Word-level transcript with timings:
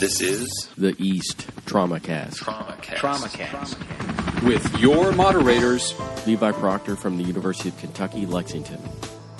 This 0.00 0.22
is 0.22 0.70
the 0.78 0.94
East 0.98 1.46
Trauma 1.66 2.00
Cast. 2.00 2.38
Trauma 2.38 2.76
Cast. 2.80 2.98
Trauma 2.98 3.28
Cast. 3.28 3.76
With 4.42 4.78
your 4.78 5.12
moderators, 5.12 5.94
Levi 6.26 6.52
Procter 6.52 6.96
from 6.96 7.18
the 7.18 7.24
University 7.24 7.68
of 7.68 7.78
Kentucky, 7.78 8.24
Lexington. 8.24 8.80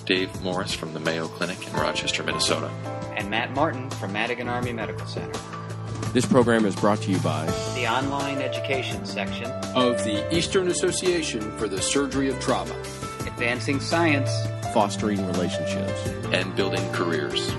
Dave 0.04 0.43
Morris 0.43 0.74
from 0.74 0.93
the 0.93 1.01
Mayo 1.01 1.29
Clinic 1.29 1.66
in 1.66 1.72
Rochester, 1.72 2.22
Minnesota. 2.22 2.69
And 3.16 3.30
Matt 3.30 3.54
Martin 3.54 3.88
from 3.88 4.12
Madigan 4.12 4.49
Army 4.49 4.74
Medical 4.74 5.06
Center. 5.06 5.40
This 6.12 6.26
program 6.26 6.67
is 6.67 6.76
brought 6.76 7.01
to 7.03 7.10
you 7.10 7.19
by 7.21 7.47
The 7.74 7.88
online 7.88 8.38
education 8.42 9.06
section, 9.06 9.47
of 9.74 10.04
the 10.04 10.26
Eastern 10.37 10.69
Association 10.69 11.40
for 11.56 11.69
the 11.69 11.81
Surgery 11.81 12.28
of 12.28 12.38
Trauma. 12.40 12.76
Advancing 13.21 13.81
Science, 13.81 14.31
Fostering 14.74 15.26
Relationships. 15.26 16.06
And 16.33 16.55
building 16.55 16.87
careers. 16.92 17.51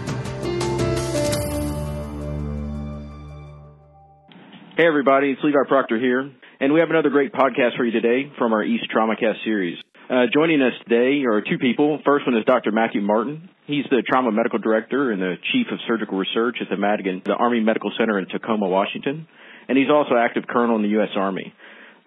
Hey 4.81 4.87
everybody, 4.87 5.29
it's 5.29 5.41
Levi 5.43 5.59
Procter 5.67 5.99
here, 5.99 6.27
and 6.59 6.73
we 6.73 6.79
have 6.79 6.89
another 6.89 7.11
great 7.11 7.31
podcast 7.31 7.77
for 7.77 7.85
you 7.85 7.91
today 7.91 8.31
from 8.39 8.51
our 8.51 8.63
East 8.63 8.85
TraumaCast 8.89 9.43
series. 9.45 9.77
Uh, 10.09 10.25
joining 10.33 10.59
us 10.63 10.73
today 10.89 11.21
are 11.23 11.39
two 11.39 11.59
people. 11.59 11.99
First 12.03 12.25
one 12.25 12.35
is 12.35 12.43
Dr. 12.45 12.71
Matthew 12.71 13.01
Martin. 13.01 13.47
He's 13.67 13.85
the 13.91 14.01
Trauma 14.01 14.31
Medical 14.31 14.57
Director 14.57 15.11
and 15.11 15.21
the 15.21 15.35
Chief 15.53 15.67
of 15.71 15.77
Surgical 15.87 16.17
Research 16.17 16.57
at 16.61 16.67
the 16.67 16.77
Madigan, 16.77 17.21
the 17.23 17.33
Army 17.33 17.59
Medical 17.59 17.91
Center 17.95 18.17
in 18.17 18.25
Tacoma, 18.25 18.67
Washington, 18.67 19.27
and 19.69 19.77
he's 19.77 19.91
also 19.93 20.15
active 20.17 20.45
colonel 20.49 20.77
in 20.77 20.81
the 20.81 20.97
U.S. 20.97 21.13
Army. 21.15 21.53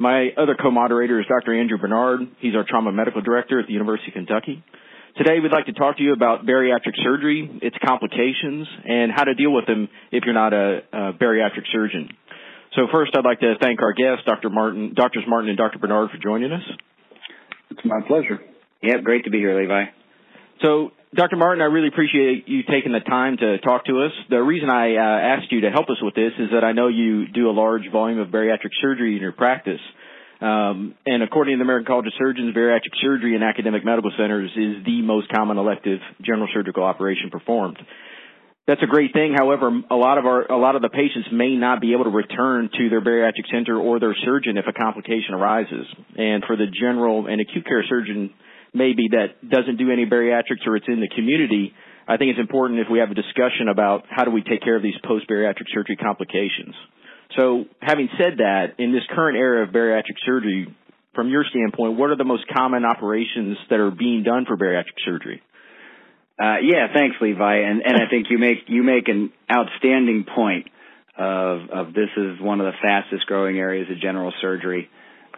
My 0.01 0.31
other 0.37 0.57
co-moderator 0.61 1.21
is 1.21 1.27
Dr. 1.29 1.55
Andrew 1.55 1.79
Bernard. 1.79 2.23
He's 2.41 2.57
our 2.57 2.65
Trauma 2.69 2.91
Medical 2.91 3.21
Director 3.21 3.61
at 3.61 3.69
the 3.69 3.73
University 3.73 4.09
of 4.09 4.15
Kentucky. 4.15 4.65
Today 5.17 5.39
we'd 5.41 5.53
like 5.53 5.67
to 5.67 5.73
talk 5.73 5.99
to 5.99 6.03
you 6.03 6.13
about 6.13 6.45
bariatric 6.45 6.99
surgery, 7.05 7.49
its 7.63 7.77
complications, 7.87 8.67
and 8.85 9.13
how 9.15 9.23
to 9.23 9.35
deal 9.35 9.53
with 9.53 9.65
them 9.65 9.89
if 10.11 10.25
you're 10.25 10.35
not 10.35 10.53
a, 10.53 10.83
a 10.93 11.13
bariatric 11.13 11.71
surgeon. 11.71 12.09
So 12.77 12.89
first, 12.91 13.13
I'd 13.17 13.25
like 13.25 13.39
to 13.41 13.55
thank 13.61 13.81
our 13.83 13.93
guests, 13.93 14.25
Dr. 14.27 14.51
Martin, 14.51 14.95
Doctors 14.95 15.23
Martin 15.29 15.49
and 15.49 15.57
Dr. 15.57 15.79
Bernard, 15.79 16.11
for 16.11 16.19
joining 16.19 16.51
us. 16.51 16.63
It's 17.71 17.81
my 17.85 18.01
pleasure. 18.07 18.41
Yep, 18.83 19.05
great 19.05 19.25
to 19.25 19.31
be 19.31 19.39
here, 19.39 19.59
Levi. 19.59 19.85
So, 20.61 20.91
Dr. 21.15 21.37
Martin, 21.37 21.63
I 21.63 21.67
really 21.67 21.87
appreciate 21.87 22.49
you 22.49 22.63
taking 22.65 22.91
the 22.91 22.99
time 22.99 23.37
to 23.37 23.59
talk 23.59 23.85
to 23.87 24.03
us. 24.03 24.11
The 24.29 24.43
reason 24.43 24.71
I 24.71 24.97
uh, 24.97 25.39
asked 25.39 25.53
you 25.53 25.61
to 25.63 25.71
help 25.71 25.89
us 25.89 26.03
with 26.03 26.15
this 26.15 26.33
is 26.39 26.51
that 26.53 26.65
I 26.65 26.73
know 26.73 26.89
you 26.89 27.29
do 27.29 27.49
a 27.49 27.55
large 27.55 27.83
volume 27.93 28.19
of 28.19 28.29
bariatric 28.29 28.75
surgery 28.83 29.15
in 29.15 29.23
your 29.23 29.33
practice. 29.33 29.81
Um, 30.41 30.97
and 31.07 31.23
according 31.23 31.55
to 31.55 31.59
the 31.59 31.65
American 31.65 31.87
College 31.87 32.07
of 32.09 32.13
Surgeons, 32.19 32.55
bariatric 32.55 32.99
surgery 33.01 33.37
in 33.37 33.43
academic 33.45 33.85
medical 33.85 34.11
centers 34.19 34.51
is 34.51 34.85
the 34.85 35.01
most 35.03 35.29
common 35.33 35.59
elective 35.59 36.01
general 36.21 36.49
surgical 36.53 36.83
operation 36.83 37.31
performed 37.31 37.79
that's 38.67 38.83
a 38.83 38.87
great 38.87 39.13
thing. 39.13 39.35
However, 39.37 39.69
a 39.91 39.95
lot 39.95 40.17
of 40.17 40.25
our 40.25 40.51
a 40.51 40.57
lot 40.57 40.75
of 40.75 40.83
the 40.83 40.89
patients 40.89 41.29
may 41.31 41.55
not 41.55 41.81
be 41.81 41.93
able 41.93 42.05
to 42.05 42.11
return 42.11 42.71
to 42.73 42.89
their 42.89 43.03
bariatric 43.03 43.45
center 43.53 43.79
or 43.79 44.01
their 44.01 44.17
surgeon 44.25 44.57
if 44.57 44.65
a 44.67 44.73
complication 44.73 45.35
arises. 45.35 45.87
And 46.17 46.43
for 46.47 46.57
the 46.57 46.67
general 46.67 47.27
and 47.27 47.41
acute 47.41 47.67
care 47.67 47.85
surgeon, 47.89 48.33
maybe 48.73 49.09
that 49.13 49.37
doesn't 49.47 49.77
do 49.77 49.91
any 49.91 50.07
bariatrics 50.07 50.67
or 50.67 50.77
it's 50.77 50.89
in 50.89 51.01
the 51.01 51.09
community, 51.15 51.75
I 52.09 52.17
think 52.17 52.31
it's 52.31 52.41
important 52.41 52.81
if 52.81 52.87
we 52.91 53.01
have 53.01 53.11
a 53.11 53.15
discussion 53.15 53.69
about 53.69 54.05
how 54.09 54.25
do 54.25 54.31
we 54.31 54.43
take 54.43 54.63
care 54.63 54.77
of 54.77 54.83
these 54.83 54.97
post 55.05 55.29
bariatric 55.29 55.69
surgery 55.73 55.97
complications. 55.97 56.75
So, 57.37 57.65
having 57.81 58.09
said 58.19 58.39
that, 58.39 58.79
in 58.79 58.93
this 58.93 59.03
current 59.11 59.37
era 59.37 59.67
of 59.67 59.75
bariatric 59.75 60.21
surgery, 60.25 60.69
from 61.15 61.31
your 61.31 61.45
standpoint, 61.49 61.99
what 61.99 62.11
are 62.11 62.17
the 62.17 62.25
most 62.25 62.45
common 62.55 62.85
operations 62.85 63.57
that 63.71 63.81
are 63.81 63.91
being 63.91 64.23
done 64.23 64.45
for 64.47 64.57
bariatric 64.57 64.99
surgery? 65.05 65.43
Uh, 66.39 66.59
yeah, 66.63 66.89
thanks, 66.93 67.17
Levi. 67.21 67.57
And, 67.59 67.83
and 67.85 67.97
I 67.97 68.11
think 68.11 68.27
you 68.29 68.39
make, 68.39 68.67
you 68.67 68.83
make 68.83 69.09
an 69.09 69.33
outstanding 69.51 70.25
point 70.25 70.67
of, 71.17 71.71
of 71.71 71.95
this 71.95 72.11
is 72.17 72.41
one 72.41 72.61
of 72.61 72.67
the 72.67 72.79
fastest 72.83 73.27
growing 73.27 73.57
areas 73.59 73.89
of 73.91 74.01
general 74.01 74.33
surgery. 74.41 74.89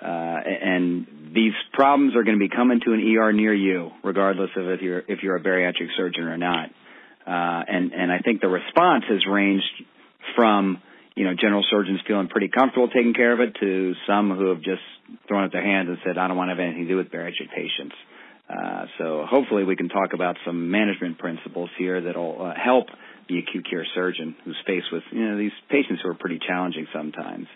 Uh, 0.01 0.07
and 0.07 1.07
these 1.35 1.53
problems 1.73 2.17
are 2.17 2.23
going 2.23 2.39
to 2.39 2.41
be 2.41 2.55
coming 2.55 2.81
to 2.85 2.93
an 2.93 3.01
ER 3.01 3.33
near 3.33 3.53
you, 3.53 3.91
regardless 4.05 4.51
of 4.57 4.69
if 4.69 4.81
you're, 4.81 5.03
if 5.07 5.23
you're 5.23 5.37
a 5.37 5.41
bariatric 5.41 5.89
surgeon 5.97 6.25
or 6.25 6.39
not. 6.39 6.71
Uh, 7.27 7.65
and, 7.67 7.93
and 7.93 8.13
I 8.13 8.21
think 8.21 8.41
the 8.41 8.49
response 8.49 9.05
has 9.09 9.27
ranged 9.27 9.65
from, 10.35 10.81
you 11.15 11.25
know, 11.25 11.35
general 11.39 11.65
surgeons 11.69 12.01
feeling 12.07 12.29
pretty 12.29 12.49
comfortable 12.49 12.89
taking 12.89 13.15
care 13.15 13.33
of 13.33 13.41
it 13.41 13.57
to 13.61 13.95
some 14.07 14.31
who 14.31 14.49
have 14.49 14.63
just 14.63 14.83
thrown 15.29 15.45
up 15.45 15.53
their 15.53 15.65
hands 15.65 15.89
and 15.89 15.99
said, 16.05 16.17
I 16.17 16.29
don't 16.29 16.37
want 16.37 16.49
to 16.49 16.55
have 16.55 16.61
anything 16.61 16.85
to 16.85 16.89
do 16.89 16.97
with 16.97 17.11
bariatric 17.11 17.51
patients. 17.55 17.97
Uh, 18.49 18.87
so 18.99 19.27
hopefully 19.29 19.65
we 19.65 19.75
can 19.75 19.89
talk 19.89 20.13
about 20.13 20.37
some 20.45 20.71
management 20.71 21.19
principles 21.19 21.69
here 21.79 22.01
that'll 22.01 22.47
uh, 22.47 22.55
help 22.55 22.87
the 23.29 23.39
acute 23.39 23.67
care 23.69 23.85
surgeon 23.95 24.37
who's 24.45 24.57
faced 24.67 24.87
with 24.93 25.03
you 25.11 25.29
know 25.29 25.37
these 25.37 25.53
patients 25.69 26.01
who 26.03 26.11
are 26.11 26.15
pretty 26.15 26.39
challenging 26.47 26.87
sometimes. 26.93 27.49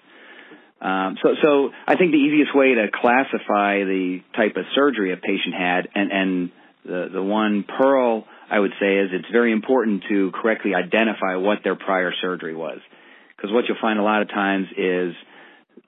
Um, 0.81 1.17
so, 1.23 1.34
so 1.43 1.71
I 1.87 1.97
think 1.97 2.11
the 2.11 2.19
easiest 2.19 2.56
way 2.56 2.75
to 2.75 2.87
classify 2.93 3.84
the 3.84 4.21
type 4.34 4.56
of 4.56 4.65
surgery 4.75 5.12
a 5.12 5.17
patient 5.17 5.55
had, 5.55 5.89
and, 5.95 6.11
and 6.11 6.51
the 6.84 7.09
the 7.12 7.22
one 7.22 7.65
pearl 7.65 8.25
I 8.51 8.59
would 8.59 8.72
say 8.81 8.97
is 8.97 9.11
it's 9.12 9.31
very 9.31 9.53
important 9.53 10.05
to 10.09 10.33
correctly 10.33 10.75
identify 10.75 11.37
what 11.37 11.59
their 11.62 11.77
prior 11.77 12.12
surgery 12.21 12.55
was, 12.55 12.81
because 13.37 13.53
what 13.53 13.67
you'll 13.69 13.81
find 13.81 14.01
a 14.01 14.03
lot 14.03 14.22
of 14.22 14.28
times 14.28 14.67
is 14.77 15.15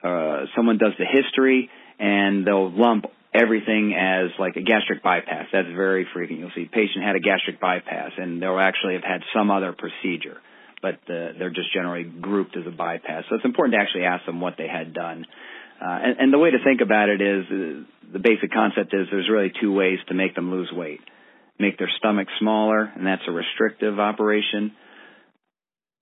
uh, 0.04 0.44
someone 0.54 0.78
does 0.78 0.92
the 0.98 1.06
history 1.06 1.70
and 1.98 2.46
they'll 2.46 2.70
lump 2.70 3.06
everything 3.34 3.94
as 3.94 4.31
like 4.38 4.56
a 4.56 4.62
gastric 4.62 5.03
bypass. 5.03 5.47
That's 5.53 5.69
very 5.69 6.06
frequent. 6.12 6.41
You'll 6.41 6.53
see 6.54 6.66
patient 6.66 7.04
had 7.04 7.16
a 7.16 7.20
gastric 7.20 7.60
bypass 7.60 8.12
and 8.16 8.43
they'll 8.43 8.59
actually 8.59 8.94
have 8.94 9.04
had 9.04 9.22
some 9.34 9.50
other 9.50 9.72
procedure, 9.72 10.38
but 10.82 10.94
uh, 11.09 11.32
they're 11.38 11.50
just 11.50 11.72
generally 11.72 12.04
grouped 12.04 12.56
as 12.56 12.66
a 12.66 12.70
bypass. 12.70 13.25
So 13.28 13.37
it's 13.37 13.44
important 13.44 13.75
to 13.75 13.81
actually 13.81 14.04
ask 14.04 14.26
them 14.26 14.41
what 14.41 14.54
they 14.59 14.69
had 14.69 14.93
done. 14.93 15.26
Uh, 15.81 15.98
and, 16.04 16.19
and 16.20 16.32
the 16.32 16.38
way 16.38 16.50
to 16.50 16.62
think 16.62 16.81
about 16.81 17.09
it 17.09 17.20
is 17.20 17.44
uh, 17.50 18.12
the 18.12 18.19
basic 18.19 18.53
concept 18.53 18.94
is 18.94 19.09
there's 19.10 19.28
really 19.31 19.53
two 19.60 19.72
ways 19.72 19.99
to 20.09 20.14
make 20.14 20.34
them 20.34 20.50
lose 20.50 20.70
weight. 20.72 21.00
Make 21.59 21.78
their 21.78 21.91
stomach 21.99 22.28
smaller, 22.38 22.84
and 22.84 23.06
that's 23.06 23.22
a 23.26 23.32
restrictive 23.32 23.99
operation. 23.99 24.72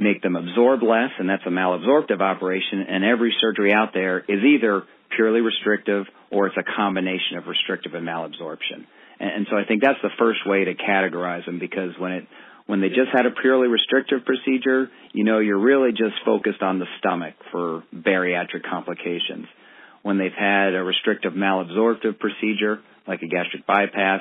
Make 0.00 0.22
them 0.22 0.34
absorb 0.34 0.82
less, 0.82 1.10
and 1.18 1.28
that's 1.28 1.42
a 1.44 1.50
malabsorptive 1.50 2.22
operation. 2.22 2.86
And 2.88 3.04
every 3.04 3.34
surgery 3.38 3.70
out 3.70 3.90
there 3.92 4.18
is 4.20 4.42
either 4.42 4.84
purely 5.14 5.42
restrictive 5.42 6.06
or 6.32 6.46
it's 6.46 6.56
a 6.56 6.64
combination 6.64 7.36
of 7.36 7.46
restrictive 7.46 7.92
and 7.92 8.08
malabsorption. 8.08 8.86
And, 9.20 9.30
and 9.30 9.46
so 9.50 9.58
I 9.58 9.64
think 9.68 9.82
that's 9.82 10.00
the 10.02 10.08
first 10.18 10.40
way 10.46 10.64
to 10.64 10.74
categorize 10.74 11.44
them 11.44 11.58
because 11.58 11.90
when 11.98 12.12
it 12.12 12.24
when 12.66 12.80
they 12.80 12.88
just 12.88 13.10
had 13.12 13.26
a 13.26 13.30
purely 13.30 13.68
restrictive 13.68 14.24
procedure, 14.24 14.88
you 15.12 15.24
know, 15.24 15.40
you're 15.40 15.58
really 15.58 15.90
just 15.90 16.14
focused 16.24 16.62
on 16.62 16.78
the 16.78 16.86
stomach 17.00 17.34
for 17.50 17.82
bariatric 17.92 18.62
complications. 18.70 19.46
When 20.02 20.18
they've 20.18 20.30
had 20.32 20.74
a 20.74 20.82
restrictive 20.82 21.32
malabsorptive 21.32 22.18
procedure, 22.20 22.78
like 23.08 23.22
a 23.22 23.26
gastric 23.26 23.66
bypass, 23.66 24.20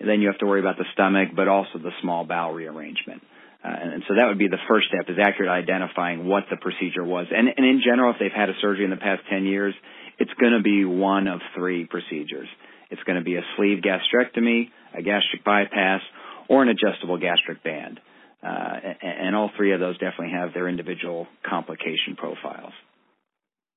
then 0.00 0.20
you 0.20 0.28
have 0.28 0.38
to 0.38 0.46
worry 0.46 0.60
about 0.60 0.78
the 0.78 0.86
stomach, 0.94 1.28
but 1.36 1.48
also 1.48 1.78
the 1.78 1.92
small 2.00 2.24
bowel 2.24 2.52
rearrangement. 2.52 3.22
Uh, 3.64 3.68
and 3.68 4.02
so 4.08 4.14
that 4.16 4.26
would 4.26 4.38
be 4.38 4.48
the 4.48 4.62
first 4.68 4.88
step 4.88 5.08
is 5.08 5.18
accurate 5.22 5.50
identifying 5.50 6.26
what 6.26 6.44
the 6.50 6.56
procedure 6.56 7.04
was. 7.04 7.26
And, 7.30 7.48
and 7.48 7.64
in 7.64 7.80
general, 7.84 8.12
if 8.12 8.16
they've 8.18 8.34
had 8.34 8.48
a 8.48 8.54
surgery 8.60 8.84
in 8.84 8.90
the 8.90 8.96
past 8.96 9.22
10 9.30 9.44
years, 9.44 9.74
it's 10.18 10.32
going 10.40 10.52
to 10.52 10.62
be 10.62 10.84
one 10.84 11.28
of 11.28 11.40
three 11.54 11.86
procedures. 11.86 12.48
It's 12.90 13.02
going 13.04 13.18
to 13.18 13.24
be 13.24 13.36
a 13.36 13.42
sleeve 13.56 13.78
gastrectomy, 13.82 14.70
a 14.92 15.02
gastric 15.02 15.44
bypass, 15.44 16.00
or 16.48 16.62
an 16.62 16.68
adjustable 16.68 17.18
gastric 17.18 17.62
band. 17.62 18.00
Uh, 18.42 18.74
and 19.02 19.36
all 19.36 19.50
three 19.56 19.72
of 19.72 19.78
those 19.78 19.94
definitely 19.98 20.32
have 20.34 20.52
their 20.52 20.68
individual 20.68 21.28
complication 21.48 22.16
profiles. 22.16 22.72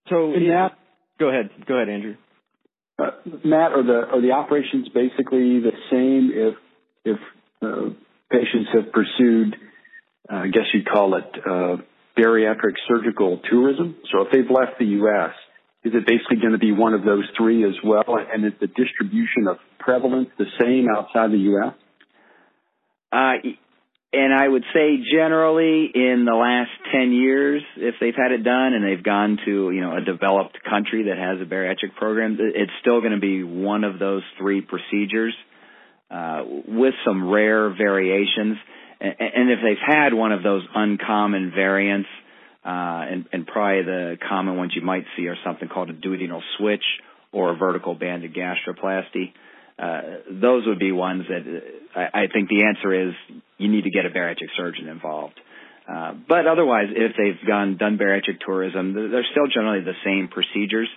So, 0.09 0.34
Matt, 0.35 0.78
go 1.19 1.29
ahead. 1.29 1.50
Go 1.68 1.75
ahead, 1.75 1.90
Andrew. 1.90 2.16
Uh, 2.97 3.12
Matt, 3.44 3.74
are 3.74 3.84
the 3.84 4.07
are 4.12 4.22
the 4.22 4.31
operations 4.31 4.90
basically 4.90 5.59
the 5.59 5.72
same 5.91 6.31
if 6.34 6.56
if 7.03 7.19
uh, 7.62 7.94
patients 8.31 8.69
have 8.74 8.91
pursued, 8.91 9.56
I 10.30 10.48
guess 10.48 10.63
you'd 10.74 10.88
call 10.88 11.16
it 11.16 11.25
uh, 11.45 11.77
bariatric 12.18 12.75
surgical 12.88 13.39
tourism? 13.50 13.95
So 14.12 14.22
if 14.22 14.31
they've 14.31 14.50
left 14.50 14.80
the 14.80 14.86
U.S., 14.86 15.31
is 15.83 15.94
it 15.94 16.07
basically 16.07 16.38
going 16.38 16.54
to 16.54 16.60
be 16.60 16.72
one 16.72 16.94
of 16.94 17.04
those 17.04 17.25
three 17.38 17.63
as 17.63 17.75
well? 17.83 18.04
And 18.07 18.45
is 18.45 18.54
the 18.60 18.68
distribution 18.68 19.48
of 19.48 19.57
prevalence 19.77 20.30
the 20.38 20.45
same 20.60 20.88
outside 20.89 21.31
the 21.31 21.38
U.S.? 21.38 21.74
Uh, 23.12 23.50
and 24.13 24.33
I 24.33 24.48
would 24.48 24.63
say 24.74 24.98
generally 25.12 25.92
in 25.94 26.25
the 26.25 26.33
last 26.33 26.71
10 26.92 27.12
years, 27.12 27.62
if 27.75 27.95
they've 28.00 28.16
had 28.16 28.31
it 28.31 28.44
done 28.44 28.74
and 28.74 28.83
they've 28.83 29.04
gone 29.04 29.38
to, 29.45 29.71
you 29.71 29.81
know, 29.81 29.98
a 29.98 30.01
developed 30.01 30.57
country 30.63 31.10
that 31.10 31.18
has 31.18 31.42
a 31.42 31.45
bariatric 31.45 31.95
program, 31.98 32.38
it's 32.39 32.71
still 32.81 33.01
going 33.01 33.13
to 33.13 33.19
be 33.19 33.44
one 33.44 33.83
of 33.83 34.00
those 34.00 34.24
three 34.39 34.62
procedures, 34.62 35.36
uh, 36.10 36.44
with 36.45 36.94
some 37.06 37.30
rare 37.30 37.69
variations. 37.75 38.57
And, 39.00 39.51
if 39.51 39.59
they've 39.63 39.77
had 39.86 40.13
one 40.13 40.31
of 40.31 40.44
those 40.44 40.63
uncommon 40.74 41.51
variants, 41.53 42.09
uh, 42.63 43.06
and, 43.12 43.25
and 43.31 43.45
probably 43.45 43.83
the 43.83 44.18
common 44.27 44.57
ones 44.57 44.74
you 44.75 44.81
might 44.81 45.06
see 45.15 45.27
are 45.27 45.38
something 45.45 45.68
called 45.68 45.89
a 45.89 45.94
duodenal 45.94 46.42
switch 46.57 46.83
or 47.31 47.51
a 47.51 47.56
vertical 47.56 47.94
banded 47.94 48.33
gastroplasty. 48.33 49.33
Uh, 49.77 50.01
those 50.31 50.65
would 50.65 50.80
be 50.80 50.92
ones 50.92 51.25
that 51.27 51.44
uh, 51.95 52.00
I, 52.00 52.24
I 52.24 52.27
think 52.31 52.50
the 52.50 52.63
answer 52.63 53.09
is 53.09 53.13
you 53.57 53.68
need 53.69 53.83
to 53.83 53.92
get 53.92 54.06
a 54.06 54.09
bariatric 54.09 54.50
surgeon 54.56 54.88
involved. 54.88 55.39
Uh, 55.88 56.13
but 56.27 56.47
otherwise, 56.47 56.88
if 56.89 57.12
they've 57.18 57.47
gone 57.47 57.77
done 57.77 57.97
bariatric 57.97 58.39
tourism, 58.44 58.94
they're 58.94 59.27
still 59.30 59.47
generally 59.53 59.83
the 59.83 59.94
same 60.03 60.30
procedures. 60.30 60.88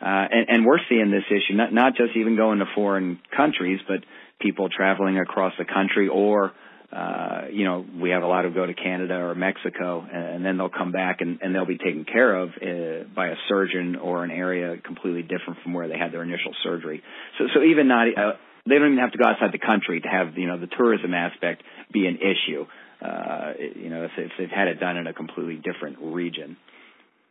Uh, 0.00 0.26
and, 0.32 0.48
and 0.48 0.66
we're 0.66 0.80
seeing 0.88 1.12
this 1.12 1.22
issue 1.30 1.56
not 1.56 1.72
not 1.72 1.94
just 1.94 2.16
even 2.16 2.34
going 2.34 2.58
to 2.58 2.64
foreign 2.74 3.20
countries, 3.36 3.78
but 3.86 3.98
people 4.40 4.68
traveling 4.68 5.18
across 5.18 5.52
the 5.58 5.64
country 5.64 6.08
or 6.08 6.52
uh, 6.92 7.46
you 7.50 7.64
know, 7.64 7.86
we 8.00 8.10
have 8.10 8.22
a 8.22 8.26
lot 8.26 8.44
who 8.44 8.52
go 8.52 8.66
to 8.66 8.74
Canada 8.74 9.14
or 9.14 9.34
Mexico, 9.34 10.06
and 10.12 10.44
then 10.44 10.58
they'll 10.58 10.68
come 10.68 10.92
back 10.92 11.22
and, 11.22 11.38
and 11.40 11.54
they'll 11.54 11.66
be 11.66 11.78
taken 11.78 12.04
care 12.04 12.36
of 12.36 12.50
uh, 12.50 13.08
by 13.14 13.28
a 13.28 13.34
surgeon 13.48 13.96
or 13.96 14.24
an 14.24 14.30
area 14.30 14.76
completely 14.76 15.22
different 15.22 15.60
from 15.62 15.72
where 15.72 15.88
they 15.88 15.96
had 15.96 16.12
their 16.12 16.22
initial 16.22 16.52
surgery. 16.62 17.02
So, 17.38 17.46
so 17.54 17.62
even 17.62 17.88
not, 17.88 18.08
uh, 18.08 18.32
they 18.68 18.76
don't 18.76 18.92
even 18.92 18.98
have 18.98 19.12
to 19.12 19.18
go 19.18 19.24
outside 19.24 19.52
the 19.52 19.64
country 19.64 20.00
to 20.00 20.08
have, 20.08 20.36
you 20.36 20.46
know, 20.46 20.58
the 20.58 20.66
tourism 20.66 21.14
aspect 21.14 21.62
be 21.92 22.06
an 22.06 22.18
issue. 22.18 22.66
Uh, 23.00 23.54
you 23.74 23.88
know, 23.88 24.04
if, 24.04 24.12
if 24.18 24.30
they've 24.38 24.50
had 24.50 24.68
it 24.68 24.78
done 24.78 24.96
in 24.96 25.06
a 25.06 25.14
completely 25.14 25.56
different 25.56 25.96
region. 26.00 26.56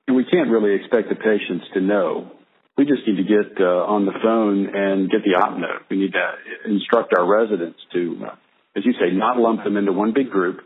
And 0.07 0.17
we 0.17 0.25
can't 0.25 0.49
really 0.49 0.75
expect 0.75 1.07
the 1.07 1.15
patients 1.15 1.65
to 1.75 1.81
know. 1.81 2.31
We 2.77 2.85
just 2.85 3.07
need 3.07 3.17
to 3.17 3.23
get 3.23 3.61
uh, 3.61 3.85
on 3.85 4.05
the 4.05 4.13
phone 4.23 4.75
and 4.75 5.09
get 5.09 5.21
the 5.23 5.39
op 5.39 5.57
note. 5.57 5.83
We 5.89 5.97
need 5.97 6.13
to 6.13 6.69
instruct 6.69 7.13
our 7.15 7.25
residents 7.25 7.79
to 7.93 8.25
uh, 8.25 8.35
as 8.75 8.85
you 8.85 8.94
say, 8.94 9.12
not 9.12 9.38
lump 9.38 9.63
them 9.63 9.77
into 9.77 9.91
one 9.91 10.13
big 10.13 10.29
group, 10.29 10.62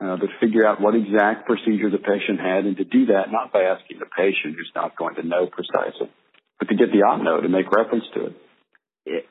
uh, 0.00 0.16
but 0.16 0.28
figure 0.40 0.66
out 0.66 0.80
what 0.80 0.94
exact 0.94 1.46
procedure 1.46 1.90
the 1.90 1.98
patient 1.98 2.40
had, 2.40 2.64
and 2.64 2.76
to 2.76 2.84
do 2.84 3.06
that 3.06 3.30
not 3.30 3.52
by 3.52 3.62
asking 3.62 3.98
the 3.98 4.06
patient 4.06 4.56
who's 4.56 4.70
not 4.74 4.96
going 4.96 5.14
to 5.16 5.22
know 5.22 5.46
precisely, 5.46 6.10
but 6.58 6.68
to 6.68 6.74
get 6.76 6.92
the 6.92 7.02
op 7.02 7.22
note 7.22 7.44
and 7.44 7.52
make 7.52 7.70
reference 7.70 8.04
to 8.14 8.26
it. 8.26 8.36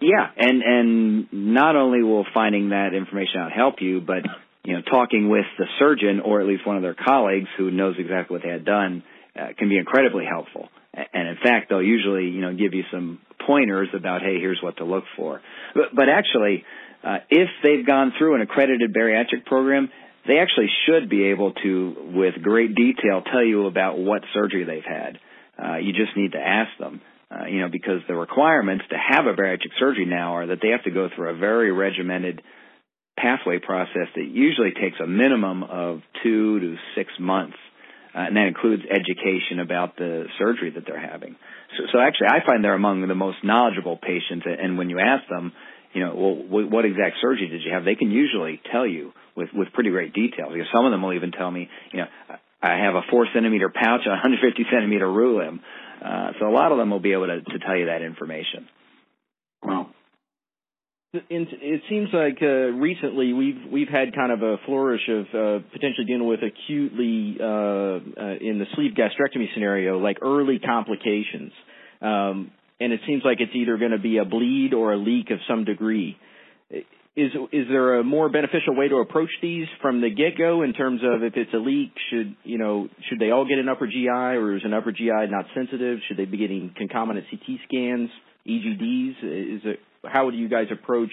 Yeah, 0.02 0.28
and 0.36 0.62
and 0.64 1.28
not 1.32 1.76
only 1.76 2.04
will 2.04 2.26
finding 2.34 2.70
that 2.70 2.94
information 2.94 3.40
out 3.40 3.52
help 3.52 3.76
you, 3.82 4.02
but 4.02 4.26
you 4.66 4.74
know, 4.74 4.82
talking 4.82 5.30
with 5.30 5.46
the 5.58 5.66
surgeon 5.80 6.20
or 6.20 6.42
at 6.42 6.48
least 6.48 6.68
one 6.68 6.76
of 6.76 6.82
their 6.82 6.96
colleagues 6.96 7.48
who 7.58 7.72
knows 7.72 7.96
exactly 7.98 8.36
what 8.36 8.44
they 8.44 8.52
had 8.52 8.66
done 8.66 9.04
uh, 9.40 9.48
can 9.58 9.70
be 9.70 9.78
incredibly 9.78 10.26
helpful. 10.26 10.70
And 10.94 11.30
in 11.30 11.38
fact, 11.42 11.70
they'll 11.70 11.82
usually 11.82 12.26
you 12.26 12.42
know 12.42 12.52
give 12.52 12.74
you 12.74 12.84
some 12.92 13.20
pointers 13.46 13.90
about 13.96 14.22
hey, 14.22 14.38
here's 14.40 14.60
what 14.62 14.78
to 14.78 14.86
look 14.86 15.06
for. 15.16 15.42
But, 15.74 15.96
but 15.96 16.10
actually, 16.10 16.66
uh, 17.04 17.18
if 17.30 17.50
they've 17.64 17.86
gone 17.86 18.14
through 18.18 18.36
an 18.36 18.42
accredited 18.42 18.94
bariatric 18.94 19.46
program, 19.46 19.90
they 20.28 20.38
actually 20.40 20.68
should 20.86 21.10
be 21.10 21.28
able 21.28 21.54
to, 21.54 21.96
with 22.14 22.36
great 22.42 22.76
detail, 22.76 23.22
tell 23.22 23.44
you 23.44 23.68
about 23.68 23.98
what 23.98 24.22
surgery 24.34 24.66
they've 24.66 24.84
had. 24.84 25.18
Uh, 25.62 25.78
you 25.78 25.94
just 25.94 26.16
need 26.16 26.34
to 26.34 26.40
ask 26.40 26.72
them. 26.80 27.02
Uh, 27.32 27.46
you 27.46 27.62
know, 27.62 27.70
because 27.72 28.02
the 28.08 28.16
requirements 28.16 28.84
to 28.90 28.96
have 28.98 29.28
a 29.28 29.34
bariatric 29.34 29.70
surgery 29.80 30.06
now 30.06 30.34
are 30.38 30.48
that 30.48 30.58
they 30.64 30.70
have 30.70 30.84
to 30.84 30.90
go 30.90 31.10
through 31.16 31.30
a 31.30 31.38
very 31.38 31.72
regimented 31.72 32.42
pathway 33.20 33.60
process 33.60 34.08
that 34.16 34.26
usually 34.26 34.72
takes 34.72 35.00
a 35.00 35.06
minimum 35.06 35.64
of 35.64 36.02
two 36.24 36.60
to 36.60 36.76
six 36.96 37.12
months. 37.20 37.58
Uh, 38.16 38.22
and 38.22 38.36
that 38.36 38.48
includes 38.48 38.82
education 38.90 39.60
about 39.60 39.96
the 39.96 40.26
surgery 40.40 40.72
that 40.72 40.86
they're 40.88 41.00
having. 41.00 41.36
So, 41.78 41.84
so 41.94 42.00
actually, 42.00 42.28
I 42.28 42.44
find 42.44 42.64
they're 42.64 42.74
among 42.74 43.08
the 43.08 43.14
most 43.14 43.38
knowledgeable 43.44 43.98
patients. 43.98 44.46
And 44.48 44.80
when 44.80 44.90
you 44.90 45.00
ask 45.00 45.30
them, 45.30 45.54
you 45.94 46.06
know, 46.06 46.14
well, 46.50 46.70
what 46.70 46.86
exact 46.86 47.18
surgery 47.22 47.48
did 47.48 47.62
you 47.64 47.72
have? 47.74 47.84
They 47.84 47.96
can 47.96 48.12
usually 48.12 48.62
tell 48.72 48.86
you 48.86 49.12
with 49.36 49.50
with 49.54 49.74
pretty 49.74 49.90
great 49.90 50.14
detail. 50.14 50.50
Because 50.52 50.68
some 50.74 50.86
of 50.86 50.92
them 50.92 51.02
will 51.02 51.14
even 51.14 51.32
tell 51.32 51.50
me, 51.50 51.70
you 51.92 52.00
know, 52.00 52.08
I 52.62 52.78
have 52.78 52.96
a 52.96 53.02
four 53.10 53.28
centimeter 53.34 53.70
pouch, 53.70 54.02
a 54.06 54.10
150 54.10 54.66
centimeter 54.72 55.10
Roux 55.12 55.40
limb. 55.40 55.62
Uh, 56.04 56.32
so 56.40 56.48
a 56.48 56.52
lot 56.54 56.72
of 56.72 56.78
them 56.78 56.90
will 56.90 57.00
be 57.00 57.14
able 57.14 57.28
to, 57.28 57.42
to 57.42 57.60
tell 57.60 57.76
you 57.76 57.88
that 57.88 58.02
information. 58.02 58.68
Wow. 59.64 59.90
It 61.12 61.82
seems 61.90 62.10
like 62.14 62.38
uh, 62.40 62.46
recently 62.46 63.34
we've 63.34 63.72
we've 63.72 63.88
had 63.88 64.14
kind 64.14 64.32
of 64.32 64.44
a 64.44 64.58
flourish 64.68 65.02
of 65.10 65.26
uh, 65.34 65.66
potentially 65.72 66.06
dealing 66.06 66.28
with 66.28 66.42
acutely 66.44 67.36
uh, 67.42 67.46
uh 67.46 68.36
in 68.40 68.60
the 68.60 68.66
sleeve 68.76 68.92
gastrectomy 68.92 69.48
scenario, 69.56 69.98
like 69.98 70.18
early 70.22 70.60
complications. 70.60 71.52
Um, 72.00 72.52
and 72.80 72.94
it 72.94 73.02
seems 73.06 73.24
like 73.26 73.40
it's 73.40 73.56
either 73.56 73.78
going 73.78 73.92
to 73.92 74.00
be 74.00 74.18
a 74.18 74.26
bleed 74.26 74.74
or 74.74 74.94
a 74.94 74.98
leak 74.98 75.32
of 75.32 75.40
some 75.48 75.66
degree. 75.66 76.18
Is 77.16 77.32
is 77.52 77.68
there 77.68 78.00
a 78.00 78.04
more 78.04 78.30
beneficial 78.30 78.76
way 78.76 78.88
to 78.88 78.98
approach 78.98 79.32
these 79.42 79.68
from 79.82 80.00
the 80.00 80.10
get 80.10 80.38
go 80.38 80.62
in 80.62 80.74
terms 80.74 81.02
of 81.04 81.24
if 81.24 81.34
it's 81.36 81.54
a 81.54 81.58
leak, 81.58 81.92
should 82.10 82.36
you 82.44 82.58
know 82.58 82.88
should 83.10 83.20
they 83.20 83.32
all 83.32 83.46
get 83.46 83.58
an 83.58 83.68
upper 83.68 83.88
GI 83.88 84.08
or 84.08 84.56
is 84.56 84.62
an 84.64 84.74
upper 84.74 84.92
GI 84.92 85.28
not 85.30 85.46
sensitive? 85.54 86.00
Should 86.08 86.18
they 86.18 86.26
be 86.26 86.38
getting 86.38 86.72
concomitant 86.78 87.26
CT 87.30 87.60
scans, 87.68 88.10
EGDs? 88.48 89.16
Is 89.58 89.62
it 89.66 89.80
how 90.06 90.30
do 90.30 90.38
you 90.38 90.48
guys 90.48 90.68
approach 90.72 91.12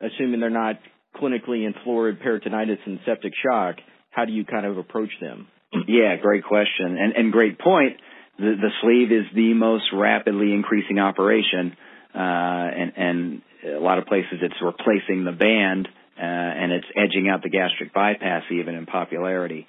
assuming 0.00 0.40
they're 0.40 0.50
not 0.50 0.76
clinically 1.20 1.66
in 1.66 1.74
florid 1.84 2.20
peritonitis 2.20 2.78
and 2.86 3.00
septic 3.04 3.32
shock? 3.44 3.76
How 4.10 4.24
do 4.24 4.32
you 4.32 4.44
kind 4.46 4.64
of 4.64 4.78
approach 4.78 5.10
them? 5.20 5.48
Yeah, 5.86 6.16
great 6.22 6.44
question 6.44 6.96
and 6.96 7.12
and 7.12 7.32
great 7.32 7.58
point 7.58 7.98
the, 8.38 8.54
the 8.54 8.70
sleeve 8.82 9.10
is 9.10 9.26
the 9.34 9.52
most 9.54 9.84
rapidly 9.92 10.52
increasing 10.52 10.98
operation, 10.98 11.76
uh, 12.14 12.18
and, 12.18 12.92
and 12.96 13.42
a 13.76 13.80
lot 13.80 13.98
of 13.98 14.06
places 14.06 14.38
it's 14.40 14.54
replacing 14.62 15.24
the 15.24 15.32
band, 15.32 15.88
uh, 16.16 16.22
and 16.22 16.72
it's 16.72 16.86
edging 16.96 17.28
out 17.28 17.42
the 17.42 17.50
gastric 17.50 17.92
bypass 17.92 18.44
even 18.50 18.74
in 18.74 18.86
popularity. 18.86 19.66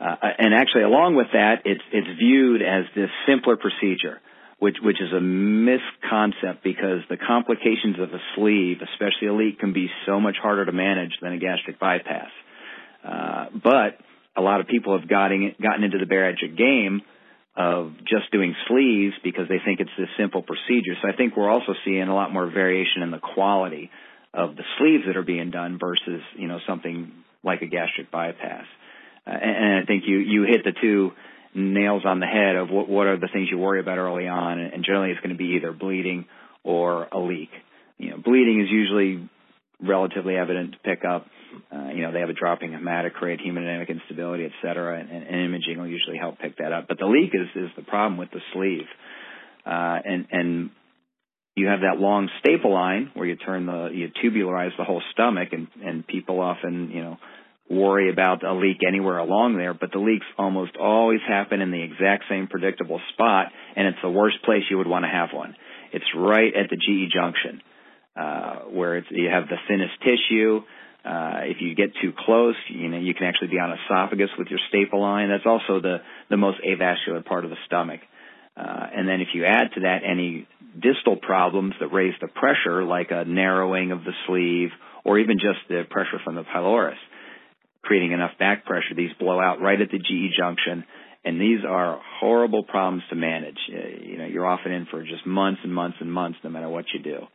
Uh, 0.00 0.14
and 0.38 0.54
actually, 0.54 0.82
along 0.82 1.16
with 1.16 1.26
that, 1.32 1.62
it's 1.64 1.82
it's 1.92 2.06
viewed 2.18 2.62
as 2.62 2.84
this 2.94 3.10
simpler 3.26 3.56
procedure, 3.56 4.20
which 4.58 4.76
which 4.80 5.00
is 5.00 5.10
a 5.12 5.20
misconcept 5.20 6.62
because 6.62 7.02
the 7.10 7.16
complications 7.16 7.98
of 7.98 8.14
a 8.14 8.20
sleeve, 8.36 8.78
especially 8.92 9.26
a 9.26 9.34
leak, 9.34 9.58
can 9.58 9.72
be 9.72 9.88
so 10.06 10.20
much 10.20 10.36
harder 10.40 10.64
to 10.64 10.72
manage 10.72 11.12
than 11.20 11.32
a 11.32 11.38
gastric 11.38 11.80
bypass. 11.80 12.30
Uh, 13.02 13.46
but 13.52 13.98
a 14.36 14.40
lot 14.40 14.60
of 14.60 14.68
people 14.68 14.96
have 14.96 15.08
gotten 15.08 15.54
gotten 15.60 15.82
into 15.82 15.98
the 15.98 16.06
bariatric 16.06 16.56
game 16.56 17.02
of 17.58 17.92
just 18.06 18.30
doing 18.30 18.54
sleeves 18.68 19.14
because 19.24 19.48
they 19.48 19.58
think 19.64 19.80
it's 19.80 19.90
this 19.98 20.08
simple 20.16 20.42
procedure. 20.42 20.94
So 21.02 21.08
I 21.08 21.16
think 21.16 21.36
we're 21.36 21.50
also 21.50 21.74
seeing 21.84 22.06
a 22.06 22.14
lot 22.14 22.32
more 22.32 22.48
variation 22.48 23.02
in 23.02 23.10
the 23.10 23.18
quality 23.18 23.90
of 24.32 24.54
the 24.54 24.62
sleeves 24.78 25.04
that 25.08 25.16
are 25.16 25.24
being 25.24 25.50
done 25.50 25.76
versus, 25.80 26.22
you 26.36 26.46
know, 26.46 26.60
something 26.68 27.12
like 27.42 27.62
a 27.62 27.66
gastric 27.66 28.12
bypass. 28.12 28.64
Uh, 29.26 29.30
and, 29.30 29.56
and 29.56 29.82
I 29.82 29.84
think 29.86 30.04
you, 30.06 30.18
you 30.18 30.44
hit 30.44 30.62
the 30.62 30.72
two 30.80 31.10
nails 31.52 32.02
on 32.04 32.20
the 32.20 32.26
head 32.26 32.54
of 32.54 32.70
what, 32.70 32.88
what 32.88 33.08
are 33.08 33.18
the 33.18 33.28
things 33.32 33.48
you 33.50 33.58
worry 33.58 33.80
about 33.80 33.98
early 33.98 34.28
on. 34.28 34.60
And 34.60 34.84
generally 34.84 35.10
it's 35.10 35.20
going 35.20 35.34
to 35.34 35.36
be 35.36 35.56
either 35.56 35.72
bleeding 35.72 36.26
or 36.62 37.08
a 37.10 37.18
leak. 37.18 37.50
You 37.98 38.10
know, 38.10 38.18
bleeding 38.18 38.60
is 38.60 38.70
usually 38.70 39.28
relatively 39.80 40.36
evident 40.36 40.72
to 40.72 40.78
pick 40.78 41.04
up. 41.04 41.26
Uh, 41.72 41.88
you 41.94 42.02
know, 42.02 42.12
they 42.12 42.20
have 42.20 42.28
a 42.28 42.34
dropping 42.34 42.72
hematocrit, 42.72 43.40
hemodynamic 43.46 43.88
instability, 43.88 44.44
et 44.44 44.52
cetera, 44.62 45.00
and, 45.00 45.10
and 45.10 45.44
imaging 45.44 45.78
will 45.78 45.86
usually 45.86 46.18
help 46.18 46.38
pick 46.38 46.58
that 46.58 46.72
up. 46.72 46.86
But 46.88 46.98
the 46.98 47.06
leak 47.06 47.32
is, 47.32 47.48
is 47.54 47.70
the 47.76 47.82
problem 47.82 48.18
with 48.18 48.30
the 48.30 48.40
sleeve. 48.52 48.86
Uh, 49.64 49.98
and, 50.04 50.26
and 50.30 50.70
you 51.56 51.66
have 51.66 51.80
that 51.80 51.98
long 51.98 52.28
staple 52.40 52.72
line 52.72 53.10
where 53.14 53.26
you 53.26 53.36
turn 53.36 53.66
the, 53.66 53.90
you 53.92 54.08
tubularize 54.22 54.76
the 54.76 54.84
whole 54.84 55.02
stomach 55.12 55.48
and, 55.52 55.68
and 55.84 56.06
people 56.06 56.40
often, 56.40 56.90
you 56.90 57.02
know, 57.02 57.16
worry 57.70 58.10
about 58.10 58.44
a 58.44 58.54
leak 58.54 58.78
anywhere 58.86 59.18
along 59.18 59.56
there, 59.56 59.74
but 59.74 59.92
the 59.92 59.98
leaks 59.98 60.24
almost 60.38 60.72
always 60.80 61.20
happen 61.28 61.60
in 61.60 61.70
the 61.70 61.82
exact 61.82 62.24
same 62.30 62.46
predictable 62.46 63.00
spot, 63.12 63.48
and 63.76 63.86
it's 63.88 63.98
the 64.02 64.08
worst 64.08 64.42
place 64.42 64.62
you 64.70 64.78
would 64.78 64.86
want 64.86 65.04
to 65.04 65.10
have 65.10 65.30
one. 65.34 65.54
It's 65.92 66.04
right 66.16 66.52
at 66.54 66.70
the 66.70 66.76
GE 66.76 67.12
junction 67.12 67.60
uh, 68.18 68.56
where 68.70 68.96
it's, 68.96 69.06
you 69.10 69.28
have 69.30 69.44
the 69.48 69.56
thinnest 69.68 69.94
tissue. 70.02 70.62
Uh, 71.04 71.40
if 71.44 71.58
you 71.60 71.74
get 71.74 71.92
too 72.02 72.12
close, 72.26 72.56
you 72.68 72.88
know 72.88 72.98
you 72.98 73.14
can 73.14 73.26
actually 73.26 73.48
be 73.48 73.58
on 73.58 73.72
esophagus 73.72 74.30
with 74.36 74.48
your 74.48 74.58
staple 74.68 75.00
line. 75.00 75.28
That's 75.28 75.46
also 75.46 75.80
the 75.80 75.98
the 76.28 76.36
most 76.36 76.58
avascular 76.66 77.24
part 77.24 77.44
of 77.44 77.50
the 77.50 77.56
stomach. 77.66 78.00
Uh, 78.56 78.86
and 78.92 79.08
then 79.08 79.20
if 79.20 79.28
you 79.34 79.44
add 79.44 79.68
to 79.74 79.80
that 79.82 80.00
any 80.04 80.48
distal 80.74 81.16
problems 81.16 81.74
that 81.80 81.88
raise 81.88 82.14
the 82.20 82.26
pressure, 82.26 82.82
like 82.84 83.10
a 83.10 83.24
narrowing 83.24 83.92
of 83.92 84.02
the 84.02 84.12
sleeve, 84.26 84.70
or 85.04 85.18
even 85.18 85.38
just 85.38 85.60
the 85.68 85.84
pressure 85.88 86.18
from 86.24 86.34
the 86.34 86.42
pylorus, 86.42 86.98
creating 87.82 88.12
enough 88.12 88.32
back 88.38 88.64
pressure, 88.64 88.94
these 88.96 89.12
blow 89.20 89.40
out 89.40 89.60
right 89.60 89.80
at 89.80 89.90
the 89.90 89.98
GE 89.98 90.36
junction. 90.36 90.84
And 91.24 91.40
these 91.40 91.60
are 91.68 92.00
horrible 92.20 92.64
problems 92.64 93.02
to 93.10 93.16
manage. 93.16 93.58
Uh, 93.72 94.02
you 94.02 94.18
know, 94.18 94.26
you're 94.26 94.46
often 94.46 94.72
in 94.72 94.86
for 94.86 95.02
just 95.02 95.26
months 95.26 95.60
and 95.62 95.72
months 95.72 95.98
and 96.00 96.12
months, 96.12 96.38
no 96.42 96.50
matter 96.50 96.68
what 96.68 96.86
you 96.92 97.00
do. 97.00 97.26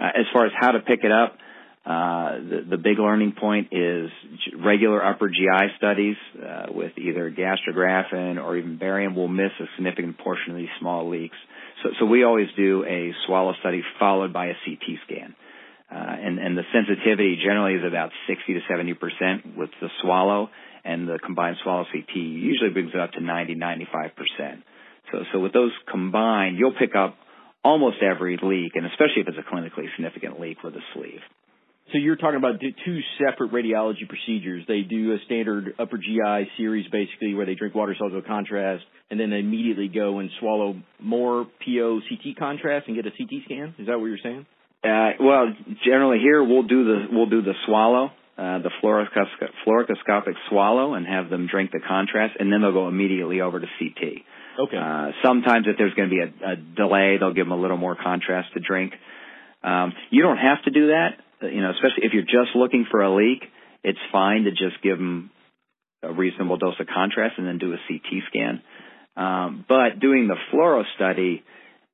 Uh, 0.00 0.04
as 0.04 0.26
far 0.32 0.46
as 0.46 0.52
how 0.58 0.72
to 0.72 0.80
pick 0.80 1.00
it 1.04 1.12
up, 1.12 1.38
uh, 1.86 2.38
the, 2.38 2.66
the 2.70 2.76
big 2.78 2.98
learning 2.98 3.34
point 3.38 3.68
is 3.70 4.08
regular 4.64 5.04
upper 5.04 5.28
GI 5.28 5.76
studies 5.76 6.16
uh, 6.34 6.66
with 6.70 6.92
either 6.96 7.30
Gastrografin 7.30 8.42
or 8.42 8.56
even 8.56 8.78
barium 8.78 9.14
will 9.14 9.28
miss 9.28 9.50
a 9.60 9.64
significant 9.76 10.16
portion 10.18 10.52
of 10.52 10.56
these 10.56 10.72
small 10.80 11.10
leaks. 11.10 11.36
So, 11.82 11.90
so 12.00 12.06
we 12.06 12.24
always 12.24 12.48
do 12.56 12.84
a 12.84 13.12
swallow 13.26 13.52
study 13.60 13.82
followed 13.98 14.32
by 14.32 14.46
a 14.46 14.54
CT 14.64 14.98
scan. 15.06 15.34
Uh, 15.94 15.96
and, 15.98 16.38
and 16.38 16.56
the 16.56 16.62
sensitivity 16.72 17.36
generally 17.44 17.74
is 17.74 17.84
about 17.86 18.10
60 18.26 18.54
to 18.54 18.60
70 18.68 18.94
percent 18.94 19.56
with 19.56 19.70
the 19.82 19.88
swallow, 20.00 20.48
and 20.84 21.06
the 21.06 21.18
combined 21.22 21.56
swallow 21.62 21.84
CT 21.92 22.16
usually 22.16 22.70
brings 22.70 22.92
it 22.94 23.00
up 23.00 23.12
to 23.12 23.20
90, 23.20 23.54
95 23.54 24.10
percent. 24.16 24.64
So, 25.12 25.18
so 25.32 25.38
with 25.38 25.52
those 25.52 25.72
combined, 25.90 26.58
you'll 26.58 26.74
pick 26.74 26.96
up 26.96 27.16
almost 27.64 27.96
every 28.02 28.38
leak, 28.40 28.72
and 28.76 28.86
especially 28.86 29.22
if 29.22 29.28
it's 29.28 29.38
a 29.38 29.54
clinically 29.54 29.86
significant 29.96 30.38
leak 30.38 30.62
with 30.62 30.74
a 30.74 30.82
sleeve. 30.94 31.20
So 31.92 31.98
you're 31.98 32.16
talking 32.16 32.36
about 32.36 32.60
two 32.60 33.00
separate 33.18 33.52
radiology 33.52 34.08
procedures. 34.08 34.64
They 34.66 34.82
do 34.82 35.12
a 35.12 35.18
standard 35.26 35.74
upper 35.78 35.98
GI 35.98 36.50
series, 36.56 36.86
basically, 36.90 37.34
where 37.34 37.46
they 37.46 37.54
drink 37.54 37.74
water 37.74 37.94
soluble 37.96 38.22
contrast, 38.22 38.84
and 39.10 39.20
then 39.20 39.30
they 39.30 39.38
immediately 39.38 39.88
go 39.88 40.18
and 40.18 40.30
swallow 40.40 40.76
more 40.98 41.46
PO 41.64 42.00
CT 42.08 42.36
contrast 42.38 42.88
and 42.88 42.96
get 42.96 43.06
a 43.06 43.10
CT 43.10 43.44
scan. 43.44 43.74
Is 43.78 43.86
that 43.86 44.00
what 44.00 44.06
you're 44.06 44.18
saying? 44.22 44.46
Uh, 44.82 45.12
well, 45.20 45.46
generally 45.84 46.18
here 46.18 46.42
we'll 46.42 46.64
do 46.64 46.84
the 46.84 47.06
we'll 47.10 47.30
do 47.30 47.42
the 47.42 47.54
swallow, 47.66 48.10
uh, 48.36 48.58
the 48.58 48.70
fluoroscopic 48.82 50.34
swallow, 50.48 50.94
and 50.94 51.06
have 51.06 51.30
them 51.30 51.46
drink 51.46 51.70
the 51.72 51.80
contrast, 51.80 52.34
and 52.38 52.52
then 52.52 52.62
they'll 52.62 52.72
go 52.72 52.88
immediately 52.88 53.40
over 53.40 53.60
to 53.60 53.66
CT. 53.78 54.22
Okay. 54.58 54.76
Uh, 54.76 55.10
sometimes 55.22 55.66
if 55.68 55.76
there's 55.78 55.94
going 55.94 56.10
to 56.10 56.14
be 56.14 56.20
a, 56.20 56.52
a 56.52 56.56
delay, 56.56 57.16
they'll 57.18 57.34
give 57.34 57.46
them 57.46 57.52
a 57.52 57.60
little 57.60 57.76
more 57.76 57.96
contrast 57.96 58.52
to 58.54 58.60
drink. 58.60 58.92
Um, 59.62 59.92
you 60.10 60.22
don't 60.22 60.38
have 60.38 60.62
to 60.64 60.70
do 60.70 60.88
that, 60.88 61.18
you 61.42 61.60
know, 61.60 61.70
especially 61.70 62.04
if 62.04 62.12
you're 62.12 62.22
just 62.22 62.54
looking 62.54 62.86
for 62.90 63.02
a 63.02 63.14
leak. 63.14 63.42
It's 63.82 63.98
fine 64.12 64.44
to 64.44 64.50
just 64.50 64.82
give 64.82 64.98
them 64.98 65.30
a 66.02 66.12
reasonable 66.12 66.56
dose 66.56 66.74
of 66.78 66.86
contrast 66.86 67.34
and 67.38 67.46
then 67.46 67.58
do 67.58 67.72
a 67.72 67.76
CT 67.88 68.22
scan. 68.28 68.62
Um, 69.16 69.64
but 69.68 70.00
doing 70.00 70.28
the 70.28 70.36
fluoro 70.52 70.82
study, 70.96 71.42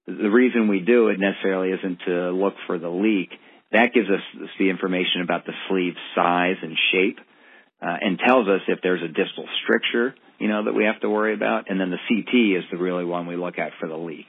the 0.07 0.31
reason 0.31 0.69
we 0.69 0.81
do 0.81 1.09
it 1.09 1.19
necessarily 1.19 1.71
isn't 1.71 2.01
to 2.07 2.31
look 2.31 2.55
for 2.67 2.79
the 2.79 2.89
leak. 2.89 3.31
That 3.73 3.95
gives 3.95 4.09
us 4.09 4.49
the 4.59 4.69
information 4.69 5.23
about 5.23 5.47
the 5.47 5.53
sleeve 5.69 5.95
size 6.15 6.57
and 6.63 6.77
shape, 6.93 7.19
uh, 7.81 7.97
and 8.01 8.19
tells 8.19 8.49
us 8.49 8.61
if 8.69 8.81
there's 8.83 9.03
a 9.03 9.09
distal 9.09 9.47
stricture, 9.63 10.15
you 10.39 10.49
know, 10.49 10.65
that 10.65 10.73
we 10.73 10.85
have 10.85 11.01
to 11.01 11.09
worry 11.09 11.35
about. 11.35 11.71
And 11.71 11.81
then 11.81 11.91
the 11.91 11.99
CT 12.09 12.59
is 12.59 12.65
the 12.71 12.79
really 12.79 13.05
one 13.05 13.27
we 13.27 13.37
look 13.37 13.59
at 13.59 13.73
for 13.79 13.89
the 13.89 13.97
leak. 13.97 14.27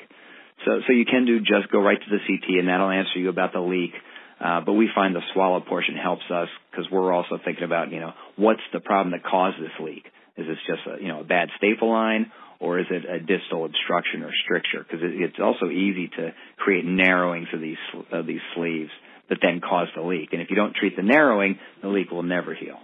So, 0.66 0.82
so 0.86 0.94
you 0.94 1.06
can 1.06 1.26
do 1.26 1.40
just 1.40 1.72
go 1.72 1.80
right 1.80 1.98
to 1.98 2.10
the 2.10 2.20
CT, 2.20 2.60
and 2.60 2.68
that'll 2.68 2.92
answer 2.92 3.18
you 3.18 3.30
about 3.30 3.52
the 3.54 3.60
leak. 3.60 3.92
Uh, 4.40 4.62
but 4.62 4.74
we 4.74 4.90
find 4.94 5.16
the 5.16 5.22
swallow 5.34 5.60
portion 5.60 5.96
helps 5.96 6.24
us 6.32 6.48
because 6.70 6.86
we're 6.92 7.12
also 7.12 7.40
thinking 7.44 7.64
about, 7.64 7.92
you 7.92 8.00
know, 8.00 8.14
what's 8.36 8.62
the 8.74 8.80
problem 8.80 9.12
that 9.12 9.24
caused 9.24 9.58
this 9.58 9.74
leak? 9.80 10.04
Is 10.38 10.48
this 10.48 10.58
just 10.68 10.82
a, 10.88 11.02
you 11.02 11.10
know, 11.10 11.22
a 11.22 11.24
bad 11.24 11.50
staple 11.58 11.92
line? 11.92 12.32
or 12.60 12.78
is 12.78 12.86
it 12.92 13.06
a 13.10 13.20
distal 13.20 13.66
obstruction 13.66 14.22
or 14.22 14.30
stricture? 14.46 14.86
Because 14.88 15.02
it, 15.02 15.20
it's 15.20 15.40
also 15.42 15.66
easy 15.72 16.10
to 16.10 16.32
create 16.58 16.86
narrowings 16.86 17.48
of 17.54 17.60
these 17.60 17.82
of 18.12 18.28
these 18.28 18.40
sleeves 18.54 18.92
that 19.32 19.40
then 19.42 19.62
cause 19.62 19.88
the 19.96 20.02
leak. 20.04 20.30
And 20.34 20.42
if 20.42 20.50
you 20.50 20.56
don't 20.56 20.76
treat 20.76 20.96
the 20.96 21.02
narrowing, 21.02 21.58
the 21.82 21.88
leak 21.88 22.12
will 22.12 22.22
never 22.22 22.54
heal. 22.54 22.78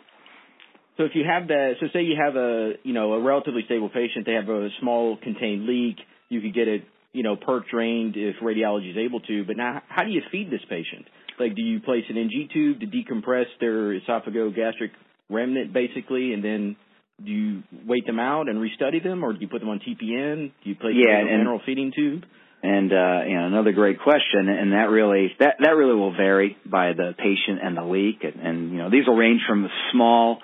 So 0.95 1.03
if 1.03 1.11
you 1.13 1.23
have 1.29 1.49
that, 1.49 1.73
so 1.79 1.87
say 1.93 2.01
you 2.01 2.15
have 2.19 2.35
a 2.35 2.73
you 2.81 2.93
know 2.93 3.13
a 3.13 3.21
relatively 3.21 3.61
stable 3.65 3.89
patient, 3.89 4.25
they 4.25 4.33
have 4.33 4.49
a 4.49 4.69
small 4.79 5.17
contained 5.21 5.67
leak, 5.67 5.97
you 6.29 6.41
could 6.41 6.55
get 6.55 6.67
it 6.67 6.85
you 7.13 7.21
know 7.21 7.35
perk 7.35 7.69
drained 7.69 8.15
if 8.17 8.37
radiology 8.41 8.91
is 8.91 8.97
able 8.97 9.19
to. 9.19 9.43
But 9.45 9.57
now, 9.57 9.83
how 9.89 10.03
do 10.03 10.09
you 10.09 10.21
feed 10.31 10.49
this 10.49 10.61
patient? 10.69 11.05
Like, 11.39 11.55
do 11.55 11.61
you 11.61 11.79
place 11.81 12.03
an 12.09 12.17
NG 12.17 12.49
tube 12.51 12.79
to 12.79 12.87
decompress 12.87 13.45
their 13.59 13.99
esophagogastric 13.99 14.89
remnant, 15.29 15.71
basically, 15.71 16.33
and 16.33 16.43
then 16.43 16.75
do 17.23 17.31
you 17.31 17.63
wait 17.85 18.07
them 18.07 18.19
out 18.19 18.47
and 18.47 18.57
restudy 18.57 19.03
them, 19.03 19.23
or 19.23 19.33
do 19.33 19.39
you 19.39 19.47
put 19.47 19.59
them 19.59 19.69
on 19.69 19.79
TPN? 19.79 20.51
Do 20.63 20.69
you 20.69 20.75
place 20.75 20.95
yeah, 20.95 21.19
them 21.19 21.27
on 21.27 21.33
a 21.33 21.37
mineral 21.37 21.61
feeding 21.65 21.91
tube? 21.95 22.23
And 22.67 22.91
uh, 22.91 23.23
you 23.25 23.35
know, 23.39 23.45
another 23.47 23.71
great 23.71 24.01
question, 24.01 24.49
and 24.49 24.73
that 24.73 24.89
really 24.89 25.31
that 25.39 25.55
that 25.63 25.71
really 25.71 25.95
will 25.95 26.11
vary 26.11 26.57
by 26.65 26.91
the 26.91 27.15
patient 27.17 27.59
and 27.63 27.77
the 27.77 27.83
leak, 27.83 28.23
and, 28.23 28.35
and 28.45 28.71
you 28.71 28.77
know 28.79 28.89
these 28.89 29.07
will 29.07 29.15
range 29.15 29.39
from 29.47 29.69
small, 29.93 30.39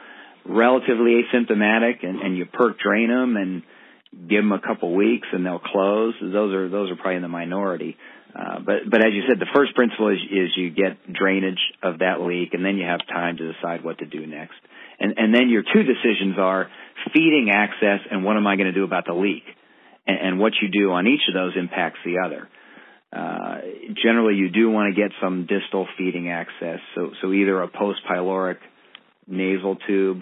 relatively 0.45 1.21
asymptomatic, 1.21 2.05
and, 2.07 2.21
and 2.21 2.37
you 2.37 2.45
perk 2.45 2.79
drain 2.79 3.09
them 3.09 3.35
and 3.35 3.63
give 4.29 4.41
them 4.41 4.53
a 4.53 4.61
couple 4.61 4.95
weeks 4.95 5.27
and 5.33 5.45
they'll 5.45 5.59
close. 5.59 6.13
Those 6.21 6.53
are 6.53 6.69
those 6.69 6.91
are 6.91 6.95
probably 6.95 7.17
in 7.17 7.23
the 7.23 7.27
minority. 7.27 7.97
Uh, 8.33 8.59
but 8.59 8.89
but 8.89 9.05
as 9.05 9.11
you 9.11 9.23
said, 9.27 9.39
the 9.39 9.51
first 9.53 9.75
principle 9.75 10.07
is 10.07 10.19
is 10.23 10.55
you 10.55 10.69
get 10.69 11.11
drainage 11.11 11.59
of 11.83 11.99
that 11.99 12.21
leak, 12.21 12.53
and 12.53 12.63
then 12.63 12.77
you 12.77 12.85
have 12.85 13.05
time 13.05 13.35
to 13.35 13.51
decide 13.51 13.83
what 13.83 13.97
to 13.97 14.05
do 14.05 14.25
next. 14.25 14.55
And, 14.97 15.15
and 15.17 15.35
then 15.35 15.49
your 15.49 15.63
two 15.63 15.83
decisions 15.83 16.39
are 16.39 16.69
feeding 17.13 17.51
access 17.53 17.99
and 18.09 18.23
what 18.23 18.37
am 18.37 18.47
I 18.47 18.55
going 18.55 18.67
to 18.67 18.73
do 18.73 18.85
about 18.85 19.05
the 19.05 19.13
leak? 19.13 19.43
And, 20.05 20.17
and 20.27 20.39
what 20.39 20.53
you 20.61 20.69
do 20.69 20.91
on 20.91 21.07
each 21.07 21.21
of 21.27 21.33
those 21.33 21.53
impacts 21.57 21.99
the 22.05 22.19
other. 22.25 22.49
Uh, 23.11 23.61
generally, 24.03 24.35
you 24.35 24.49
do 24.49 24.69
want 24.71 24.93
to 24.93 24.99
get 24.99 25.11
some 25.21 25.45
distal 25.45 25.87
feeding 25.97 26.29
access. 26.29 26.79
So, 26.95 27.11
so 27.21 27.31
either 27.31 27.61
a 27.61 27.67
post 27.67 27.99
pyloric 28.09 28.57
nasal 29.27 29.77
tube, 29.87 30.21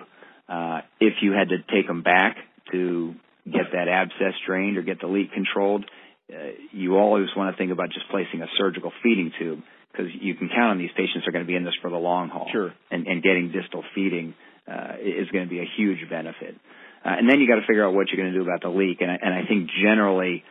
uh, 0.50 0.82
if 1.00 1.14
you 1.22 1.32
had 1.32 1.50
to 1.50 1.58
take 1.74 1.88
them 1.88 2.04
back 2.04 2.36
to 2.72 3.16
get 3.46 3.72
that 3.74 3.88
abscess 3.88 4.34
drained 4.46 4.78
or 4.78 4.82
get 4.82 5.00
the 5.00 5.08
leak 5.08 5.32
controlled, 5.32 5.86
uh, 6.32 6.38
you 6.72 6.98
always 6.98 7.28
want 7.36 7.56
to 7.56 7.58
think 7.58 7.72
about 7.72 7.90
just 7.90 8.10
placing 8.10 8.42
a 8.42 8.48
surgical 8.58 8.92
feeding 9.02 9.32
tube 9.40 9.62
because 9.92 10.08
you 10.20 10.36
can 10.36 10.50
count 10.50 10.72
on 10.72 10.78
these 10.78 10.92
patients 10.96 11.28
are 11.28 11.32
going 11.32 11.44
to 11.44 11.48
be 11.48 11.56
in 11.56 11.64
this 11.64 11.74
for 11.82 11.90
the 11.90 11.98
long 11.98 12.30
haul. 12.30 12.48
Sure. 12.52 12.74
And, 12.90 13.08
and 13.08 13.24
getting 13.24 13.52
distal 13.52 13.84
feeding 13.96 14.34
uh, 14.68 14.96
is 15.02 15.30
going 15.32 15.46
to 15.46 15.50
be 15.50 15.60
a 15.60 15.68
huge 15.78 16.10
benefit. 16.10 16.56
Uh, 17.04 17.10
and 17.18 17.30
then 17.30 17.40
you 17.40 17.48
got 17.48 17.56
to 17.56 17.68
figure 17.68 17.86
out 17.86 17.94
what 17.94 18.08
you're 18.10 18.22
going 18.22 18.34
to 18.34 18.38
do 18.38 18.44
about 18.44 18.62
the 18.62 18.70
leak. 18.70 19.02
And 19.02 19.10
I, 19.10 19.18
and 19.22 19.34
I 19.34 19.48
think 19.48 19.70
generally 19.84 20.44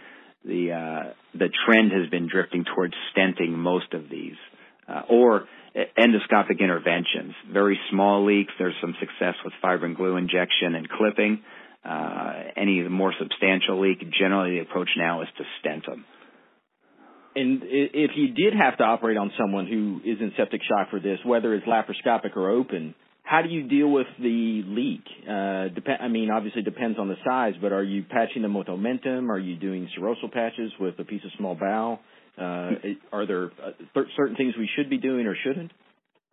the 0.44 0.72
uh, 0.72 1.12
the 1.34 1.48
trend 1.66 1.92
has 1.92 2.10
been 2.10 2.28
drifting 2.28 2.64
towards 2.64 2.94
stenting 3.14 3.50
most 3.50 3.92
of 3.92 4.08
these, 4.10 4.36
uh, 4.88 5.02
or 5.08 5.46
endoscopic 5.76 6.58
interventions. 6.58 7.34
Very 7.52 7.78
small 7.90 8.26
leaks. 8.26 8.52
There's 8.58 8.74
some 8.80 8.94
success 8.98 9.34
with 9.44 9.52
fibrin 9.62 9.94
glue 9.94 10.16
injection 10.16 10.74
and 10.74 10.88
clipping. 10.88 11.42
Uh, 11.84 12.32
any 12.56 12.82
more 12.88 13.14
substantial 13.18 13.80
leak, 13.80 14.00
generally 14.18 14.58
the 14.58 14.60
approach 14.60 14.90
now 14.98 15.22
is 15.22 15.28
to 15.38 15.44
stent 15.60 15.86
them. 15.86 16.04
And 17.34 17.62
if 17.62 18.10
you 18.16 18.34
did 18.34 18.54
have 18.54 18.76
to 18.78 18.84
operate 18.84 19.16
on 19.16 19.30
someone 19.38 19.66
who 19.66 20.00
is 20.04 20.18
in 20.20 20.32
septic 20.36 20.62
shock 20.68 20.90
for 20.90 20.98
this, 20.98 21.20
whether 21.24 21.54
it's 21.54 21.64
laparoscopic 21.64 22.36
or 22.36 22.50
open, 22.50 22.94
how 23.30 23.42
do 23.42 23.48
you 23.48 23.62
deal 23.68 23.88
with 23.88 24.08
the 24.18 24.62
leak? 24.66 25.04
Uh, 25.22 25.72
dep- 25.72 26.00
I 26.00 26.08
mean, 26.08 26.32
obviously 26.32 26.62
it 26.62 26.64
depends 26.64 26.98
on 26.98 27.06
the 27.06 27.14
size, 27.24 27.54
but 27.62 27.70
are 27.70 27.84
you 27.84 28.02
patching 28.02 28.42
them 28.42 28.54
with 28.54 28.66
omentum? 28.66 29.30
Are 29.30 29.38
you 29.38 29.54
doing 29.54 29.88
serosal 29.96 30.32
patches 30.32 30.72
with 30.80 30.98
a 30.98 31.04
piece 31.04 31.22
of 31.24 31.30
small 31.38 31.54
bowel? 31.54 32.00
Uh, 32.36 32.72
are 33.12 33.26
there 33.28 33.52
uh, 33.64 34.00
certain 34.16 34.34
things 34.34 34.54
we 34.58 34.68
should 34.74 34.90
be 34.90 34.98
doing 34.98 35.28
or 35.28 35.36
shouldn't? 35.44 35.70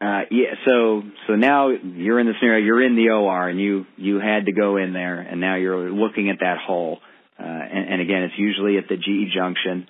Uh, 0.02 0.22
yeah, 0.32 0.56
so 0.66 1.04
so 1.28 1.36
now 1.36 1.70
you're 1.70 2.20
in 2.20 2.26
the 2.26 2.34
scenario. 2.40 2.66
You're 2.66 2.84
in 2.84 2.96
the 2.96 3.10
OR, 3.10 3.48
and 3.48 3.60
you 3.62 3.86
you 3.96 4.20
had 4.20 4.48
to 4.48 4.52
go 4.52 4.78
in 4.78 4.94
there, 4.94 5.20
and 5.20 5.40
now 5.40 5.56
you're 5.56 5.92
looking 5.92 6.32
at 6.32 6.38
that 6.40 6.58
hole. 6.58 6.98
Uh, 7.40 7.44
and, 7.44 7.94
and 7.94 8.02
again, 8.02 8.24
it's 8.24 8.40
usually 8.40 8.80
at 8.80 8.86
the 8.90 8.96
GE 8.96 9.36
junction, 9.36 9.88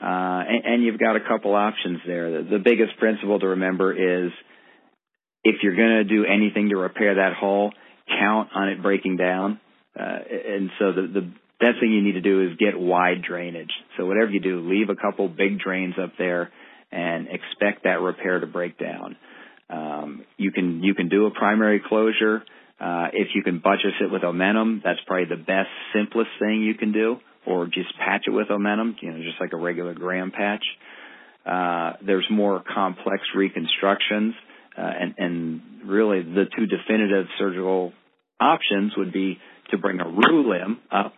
uh, 0.00 0.40
and, 0.48 0.64
and 0.64 0.84
you've 0.84 0.98
got 0.98 1.16
a 1.16 1.20
couple 1.20 1.54
options 1.54 2.00
there. 2.06 2.42
The, 2.42 2.50
the 2.52 2.58
biggest 2.58 2.96
principle 2.98 3.40
to 3.40 3.48
remember 3.48 3.92
is 4.26 4.32
if 5.46 5.62
you're 5.62 5.76
going 5.76 5.98
to 5.98 6.04
do 6.04 6.24
anything 6.24 6.70
to 6.70 6.76
repair 6.76 7.14
that 7.14 7.34
hole, 7.34 7.72
count 8.08 8.50
on 8.52 8.68
it 8.68 8.82
breaking 8.82 9.16
down. 9.16 9.60
Uh, 9.98 10.18
and 10.28 10.70
so 10.78 10.92
the, 10.92 11.02
the 11.02 11.32
best 11.60 11.80
thing 11.80 11.92
you 11.92 12.02
need 12.02 12.12
to 12.12 12.20
do 12.20 12.50
is 12.50 12.56
get 12.58 12.78
wide 12.78 13.22
drainage. 13.22 13.70
So 13.96 14.06
whatever 14.06 14.30
you 14.30 14.40
do, 14.40 14.68
leave 14.68 14.90
a 14.90 14.96
couple 14.96 15.28
big 15.28 15.60
drains 15.60 15.94
up 16.02 16.12
there 16.18 16.50
and 16.90 17.28
expect 17.28 17.84
that 17.84 18.00
repair 18.00 18.40
to 18.40 18.46
break 18.46 18.76
down. 18.76 19.16
Um, 19.70 20.24
you 20.36 20.50
can 20.52 20.82
you 20.82 20.94
can 20.94 21.08
do 21.08 21.26
a 21.26 21.30
primary 21.30 21.80
closure. 21.86 22.42
Uh, 22.78 23.08
if 23.12 23.28
you 23.34 23.42
can 23.42 23.58
buttress 23.58 23.94
it 24.00 24.10
with 24.10 24.22
omentum, 24.22 24.82
that's 24.82 25.00
probably 25.06 25.28
the 25.28 25.42
best, 25.42 25.70
simplest 25.94 26.30
thing 26.38 26.62
you 26.62 26.74
can 26.74 26.92
do, 26.92 27.16
or 27.46 27.66
just 27.66 27.96
patch 27.98 28.24
it 28.26 28.30
with 28.30 28.48
omentum, 28.48 28.94
you 29.00 29.10
know, 29.10 29.18
just 29.22 29.40
like 29.40 29.52
a 29.52 29.56
regular 29.56 29.94
Graham 29.94 30.30
patch. 30.30 30.64
Uh, 31.44 31.92
there's 32.04 32.26
more 32.30 32.62
complex 32.74 33.22
reconstructions 33.34 34.34
uh, 34.76 34.80
and, 34.80 35.14
and 35.18 35.60
really 35.86 36.22
the 36.22 36.44
two 36.56 36.66
definitive 36.66 37.26
surgical 37.38 37.92
options 38.40 38.92
would 38.96 39.12
be 39.12 39.38
to 39.70 39.78
bring 39.78 40.00
a 40.00 40.08
roux 40.08 40.50
limb 40.50 40.78
up 40.90 41.14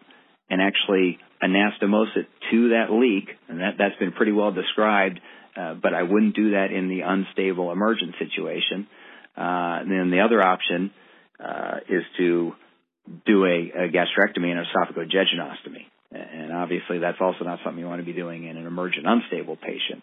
and 0.51 0.63
actually 0.63 1.19
anastomose 1.43 2.17
it 2.17 2.27
to 2.51 2.71
that 2.71 2.91
leak, 2.91 3.29
and 3.49 3.61
that, 3.61 3.75
that's 3.79 3.97
been 3.99 4.13
pretty 4.13 4.33
well 4.33 4.53
described, 4.53 5.21
uh, 5.57 5.75
but 5.75 5.95
I 5.95 6.03
wouldn't 6.03 6.35
do 6.35 6.53
that 6.53 6.73
in 6.73 6.89
the 6.89 7.01
unstable 7.01 7.71
emergent 7.73 8.15
situation. 8.19 8.87
Uh, 9.37 9.83
and 9.83 9.91
then 9.91 10.11
the 10.11 10.21
other 10.21 10.43
option 10.43 10.91
uh, 11.39 11.79
is 11.89 12.03
to 12.19 12.53
do 13.27 13.45
a, 13.45 13.85
a 13.85 13.89
gastrectomy 13.89 14.51
and 14.51 14.67
esophagojejunostomy. 14.67 15.87
And 16.11 16.53
obviously 16.53 16.99
that's 16.99 17.19
also 17.21 17.45
not 17.45 17.61
something 17.65 17.81
you 17.81 17.87
want 17.87 18.01
to 18.01 18.07
be 18.07 18.13
doing 18.13 18.47
in 18.47 18.57
an 18.57 18.67
emergent 18.67 19.07
unstable 19.07 19.57
patient. 19.57 20.03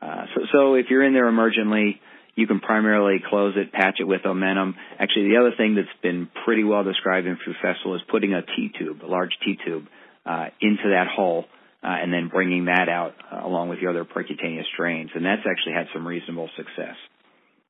Uh, 0.00 0.26
so, 0.34 0.40
so 0.52 0.74
if 0.74 0.86
you're 0.90 1.02
in 1.02 1.12
there 1.12 1.30
emergently, 1.30 1.98
you 2.38 2.46
can 2.46 2.60
primarily 2.60 3.16
close 3.28 3.54
it, 3.56 3.72
patch 3.72 3.96
it 3.98 4.04
with 4.04 4.22
omentum. 4.22 4.74
Actually, 5.00 5.30
the 5.30 5.38
other 5.38 5.50
thing 5.56 5.74
that's 5.74 5.88
been 6.04 6.28
pretty 6.44 6.62
well 6.62 6.84
described 6.84 7.26
in 7.26 7.36
FuFessel 7.36 7.96
is 7.96 8.02
putting 8.08 8.32
a 8.32 8.42
T-tube, 8.42 9.02
a 9.02 9.08
large 9.08 9.32
T-tube, 9.44 9.86
uh, 10.24 10.46
into 10.60 10.84
that 10.84 11.08
hole, 11.12 11.46
uh, 11.82 11.88
and 11.88 12.12
then 12.12 12.28
bringing 12.28 12.66
that 12.66 12.88
out 12.88 13.14
uh, 13.32 13.44
along 13.44 13.70
with 13.70 13.80
your 13.80 13.90
other 13.90 14.04
percutaneous 14.04 14.66
drains. 14.78 15.10
And 15.16 15.24
that's 15.24 15.42
actually 15.50 15.72
had 15.72 15.86
some 15.92 16.06
reasonable 16.06 16.48
success. 16.56 16.94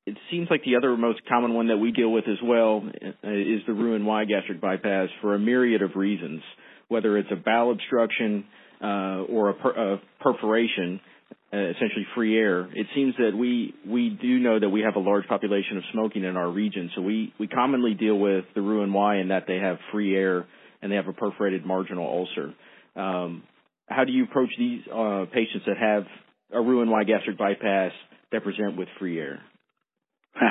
It 0.05 0.17
seems 0.29 0.49
like 0.51 0.63
the 0.63 0.75
other 0.75 0.95
most 0.95 1.21
common 1.27 1.55
one 1.55 1.69
that 1.69 1.77
we 1.77 1.91
deal 1.91 2.11
with 2.11 2.25
as 2.27 2.37
well 2.43 2.83
uh, 2.85 3.27
is 3.27 3.61
the 3.65 3.73
Roux-en-Y 3.73 4.25
gastric 4.25 4.61
bypass 4.61 5.09
for 5.21 5.33
a 5.33 5.39
myriad 5.39 5.81
of 5.81 5.95
reasons, 5.95 6.43
whether 6.89 7.17
it's 7.17 7.31
a 7.31 7.35
bowel 7.35 7.71
obstruction 7.71 8.45
uh, 8.83 9.25
or 9.27 9.49
a, 9.49 9.53
per- 9.55 9.93
a 9.93 10.01
perforation 10.19 11.01
uh, 11.51 11.57
essentially 11.57 12.05
free 12.15 12.37
air. 12.37 12.69
It 12.73 12.87
seems 12.93 13.15
that 13.17 13.31
we 13.35 13.73
we 13.87 14.09
do 14.09 14.39
know 14.39 14.59
that 14.59 14.69
we 14.69 14.81
have 14.81 14.95
a 14.95 14.99
large 14.99 15.27
population 15.27 15.77
of 15.77 15.83
smoking 15.91 16.23
in 16.23 16.37
our 16.37 16.49
region, 16.49 16.91
so 16.95 17.01
we 17.01 17.33
we 17.39 17.47
commonly 17.47 17.95
deal 17.95 18.17
with 18.17 18.45
the 18.53 18.61
Roux-en-Y 18.61 19.17
in 19.17 19.29
that 19.29 19.45
they 19.47 19.57
have 19.57 19.77
free 19.91 20.15
air 20.15 20.45
and 20.81 20.91
they 20.91 20.95
have 20.95 21.07
a 21.07 21.13
perforated 21.13 21.65
marginal 21.65 22.05
ulcer. 22.05 22.53
Um, 22.95 23.43
how 23.87 24.03
do 24.05 24.11
you 24.11 24.25
approach 24.25 24.49
these 24.57 24.81
uh, 24.87 25.25
patients 25.33 25.65
that 25.65 25.77
have 25.77 26.03
a 26.53 26.61
Roux-en-Y 26.61 27.03
gastric 27.05 27.37
bypass 27.37 27.91
that 28.31 28.43
present 28.43 28.77
with 28.77 28.87
free 28.99 29.19
air? 29.19 29.41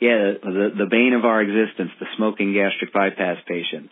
yeah, 0.00 0.32
the 0.42 0.68
the 0.76 0.86
bane 0.90 1.14
of 1.16 1.24
our 1.24 1.40
existence, 1.40 1.90
the 1.98 2.06
smoking 2.16 2.52
gastric 2.52 2.92
bypass 2.92 3.38
patient. 3.48 3.90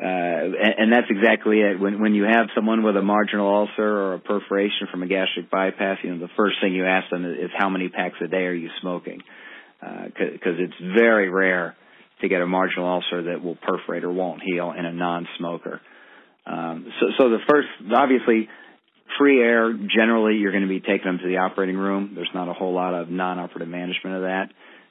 Uh, 0.00 0.06
and, 0.06 0.74
and 0.78 0.92
that's 0.92 1.08
exactly 1.10 1.60
it. 1.60 1.78
When 1.78 2.00
when 2.00 2.14
you 2.14 2.24
have 2.24 2.46
someone 2.54 2.82
with 2.82 2.96
a 2.96 3.02
marginal 3.02 3.54
ulcer 3.54 3.84
or 3.84 4.14
a 4.14 4.18
perforation 4.18 4.88
from 4.90 5.02
a 5.02 5.06
gastric 5.06 5.50
bypass, 5.50 5.98
you 6.02 6.14
know 6.14 6.18
the 6.18 6.32
first 6.36 6.56
thing 6.62 6.74
you 6.74 6.86
ask 6.86 7.10
them 7.10 7.26
is 7.26 7.50
how 7.56 7.68
many 7.68 7.88
packs 7.88 8.16
a 8.24 8.28
day 8.28 8.44
are 8.44 8.54
you 8.54 8.70
smoking? 8.80 9.20
Because 9.80 10.56
uh, 10.58 10.64
it's 10.64 10.74
very 10.96 11.28
rare 11.28 11.76
to 12.22 12.28
get 12.28 12.40
a 12.40 12.46
marginal 12.46 12.86
ulcer 12.86 13.24
that 13.24 13.44
will 13.44 13.56
perforate 13.56 14.04
or 14.04 14.12
won't 14.12 14.42
heal 14.42 14.72
in 14.76 14.84
a 14.84 14.92
non-smoker. 14.92 15.80
Um, 16.46 16.86
so, 17.00 17.06
so 17.18 17.30
the 17.30 17.38
first, 17.48 17.68
obviously, 17.94 18.48
free 19.18 19.40
air. 19.40 19.72
Generally, 19.72 20.36
you're 20.36 20.52
going 20.52 20.62
to 20.62 20.68
be 20.68 20.80
taking 20.80 21.04
them 21.04 21.18
to 21.18 21.28
the 21.28 21.38
operating 21.38 21.76
room. 21.76 22.12
There's 22.14 22.30
not 22.34 22.48
a 22.48 22.52
whole 22.52 22.74
lot 22.74 22.94
of 22.94 23.10
non-operative 23.10 23.68
management 23.68 24.16
of 24.16 24.22
that. 24.22 24.46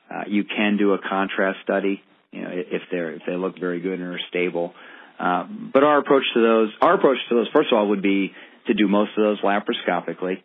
Uh, 0.09 0.23
you 0.27 0.43
can 0.43 0.77
do 0.77 0.93
a 0.93 0.99
contrast 0.99 1.59
study, 1.63 2.01
you 2.31 2.41
know, 2.41 2.49
if 2.51 2.81
they're 2.91 3.13
if 3.13 3.21
they 3.27 3.35
look 3.35 3.59
very 3.59 3.79
good 3.79 3.99
and 3.99 4.13
are 4.13 4.19
stable. 4.29 4.73
Uh, 4.75 4.98
but 5.19 5.83
our 5.83 5.99
approach 5.99 6.23
to 6.33 6.41
those, 6.41 6.69
our 6.81 6.95
approach 6.95 7.17
to 7.29 7.35
those, 7.35 7.47
first 7.53 7.69
of 7.71 7.77
all, 7.77 7.89
would 7.89 8.01
be 8.01 8.31
to 8.67 8.73
do 8.73 8.87
most 8.87 9.11
of 9.17 9.23
those 9.23 9.41
laparoscopically, 9.41 10.37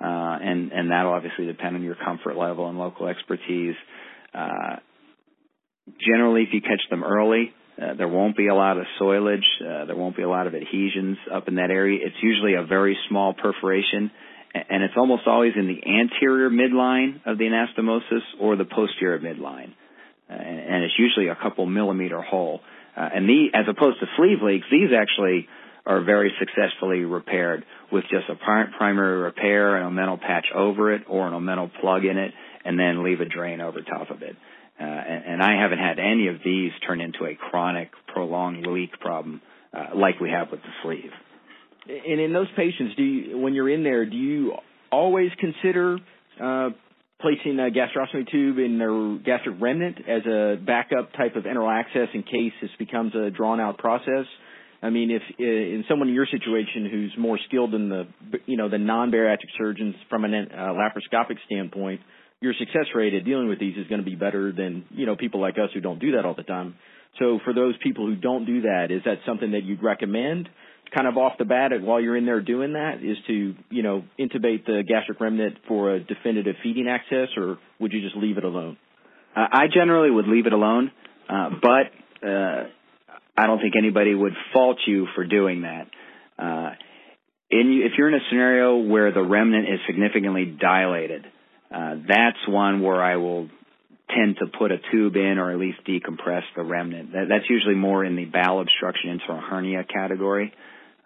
uh, 0.00 0.38
and 0.42 0.72
and 0.72 0.90
that'll 0.90 1.12
obviously 1.12 1.46
depend 1.46 1.76
on 1.76 1.82
your 1.82 1.94
comfort 1.94 2.36
level 2.36 2.68
and 2.68 2.78
local 2.78 3.06
expertise. 3.06 3.76
Uh, 4.34 4.76
generally, 6.04 6.42
if 6.42 6.48
you 6.52 6.60
catch 6.60 6.82
them 6.90 7.04
early, 7.04 7.54
uh, 7.80 7.94
there 7.94 8.08
won't 8.08 8.36
be 8.36 8.48
a 8.48 8.54
lot 8.54 8.78
of 8.78 8.84
soilage. 9.00 9.44
Uh, 9.60 9.84
there 9.84 9.96
won't 9.96 10.16
be 10.16 10.22
a 10.22 10.28
lot 10.28 10.46
of 10.46 10.54
adhesions 10.54 11.18
up 11.32 11.48
in 11.48 11.56
that 11.56 11.70
area. 11.70 12.00
It's 12.02 12.16
usually 12.22 12.54
a 12.54 12.64
very 12.64 12.96
small 13.08 13.34
perforation, 13.34 14.10
and 14.54 14.82
it's 14.82 14.94
almost 14.96 15.22
always 15.26 15.52
in 15.56 15.66
the 15.66 15.80
anterior 15.86 16.50
midline 16.50 17.20
of 17.26 17.38
the 17.38 17.44
anastomosis 17.44 18.22
or 18.40 18.56
the 18.56 18.64
posterior 18.64 19.18
midline, 19.18 19.72
uh, 20.30 20.34
and 20.34 20.84
it's 20.84 20.94
usually 20.98 21.28
a 21.28 21.36
couple 21.36 21.66
millimeter 21.66 22.22
hole. 22.22 22.60
Uh, 22.96 23.08
and 23.14 23.28
the, 23.28 23.48
as 23.52 23.66
opposed 23.68 24.00
to 24.00 24.06
sleeve 24.16 24.38
leaks, 24.42 24.66
these 24.70 24.90
actually 24.96 25.48
are 25.84 26.02
very 26.02 26.32
successfully 26.38 27.04
repaired 27.04 27.64
with 27.92 28.04
just 28.10 28.28
a 28.28 28.34
primary 28.34 29.18
repair, 29.18 29.76
an 29.76 29.92
omental 29.92 30.20
patch 30.20 30.46
over 30.54 30.92
it, 30.92 31.02
or 31.08 31.28
an 31.28 31.32
omental 31.32 31.70
plug 31.80 32.04
in 32.04 32.18
it, 32.18 32.32
and 32.64 32.78
then 32.78 33.04
leave 33.04 33.20
a 33.20 33.24
drain 33.24 33.60
over 33.60 33.80
top 33.82 34.10
of 34.10 34.22
it. 34.22 34.36
Uh, 34.78 34.84
and, 34.84 35.24
and, 35.24 35.42
I 35.42 35.60
haven't 35.62 35.78
had 35.78 35.98
any 35.98 36.28
of 36.28 36.36
these 36.44 36.70
turn 36.86 37.00
into 37.00 37.24
a 37.24 37.34
chronic, 37.34 37.90
prolonged 38.08 38.66
leak 38.66 38.98
problem 39.00 39.40
uh, 39.72 39.96
like 39.96 40.20
we 40.20 40.28
have 40.28 40.50
with 40.50 40.60
the 40.60 40.68
sleeve. 40.82 41.12
And 41.88 42.20
in 42.20 42.32
those 42.34 42.48
patients, 42.56 42.94
do 42.94 43.02
you, 43.02 43.38
when 43.38 43.54
you're 43.54 43.70
in 43.70 43.84
there, 43.84 44.04
do 44.04 44.16
you 44.16 44.52
always 44.90 45.30
consider 45.38 45.98
uh, 46.42 46.70
placing 47.20 47.58
a 47.58 47.70
gastrostomy 47.70 48.30
tube 48.30 48.58
in 48.58 48.78
their 48.78 49.18
gastric 49.24 49.56
remnant 49.60 49.98
as 50.08 50.26
a 50.26 50.56
backup 50.56 51.12
type 51.12 51.36
of 51.36 51.44
enteral 51.44 51.72
access 51.72 52.08
in 52.14 52.22
case 52.22 52.52
this 52.60 52.70
becomes 52.78 53.14
a 53.14 53.30
drawn 53.30 53.60
out 53.60 53.78
process. 53.78 54.26
I 54.82 54.90
mean, 54.90 55.10
if 55.10 55.22
in 55.38 55.84
someone 55.88 56.08
in 56.08 56.14
your 56.14 56.26
situation 56.26 56.88
who's 56.90 57.14
more 57.18 57.38
skilled 57.48 57.72
than 57.72 57.88
the 57.88 58.04
you 58.44 58.56
know 58.56 58.68
the 58.68 58.78
non-bariatric 58.78 59.50
surgeons 59.58 59.94
from 60.10 60.24
a 60.24 60.28
uh, 60.28 60.74
laparoscopic 60.74 61.36
standpoint, 61.46 62.00
your 62.40 62.52
success 62.58 62.86
rate 62.94 63.14
at 63.14 63.24
dealing 63.24 63.48
with 63.48 63.58
these 63.58 63.76
is 63.76 63.86
going 63.88 64.00
to 64.00 64.04
be 64.04 64.14
better 64.14 64.52
than 64.52 64.84
you 64.90 65.06
know 65.06 65.16
people 65.16 65.40
like 65.40 65.54
us 65.54 65.70
who 65.72 65.80
don't 65.80 65.98
do 65.98 66.12
that 66.12 66.26
all 66.26 66.34
the 66.34 66.42
time. 66.42 66.74
So 67.18 67.40
for 67.44 67.54
those 67.54 67.74
people 67.82 68.06
who 68.06 68.16
don't 68.16 68.44
do 68.44 68.62
that, 68.62 68.88
is 68.90 69.02
that 69.06 69.18
something 69.26 69.52
that 69.52 69.64
you'd 69.64 69.82
recommend? 69.82 70.50
Kind 70.94 71.06
of 71.06 71.16
off 71.16 71.34
the 71.38 71.44
bat 71.44 71.70
while 71.82 72.00
you're 72.00 72.16
in 72.16 72.26
there 72.26 72.40
doing 72.40 72.74
that 72.74 73.02
is 73.02 73.16
to 73.26 73.54
you 73.70 73.82
know 73.82 74.04
intubate 74.18 74.64
the 74.66 74.82
gastric 74.86 75.20
remnant 75.20 75.58
for 75.68 75.94
a 75.94 76.00
definitive 76.00 76.56
feeding 76.62 76.88
access, 76.88 77.28
or 77.36 77.58
would 77.80 77.92
you 77.92 78.00
just 78.00 78.16
leave 78.16 78.38
it 78.38 78.44
alone? 78.44 78.76
Uh, 79.34 79.46
I 79.52 79.66
generally 79.72 80.10
would 80.10 80.26
leave 80.26 80.46
it 80.46 80.52
alone, 80.52 80.90
uh, 81.28 81.50
but 81.60 82.26
uh, 82.26 82.64
I 83.36 83.46
don't 83.46 83.60
think 83.60 83.74
anybody 83.76 84.14
would 84.14 84.32
fault 84.52 84.78
you 84.86 85.06
for 85.14 85.26
doing 85.26 85.62
that. 85.62 85.88
Uh, 86.38 86.70
in, 87.50 87.82
if 87.84 87.92
you're 87.96 88.08
in 88.08 88.14
a 88.14 88.24
scenario 88.30 88.78
where 88.78 89.12
the 89.12 89.22
remnant 89.22 89.68
is 89.68 89.80
significantly 89.86 90.44
dilated, 90.44 91.26
uh, 91.70 91.94
that's 92.08 92.38
one 92.48 92.80
where 92.80 93.02
I 93.02 93.16
will 93.16 93.48
tend 94.08 94.36
to 94.38 94.46
put 94.58 94.72
a 94.72 94.78
tube 94.90 95.16
in 95.16 95.38
or 95.38 95.52
at 95.52 95.58
least 95.58 95.78
decompress 95.86 96.42
the 96.56 96.62
remnant. 96.62 97.12
That, 97.12 97.26
that's 97.28 97.50
usually 97.50 97.74
more 97.74 98.04
in 98.04 98.16
the 98.16 98.24
bowel 98.24 98.60
obstruction 98.60 99.10
into 99.10 99.32
a 99.32 99.40
hernia 99.40 99.84
category. 99.84 100.52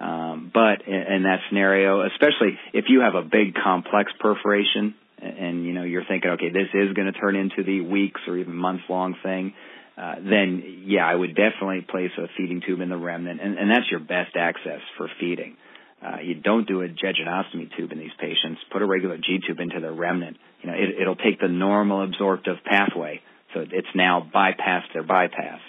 Um, 0.00 0.50
but 0.52 0.86
in, 0.86 0.94
in 0.94 1.22
that 1.24 1.40
scenario, 1.48 2.06
especially 2.06 2.58
if 2.72 2.86
you 2.88 3.00
have 3.00 3.14
a 3.14 3.22
big 3.22 3.54
complex 3.54 4.10
perforation 4.18 4.94
and, 5.20 5.36
and 5.36 5.66
you 5.66 5.74
know 5.74 5.82
you're 5.82 6.06
thinking, 6.08 6.30
okay, 6.30 6.48
this 6.48 6.68
is 6.72 6.94
going 6.94 7.12
to 7.12 7.18
turn 7.18 7.36
into 7.36 7.62
the 7.62 7.82
weeks 7.82 8.20
or 8.26 8.38
even 8.38 8.54
months 8.54 8.84
long 8.88 9.14
thing, 9.22 9.52
uh, 9.98 10.14
then 10.16 10.84
yeah, 10.86 11.06
I 11.06 11.14
would 11.14 11.36
definitely 11.36 11.82
place 11.82 12.12
a 12.16 12.26
feeding 12.36 12.62
tube 12.66 12.80
in 12.80 12.88
the 12.88 12.96
remnant, 12.96 13.40
and, 13.42 13.58
and 13.58 13.70
that's 13.70 13.90
your 13.90 14.00
best 14.00 14.36
access 14.36 14.80
for 14.96 15.08
feeding. 15.20 15.56
Uh, 16.02 16.16
you 16.24 16.34
don't 16.34 16.66
do 16.66 16.80
a 16.80 16.88
jejunostomy 16.88 17.68
tube 17.76 17.92
in 17.92 17.98
these 17.98 18.16
patients. 18.18 18.58
Put 18.72 18.80
a 18.80 18.86
regular 18.86 19.18
G 19.18 19.38
tube 19.46 19.60
into 19.60 19.80
the 19.80 19.92
remnant. 19.92 20.38
You 20.62 20.70
know, 20.70 20.76
it, 20.76 21.02
it'll 21.02 21.16
take 21.16 21.38
the 21.40 21.48
normal 21.48 22.02
absorptive 22.02 22.56
pathway, 22.64 23.20
so 23.52 23.60
it's 23.60 23.94
now 23.94 24.26
bypassed 24.34 24.94
their 24.94 25.02
bypass 25.02 25.60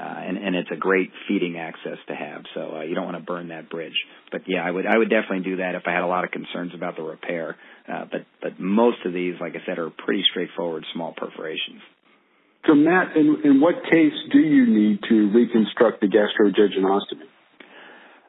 uh, 0.00 0.20
and, 0.20 0.38
and 0.38 0.56
it's 0.56 0.70
a 0.72 0.76
great 0.76 1.10
feeding 1.28 1.58
access 1.58 1.98
to 2.08 2.14
have. 2.14 2.44
So 2.54 2.76
uh, 2.76 2.82
you 2.82 2.94
don't 2.94 3.04
want 3.04 3.18
to 3.18 3.22
burn 3.22 3.48
that 3.48 3.68
bridge. 3.68 3.96
But 4.32 4.42
yeah, 4.46 4.64
I 4.64 4.70
would 4.70 4.86
I 4.86 4.96
would 4.96 5.10
definitely 5.10 5.40
do 5.40 5.56
that 5.56 5.74
if 5.74 5.82
I 5.86 5.92
had 5.92 6.02
a 6.02 6.06
lot 6.06 6.24
of 6.24 6.30
concerns 6.30 6.72
about 6.74 6.96
the 6.96 7.02
repair. 7.02 7.56
Uh, 7.86 8.06
but 8.10 8.20
but 8.40 8.58
most 8.58 8.98
of 9.04 9.12
these, 9.12 9.34
like 9.40 9.54
I 9.56 9.66
said, 9.66 9.78
are 9.78 9.90
pretty 9.90 10.22
straightforward 10.30 10.86
small 10.94 11.12
perforations. 11.14 11.82
So 12.66 12.74
Matt, 12.74 13.16
in, 13.16 13.42
in 13.44 13.60
what 13.60 13.74
case 13.90 14.12
do 14.32 14.38
you 14.38 14.66
need 14.66 15.00
to 15.08 15.30
reconstruct 15.34 16.00
the 16.00 16.06
gastrojejunostomy? 16.06 17.28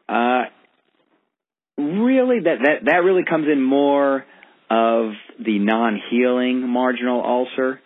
Uh, 0.10 0.50
really, 1.78 2.40
that 2.44 2.58
that 2.64 2.86
that 2.86 2.98
really 3.06 3.24
comes 3.24 3.48
in 3.52 3.62
more 3.64 4.26
of 4.70 5.12
the 5.40 5.60
non-healing 5.60 6.68
marginal 6.68 7.24
ulcer 7.24 7.80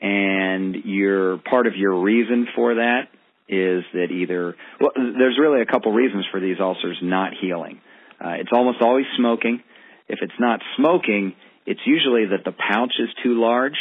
and 0.00 0.76
your 0.84 1.38
part 1.38 1.66
of 1.66 1.74
your 1.76 2.00
reason 2.02 2.46
for 2.54 2.74
that 2.74 3.08
is 3.48 3.84
that 3.92 4.08
either 4.10 4.56
well 4.80 4.92
there's 4.94 5.38
really 5.38 5.60
a 5.60 5.66
couple 5.66 5.92
reasons 5.92 6.24
for 6.30 6.40
these 6.40 6.56
ulcers 6.60 6.98
not 7.02 7.32
healing. 7.40 7.80
Uh, 8.24 8.36
it's 8.40 8.50
almost 8.52 8.78
always 8.80 9.06
smoking. 9.16 9.62
If 10.08 10.20
it's 10.22 10.38
not 10.38 10.60
smoking 10.76 11.34
it's 11.66 11.80
usually 11.86 12.26
that 12.26 12.44
the 12.44 12.52
pouch 12.52 12.92
is 12.98 13.08
too 13.22 13.40
large. 13.40 13.76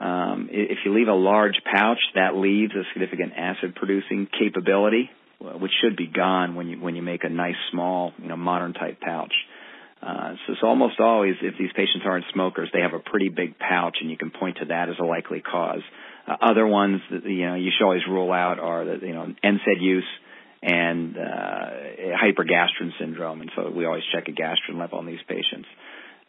Um, 0.00 0.48
if 0.50 0.78
you 0.84 0.94
leave 0.94 1.08
a 1.08 1.12
large 1.12 1.60
pouch 1.64 1.98
that 2.14 2.36
leaves 2.36 2.72
a 2.72 2.84
significant 2.92 3.32
acid 3.36 3.74
producing 3.74 4.28
capability 4.38 5.10
which 5.40 5.72
should 5.82 5.96
be 5.96 6.06
gone 6.06 6.56
when 6.56 6.68
you 6.68 6.80
when 6.80 6.96
you 6.96 7.02
make 7.02 7.24
a 7.24 7.28
nice 7.28 7.56
small 7.70 8.12
you 8.18 8.28
know 8.28 8.36
modern 8.36 8.72
type 8.72 9.00
pouch 9.00 9.32
uh, 10.02 10.34
so 10.46 10.52
it's 10.52 10.62
almost 10.62 11.00
always 11.00 11.34
if 11.42 11.54
these 11.58 11.72
patients 11.74 12.04
aren't 12.04 12.24
smokers 12.32 12.68
they 12.72 12.80
have 12.80 12.94
a 12.94 13.00
pretty 13.00 13.28
big 13.28 13.58
pouch 13.58 13.98
and 14.00 14.10
you 14.10 14.16
can 14.16 14.30
point 14.30 14.58
to 14.58 14.66
that 14.66 14.88
as 14.88 14.96
a 15.00 15.04
likely 15.04 15.40
cause 15.40 15.82
uh, 16.26 16.36
other 16.42 16.66
ones 16.66 17.00
that 17.10 17.24
you 17.24 17.46
know 17.46 17.54
you 17.54 17.70
should 17.76 17.84
always 17.84 18.06
rule 18.08 18.32
out 18.32 18.58
are 18.58 18.84
the 18.84 19.06
you 19.06 19.14
know 19.14 19.34
NSAID 19.42 19.80
use 19.80 20.04
and 20.62 21.16
uh, 21.16 21.70
hypergastrin 22.20 22.90
syndrome, 22.98 23.40
and 23.40 23.50
so 23.54 23.70
we 23.70 23.84
always 23.86 24.02
check 24.12 24.28
a 24.28 24.32
gastrin 24.32 24.78
level 24.78 24.98
in 25.00 25.06
these 25.06 25.20
patients. 25.28 25.68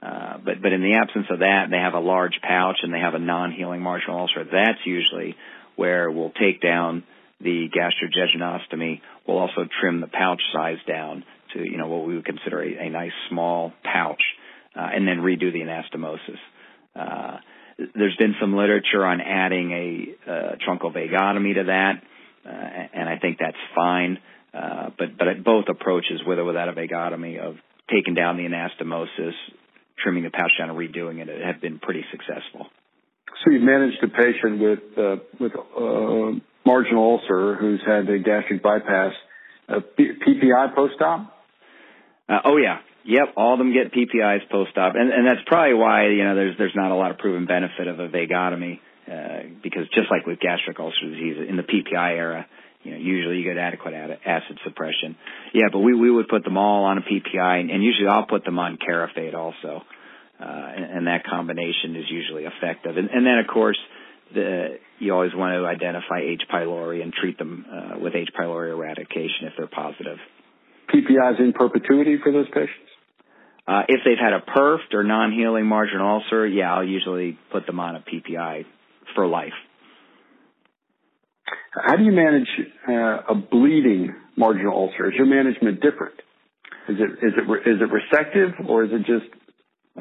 Uh, 0.01 0.37
but 0.43 0.61
but 0.61 0.71
in 0.71 0.81
the 0.81 0.93
absence 0.93 1.25
of 1.29 1.39
that, 1.39 1.67
they 1.69 1.77
have 1.77 1.93
a 1.93 1.99
large 1.99 2.39
pouch 2.41 2.77
and 2.83 2.93
they 2.93 2.99
have 2.99 3.15
a 3.15 3.19
non-healing 3.19 3.81
marginal 3.81 4.19
ulcer. 4.19 4.43
That's 4.45 4.79
usually 4.85 5.35
where 5.75 6.09
we'll 6.11 6.31
take 6.31 6.61
down 6.61 7.03
the 7.41 7.69
gastrojejunostomy. 7.69 9.01
We'll 9.27 9.39
also 9.39 9.67
trim 9.81 10.01
the 10.01 10.07
pouch 10.07 10.41
size 10.53 10.77
down 10.87 11.25
to 11.53 11.59
you 11.59 11.77
know 11.77 11.87
what 11.87 12.05
we 12.05 12.15
would 12.15 12.25
consider 12.25 12.61
a, 12.61 12.87
a 12.87 12.89
nice 12.89 13.11
small 13.29 13.73
pouch, 13.83 14.21
uh, 14.75 14.87
and 14.93 15.07
then 15.07 15.17
redo 15.17 15.51
the 15.51 15.59
anastomosis. 15.59 16.39
Uh, 16.95 17.37
there's 17.95 18.15
been 18.17 18.35
some 18.41 18.55
literature 18.55 19.05
on 19.05 19.21
adding 19.21 19.71
a 19.71 20.29
uh, 20.29 20.55
truncal 20.67 20.93
vagotomy 20.93 21.55
to 21.55 21.63
that, 21.65 22.01
uh, 22.45 22.49
and 22.93 23.07
I 23.07 23.17
think 23.19 23.37
that's 23.39 23.57
fine. 23.75 24.19
Uh, 24.53 24.89
but 24.97 25.17
but 25.17 25.43
both 25.43 25.65
approaches, 25.69 26.21
with 26.25 26.39
or 26.39 26.45
without 26.45 26.69
a 26.69 26.73
vagotomy, 26.73 27.39
of 27.39 27.55
taking 27.91 28.15
down 28.15 28.37
the 28.37 28.43
anastomosis, 28.43 29.33
trimming 30.03 30.23
the 30.23 30.29
pouch 30.29 30.51
down, 30.57 30.69
and 30.69 30.77
redoing 30.77 31.19
it, 31.19 31.27
have 31.45 31.61
been 31.61 31.79
pretty 31.79 32.03
successful. 32.11 32.67
So 33.43 33.51
you've 33.51 33.63
managed 33.63 34.03
a 34.03 34.07
patient 34.07 34.59
with 34.59 34.97
uh, 34.97 35.15
with 35.39 35.53
marginal 36.65 37.19
ulcer 37.19 37.55
who's 37.55 37.81
had 37.85 38.09
a 38.09 38.19
gastric 38.19 38.61
bypass, 38.61 39.13
a 39.67 39.81
PPI 39.81 40.75
post-op. 40.75 41.35
Uh, 42.29 42.41
oh 42.45 42.57
yeah, 42.57 42.79
Yep, 43.05 43.33
all 43.37 43.53
of 43.53 43.59
them 43.59 43.73
get 43.73 43.93
PPIs 43.93 44.49
post-op, 44.51 44.93
and 44.95 45.11
and 45.11 45.25
that's 45.25 45.41
probably 45.47 45.73
why 45.73 46.07
you 46.09 46.23
know 46.23 46.35
there's 46.35 46.57
there's 46.57 46.75
not 46.75 46.91
a 46.91 46.95
lot 46.95 47.11
of 47.11 47.17
proven 47.17 47.45
benefit 47.47 47.87
of 47.87 47.99
a 47.99 48.09
vagotomy 48.09 48.79
uh, 49.07 49.49
because 49.63 49.87
just 49.95 50.11
like 50.11 50.27
with 50.27 50.39
gastric 50.39 50.79
ulcer 50.79 51.09
disease 51.09 51.37
in 51.47 51.55
the 51.55 51.63
PPI 51.63 52.17
era, 52.17 52.45
you 52.83 52.91
know 52.91 52.97
usually 52.97 53.37
you 53.37 53.43
get 53.43 53.57
adequate 53.57 53.93
acid 53.95 54.59
suppression. 54.63 55.15
Yeah, 55.53 55.69
but 55.71 55.79
we 55.79 55.95
we 55.95 56.11
would 56.11 56.27
put 56.27 56.43
them 56.43 56.57
all 56.57 56.83
on 56.85 56.97
a 56.97 57.01
PPI, 57.01 57.61
and, 57.61 57.71
and 57.71 57.83
usually 57.83 58.07
I'll 58.07 58.27
put 58.27 58.43
them 58.43 58.59
on 58.59 58.77
Carafate 58.77 59.33
also, 59.33 59.81
uh, 60.39 60.43
and, 60.45 60.85
and 60.85 61.07
that 61.07 61.23
combination 61.25 61.95
is 61.95 62.05
usually 62.11 62.43
effective. 62.43 62.97
And, 62.97 63.09
and 63.09 63.25
then 63.25 63.39
of 63.39 63.47
course 63.47 63.79
the 64.35 64.77
you 64.99 65.13
always 65.13 65.33
want 65.33 65.53
to 65.53 65.65
identify 65.65 66.19
H. 66.21 66.43
pylori 66.53 67.01
and 67.01 67.13
treat 67.13 67.37
them 67.37 67.65
uh, 67.65 67.99
with 67.99 68.13
H. 68.13 68.29
pylori 68.37 68.71
eradication 68.71 69.47
if 69.47 69.53
they're 69.57 69.67
positive. 69.67 70.17
PPIs 70.93 71.39
in 71.39 71.53
perpetuity 71.53 72.17
for 72.21 72.31
those 72.31 72.47
patients? 72.47 72.89
Uh, 73.67 73.83
if 73.87 73.99
they've 74.03 74.17
had 74.19 74.33
a 74.33 74.41
PERFed 74.41 74.93
or 74.93 75.03
non-healing 75.03 75.65
marginal 75.65 76.07
ulcer, 76.07 76.47
yeah, 76.47 76.73
I'll 76.73 76.83
usually 76.83 77.37
put 77.51 77.67
them 77.67 77.79
on 77.79 77.95
a 77.95 77.99
PPI 77.99 78.65
for 79.13 79.27
life. 79.27 79.53
How 81.71 81.95
do 81.95 82.03
you 82.03 82.11
manage 82.11 82.47
uh, 82.87 83.33
a 83.33 83.35
bleeding 83.35 84.15
marginal 84.35 84.73
ulcer? 84.73 85.09
Is 85.09 85.15
your 85.15 85.27
management 85.27 85.81
different? 85.81 86.15
Is 86.87 86.95
it 86.99 87.25
is 87.25 87.33
it 87.37 87.69
is 87.69 87.81
it 87.81 87.89
resective 87.89 88.67
or 88.67 88.85
is 88.85 88.91
it 88.91 89.05
just 89.05 89.31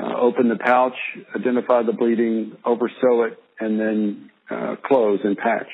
uh, 0.00 0.18
open 0.18 0.48
the 0.48 0.56
pouch, 0.56 0.94
identify 1.38 1.82
the 1.82 1.92
bleeding, 1.92 2.56
oversew 2.64 3.24
it, 3.24 3.38
and 3.60 3.78
then 3.78 4.30
uh, 4.50 4.76
close 4.82 5.20
and 5.24 5.36
patch? 5.36 5.68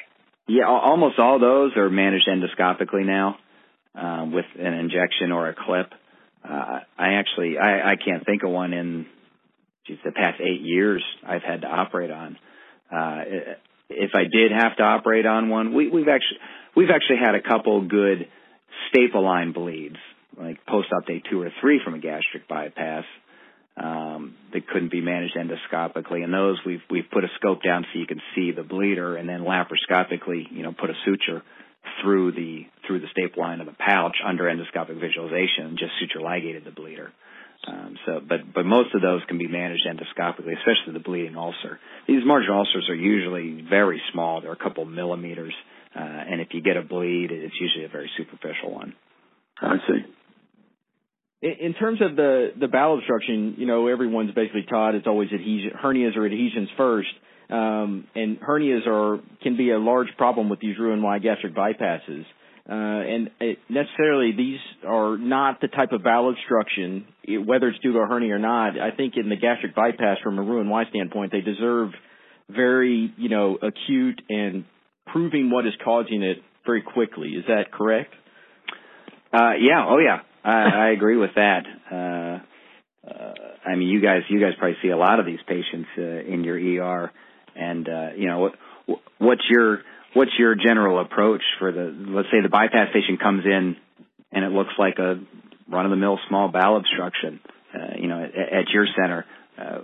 Yeah, 0.48 0.66
almost 0.66 1.18
all 1.18 1.38
those 1.38 1.76
are 1.76 1.88
managed 1.88 2.28
endoscopically 2.28 3.06
now 3.06 3.36
um, 3.94 4.32
with 4.32 4.46
an 4.58 4.74
injection 4.74 5.32
or 5.32 5.48
a 5.48 5.54
clip. 5.54 5.92
Uh, 6.48 6.80
I 6.98 7.14
actually 7.14 7.58
I, 7.58 7.92
I 7.92 7.96
can't 7.96 8.24
think 8.26 8.42
of 8.42 8.50
one 8.50 8.72
in 8.72 9.06
geez, 9.86 9.98
the 10.04 10.12
past 10.12 10.40
eight 10.40 10.60
years 10.60 11.02
I've 11.26 11.42
had 11.42 11.62
to 11.62 11.66
operate 11.66 12.10
on. 12.10 12.36
Uh, 12.94 13.24
if 13.88 14.10
I 14.14 14.24
did 14.24 14.52
have 14.52 14.76
to 14.76 14.82
operate 14.82 15.26
on 15.26 15.48
one, 15.48 15.74
we, 15.74 15.88
we've 15.88 16.08
actually 16.08 16.38
we've 16.76 16.90
actually 16.90 17.18
had 17.24 17.34
a 17.34 17.42
couple 17.42 17.86
good 17.86 18.28
staple 18.88 19.24
line 19.24 19.52
bleeds, 19.52 19.96
like 20.38 20.64
post-op 20.66 21.06
day 21.06 21.22
two 21.30 21.40
or 21.40 21.50
three 21.60 21.80
from 21.84 21.94
a 21.94 21.98
gastric 21.98 22.48
bypass 22.48 23.04
um, 23.76 24.34
that 24.52 24.66
couldn't 24.68 24.90
be 24.90 25.00
managed 25.00 25.36
endoscopically. 25.36 26.22
And 26.22 26.32
those 26.32 26.58
we've 26.66 26.82
we've 26.90 27.10
put 27.10 27.24
a 27.24 27.28
scope 27.36 27.62
down 27.62 27.86
so 27.92 27.98
you 27.98 28.06
can 28.06 28.20
see 28.34 28.52
the 28.52 28.62
bleeder, 28.62 29.16
and 29.16 29.28
then 29.28 29.40
laparoscopically, 29.40 30.50
you 30.50 30.62
know, 30.62 30.72
put 30.72 30.90
a 30.90 30.94
suture 31.04 31.42
through 32.02 32.32
the 32.32 32.66
through 32.86 33.00
the 33.00 33.08
staple 33.10 33.42
line 33.42 33.60
of 33.60 33.66
the 33.66 33.72
pouch 33.72 34.16
under 34.24 34.44
endoscopic 34.44 35.00
visualization, 35.00 35.66
and 35.66 35.78
just 35.78 35.92
suture 36.00 36.20
ligated 36.20 36.64
the 36.64 36.70
bleeder. 36.70 37.12
Um, 37.66 37.96
so, 38.04 38.20
but 38.26 38.52
but 38.54 38.66
most 38.66 38.94
of 38.94 39.02
those 39.02 39.22
can 39.26 39.38
be 39.38 39.48
managed 39.48 39.86
endoscopically, 39.86 40.56
especially 40.58 40.92
the 40.92 41.00
bleeding 41.00 41.36
ulcer. 41.36 41.78
These 42.06 42.24
marginal 42.24 42.58
ulcers 42.58 42.88
are 42.88 42.94
usually 42.94 43.64
very 43.68 44.02
small; 44.12 44.40
they're 44.40 44.52
a 44.52 44.56
couple 44.56 44.84
millimeters, 44.84 45.54
uh, 45.96 46.00
and 46.00 46.40
if 46.40 46.48
you 46.52 46.60
get 46.60 46.76
a 46.76 46.82
bleed, 46.82 47.30
it's 47.30 47.54
usually 47.60 47.84
a 47.84 47.88
very 47.88 48.10
superficial 48.16 48.72
one. 48.72 48.94
I 49.60 49.76
see 49.88 50.04
in 51.44 51.74
terms 51.74 52.00
of 52.00 52.16
the 52.16 52.52
the 52.58 52.68
bowel 52.68 52.98
obstruction, 52.98 53.56
you 53.58 53.66
know, 53.66 53.86
everyone's 53.88 54.34
basically 54.34 54.64
taught 54.68 54.94
it's 54.94 55.06
always 55.06 55.28
adhesion, 55.30 55.72
hernias 55.76 56.16
or 56.16 56.24
adhesions 56.24 56.70
first, 56.76 57.10
um, 57.54 58.06
and 58.14 58.40
hernias 58.40 58.86
are 58.86 59.20
can 59.42 59.56
be 59.56 59.70
a 59.70 59.78
large 59.78 60.08
problem 60.16 60.48
with 60.48 60.60
these 60.60 60.76
Roux-en-Y 60.78 61.18
gastric 61.20 61.54
bypasses. 61.54 62.24
Uh, 62.66 62.72
and 62.72 63.30
it, 63.40 63.58
necessarily 63.68 64.32
these 64.34 64.58
are 64.86 65.18
not 65.18 65.60
the 65.60 65.68
type 65.68 65.92
of 65.92 66.02
bowel 66.02 66.30
obstruction, 66.30 67.06
whether 67.46 67.68
it's 67.68 67.78
due 67.80 67.92
to 67.92 67.98
a 67.98 68.06
hernia 68.06 68.34
or 68.34 68.38
not. 68.38 68.80
I 68.80 68.90
think 68.96 69.14
in 69.16 69.28
the 69.28 69.36
gastric 69.36 69.74
bypass, 69.74 70.18
from 70.22 70.38
a 70.38 70.42
Roux-en-Y 70.42 70.84
standpoint, 70.88 71.30
they 71.30 71.42
deserve 71.42 71.90
very, 72.48 73.12
you 73.18 73.28
know, 73.28 73.56
acute 73.56 74.20
and 74.30 74.64
proving 75.06 75.50
what 75.50 75.66
is 75.66 75.74
causing 75.84 76.22
it 76.22 76.38
very 76.64 76.82
quickly. 76.82 77.28
Is 77.28 77.44
that 77.48 77.70
correct? 77.70 78.14
Uh, 79.32 79.52
yeah. 79.60 79.84
Oh, 79.86 79.98
yeah. 79.98 80.20
I, 80.42 80.88
I 80.88 80.90
agree 80.92 81.18
with 81.18 81.30
that. 81.36 81.64
Uh, 81.92 83.08
uh, 83.08 83.34
I 83.66 83.76
mean, 83.76 83.88
you 83.88 84.00
guys, 84.00 84.22
you 84.30 84.40
guys 84.40 84.52
probably 84.58 84.78
see 84.82 84.88
a 84.88 84.96
lot 84.96 85.20
of 85.20 85.26
these 85.26 85.40
patients 85.46 85.88
uh, 85.98 86.02
in 86.02 86.44
your 86.44 86.56
ER, 86.56 87.12
and 87.54 87.88
uh, 87.88 88.08
you 88.16 88.26
know, 88.26 88.38
what, 88.86 89.00
what's 89.18 89.42
your 89.48 89.80
what's 90.14 90.32
your 90.38 90.54
general 90.54 91.00
approach 91.00 91.42
for 91.58 91.72
the 91.72 91.94
let's 92.08 92.28
say 92.30 92.40
the 92.42 92.48
bypass 92.48 92.88
patient 92.92 93.20
comes 93.20 93.44
in 93.44 93.76
and 94.32 94.44
it 94.44 94.52
looks 94.52 94.72
like 94.78 94.98
a 94.98 95.20
run 95.70 95.86
of 95.86 95.90
the 95.90 95.96
mill 95.96 96.18
small 96.28 96.48
bowel 96.48 96.76
obstruction, 96.76 97.40
uh, 97.74 97.96
you 97.98 98.08
know, 98.08 98.22
at, 98.22 98.34
at 98.34 98.68
your 98.72 98.86
center. 99.00 99.24
Uh, 99.56 99.78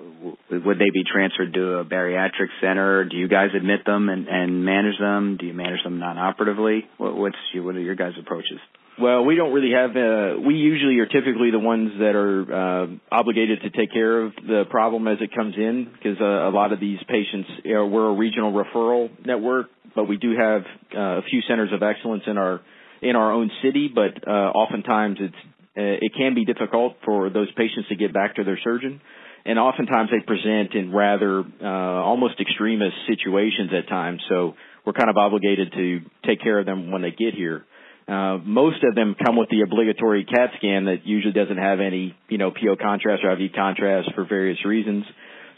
would 0.51 0.79
they 0.81 0.91
be 0.91 1.05
transferred 1.05 1.55
to 1.55 1.75
a 1.79 1.85
bariatric 1.85 2.49
center? 2.61 3.05
Do 3.05 3.17
you 3.17 3.29
guys 3.29 3.51
admit 3.57 3.85
them 3.87 4.09
and, 4.09 4.27
and 4.27 4.65
manage 4.65 4.99
them? 4.99 5.37
Do 5.39 5.47
you 5.47 5.55
manage 5.55 5.85
them 5.85 6.01
non-operatively? 6.01 6.89
What, 6.99 7.17
what's 7.17 7.37
your, 7.55 7.63
what 7.63 7.77
are 7.77 7.81
your 7.81 7.95
guys' 7.95 8.15
approaches? 8.21 8.59
Well, 9.01 9.25
we 9.25 9.35
don't 9.35 9.55
really 9.55 9.73
have. 9.73 9.97
Uh, 9.97 10.41
we 10.47 10.57
usually 10.57 10.99
are 10.99 11.07
typically 11.07 11.51
the 11.51 11.59
ones 11.59 11.93
that 11.99 12.15
are 12.15 12.43
uh, 12.43 12.87
obligated 13.11 13.63
to 13.63 13.71
take 13.71 13.93
care 13.93 14.23
of 14.23 14.35
the 14.47 14.65
problem 14.69 15.09
as 15.09 15.17
it 15.23 15.35
comes 15.35 15.55
in, 15.57 15.89
because 15.91 16.21
uh, 16.21 16.25
a 16.25 16.53
lot 16.53 16.75
of 16.75 16.81
these 16.81 16.99
patients, 17.09 17.49
you 17.65 17.75
know, 17.75 17.87
we're 17.87 18.11
a 18.11 18.15
regional 18.15 18.53
referral 18.53 19.09
network, 19.25 19.69
but 19.95 20.05
we 20.05 20.19
do 20.19 20.37
have 20.37 20.63
uh, 20.95 21.19
a 21.19 21.23
few 21.31 21.41
centers 21.49 21.71
of 21.73 21.83
excellence 21.83 22.25
in 22.27 22.37
our 22.37 22.61
in 23.01 23.17
our 23.17 23.33
own 23.33 23.51
city. 23.63 23.89
But 23.89 24.29
uh, 24.29 24.31
oftentimes, 24.31 25.17
it's 25.19 25.35
uh, 25.79 26.05
it 26.05 26.13
can 26.15 26.35
be 26.35 26.45
difficult 26.45 26.97
for 27.03 27.31
those 27.31 27.51
patients 27.53 27.89
to 27.89 27.97
get 27.97 28.13
back 28.13 28.37
to 28.37 28.45
their 28.45 28.59
surgeon, 28.63 29.01
and 29.47 29.59
oftentimes 29.59 30.11
they 30.11 30.21
present 30.27 30.75
in 30.75 30.93
rather 30.93 31.41
uh, 31.41 31.67
almost 31.67 32.39
extremist 32.39 32.97
situations 33.09 33.71
at 33.73 33.89
times. 33.89 34.21
So 34.29 34.57
we're 34.85 34.93
kind 34.93 35.09
of 35.09 35.17
obligated 35.17 35.73
to 35.73 36.01
take 36.27 36.43
care 36.43 36.59
of 36.59 36.67
them 36.67 36.91
when 36.91 37.01
they 37.01 37.13
get 37.13 37.33
here. 37.35 37.65
Uh, 38.11 38.39
most 38.39 38.83
of 38.83 38.97
them 38.97 39.15
come 39.25 39.37
with 39.37 39.49
the 39.51 39.61
obligatory 39.61 40.25
CAT 40.25 40.51
scan 40.59 40.87
that 40.87 41.07
usually 41.07 41.33
doesn't 41.33 41.59
have 41.59 41.79
any, 41.79 42.17
you 42.29 42.39
know, 42.39 42.51
PO 42.51 42.75
contrast 42.83 43.23
or 43.23 43.31
IV 43.33 43.53
contrast 43.55 44.11
for 44.17 44.25
various 44.25 44.65
reasons. 44.65 45.05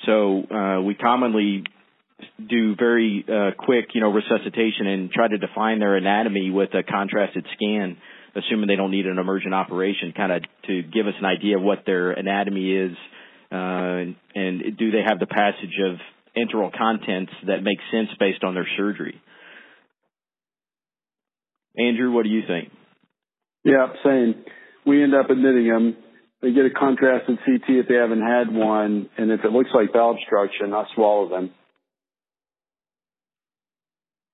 So 0.04 0.44
uh, 0.50 0.82
we 0.82 0.94
commonly 0.94 1.64
do 2.38 2.76
very 2.76 3.24
uh, 3.26 3.52
quick, 3.58 3.86
you 3.94 4.02
know, 4.02 4.12
resuscitation 4.12 4.86
and 4.86 5.10
try 5.10 5.28
to 5.28 5.38
define 5.38 5.78
their 5.78 5.96
anatomy 5.96 6.50
with 6.50 6.74
a 6.74 6.82
contrasted 6.82 7.46
scan, 7.54 7.96
assuming 8.36 8.68
they 8.68 8.76
don't 8.76 8.90
need 8.90 9.06
an 9.06 9.18
emergent 9.18 9.54
operation, 9.54 10.12
kind 10.14 10.32
of 10.32 10.42
to 10.66 10.82
give 10.82 11.06
us 11.06 11.14
an 11.18 11.24
idea 11.24 11.56
of 11.56 11.62
what 11.62 11.84
their 11.86 12.12
anatomy 12.12 12.70
is, 12.70 12.96
uh, 13.50 14.12
and 14.34 14.76
do 14.76 14.90
they 14.90 15.02
have 15.08 15.18
the 15.20 15.26
passage 15.26 15.78
of 15.86 15.96
enteral 16.36 16.70
contents 16.76 17.32
that 17.46 17.62
make 17.62 17.78
sense 17.90 18.08
based 18.18 18.44
on 18.44 18.54
their 18.54 18.68
surgery. 18.76 19.20
Andrew, 21.76 22.12
what 22.12 22.24
do 22.24 22.30
you 22.30 22.42
think? 22.46 22.70
Yeah, 23.64 23.88
same. 24.04 24.44
We 24.84 25.02
end 25.02 25.14
up 25.14 25.30
admitting 25.30 25.68
them. 25.68 25.96
They 26.40 26.52
get 26.52 26.66
a 26.66 26.70
contrasted 26.70 27.38
CT 27.46 27.62
if 27.68 27.88
they 27.88 27.94
haven't 27.94 28.22
had 28.22 28.52
one, 28.52 29.08
and 29.16 29.30
if 29.30 29.44
it 29.44 29.52
looks 29.52 29.70
like 29.72 29.92
bowel 29.92 30.12
obstruction, 30.12 30.74
I 30.74 30.84
swallow 30.94 31.28
them. 31.28 31.50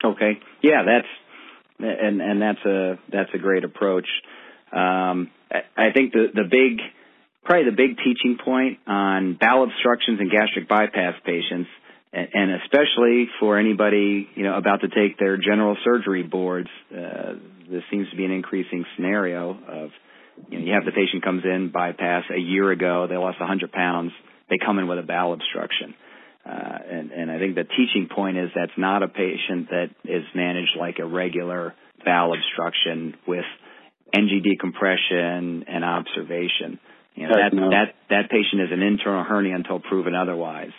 Okay. 0.03 0.38
Yeah, 0.62 0.83
that's 0.87 1.09
and 1.81 2.20
and 2.22 2.40
that's 2.40 2.64
a 2.64 2.98
that's 3.12 3.31
a 3.35 3.38
great 3.38 3.64
approach. 3.64 4.09
Um, 4.72 5.31
I 5.51 5.92
think 5.94 6.12
the 6.12 6.29
the 6.35 6.44
big 6.44 6.81
probably 7.44 7.70
the 7.70 7.77
big 7.77 7.98
teaching 7.98 8.38
point 8.42 8.79
on 8.87 9.37
bowel 9.40 9.64
obstructions 9.64 10.20
and 10.20 10.31
gastric 10.31 10.68
bypass 10.68 11.14
patients 11.24 11.68
and 12.12 12.53
especially 12.62 13.29
for 13.38 13.59
anybody 13.59 14.29
you 14.35 14.42
know 14.44 14.57
about 14.57 14.81
to 14.81 14.88
take 14.88 15.18
their 15.18 15.37
general 15.37 15.77
surgery 15.85 16.23
boards, 16.23 16.68
uh, 16.90 17.35
this 17.71 17.83
seems 17.90 18.09
to 18.11 18.16
be 18.16 18.25
an 18.25 18.33
increasing 18.33 18.85
scenario 18.97 19.51
of 19.51 19.90
you 20.49 20.59
know 20.59 20.64
you 20.64 20.73
have 20.73 20.85
the 20.85 20.92
patient 20.92 21.23
comes 21.23 21.44
in 21.44 21.71
bypass 21.71 22.25
a 22.35 22.40
year 22.40 22.71
ago 22.71 23.07
they 23.09 23.16
lost 23.16 23.38
100 23.40 23.73
pounds 23.73 24.12
they 24.49 24.57
come 24.64 24.79
in 24.79 24.88
with 24.88 24.99
a 24.99 25.03
bowel 25.03 25.33
obstruction. 25.33 25.94
Uh, 26.44 26.79
and, 26.90 27.11
and 27.11 27.31
I 27.31 27.38
think 27.38 27.55
the 27.55 27.64
teaching 27.64 28.09
point 28.14 28.38
is 28.38 28.51
that's 28.55 28.73
not 28.79 29.03
a 29.03 29.09
patient 29.09 29.68
that 29.71 29.90
is 30.05 30.25
managed 30.35 30.77
like 30.79 30.99
a 30.99 31.05
regular 31.05 31.75
bowel 32.05 32.33
obstruction 32.33 33.16
with 33.27 33.44
NG 34.14 34.42
decompression 34.42 35.64
and 35.68 35.85
observation. 35.85 36.79
You 37.14 37.29
know, 37.29 37.35
that, 37.35 37.51
that, 37.53 37.94
that 38.11 38.31
patient 38.31 38.62
is 38.62 38.68
an 38.73 38.81
internal 38.81 39.25
hernia 39.25 39.57
until 39.57 39.81
proven 39.81 40.14
otherwise. 40.14 40.71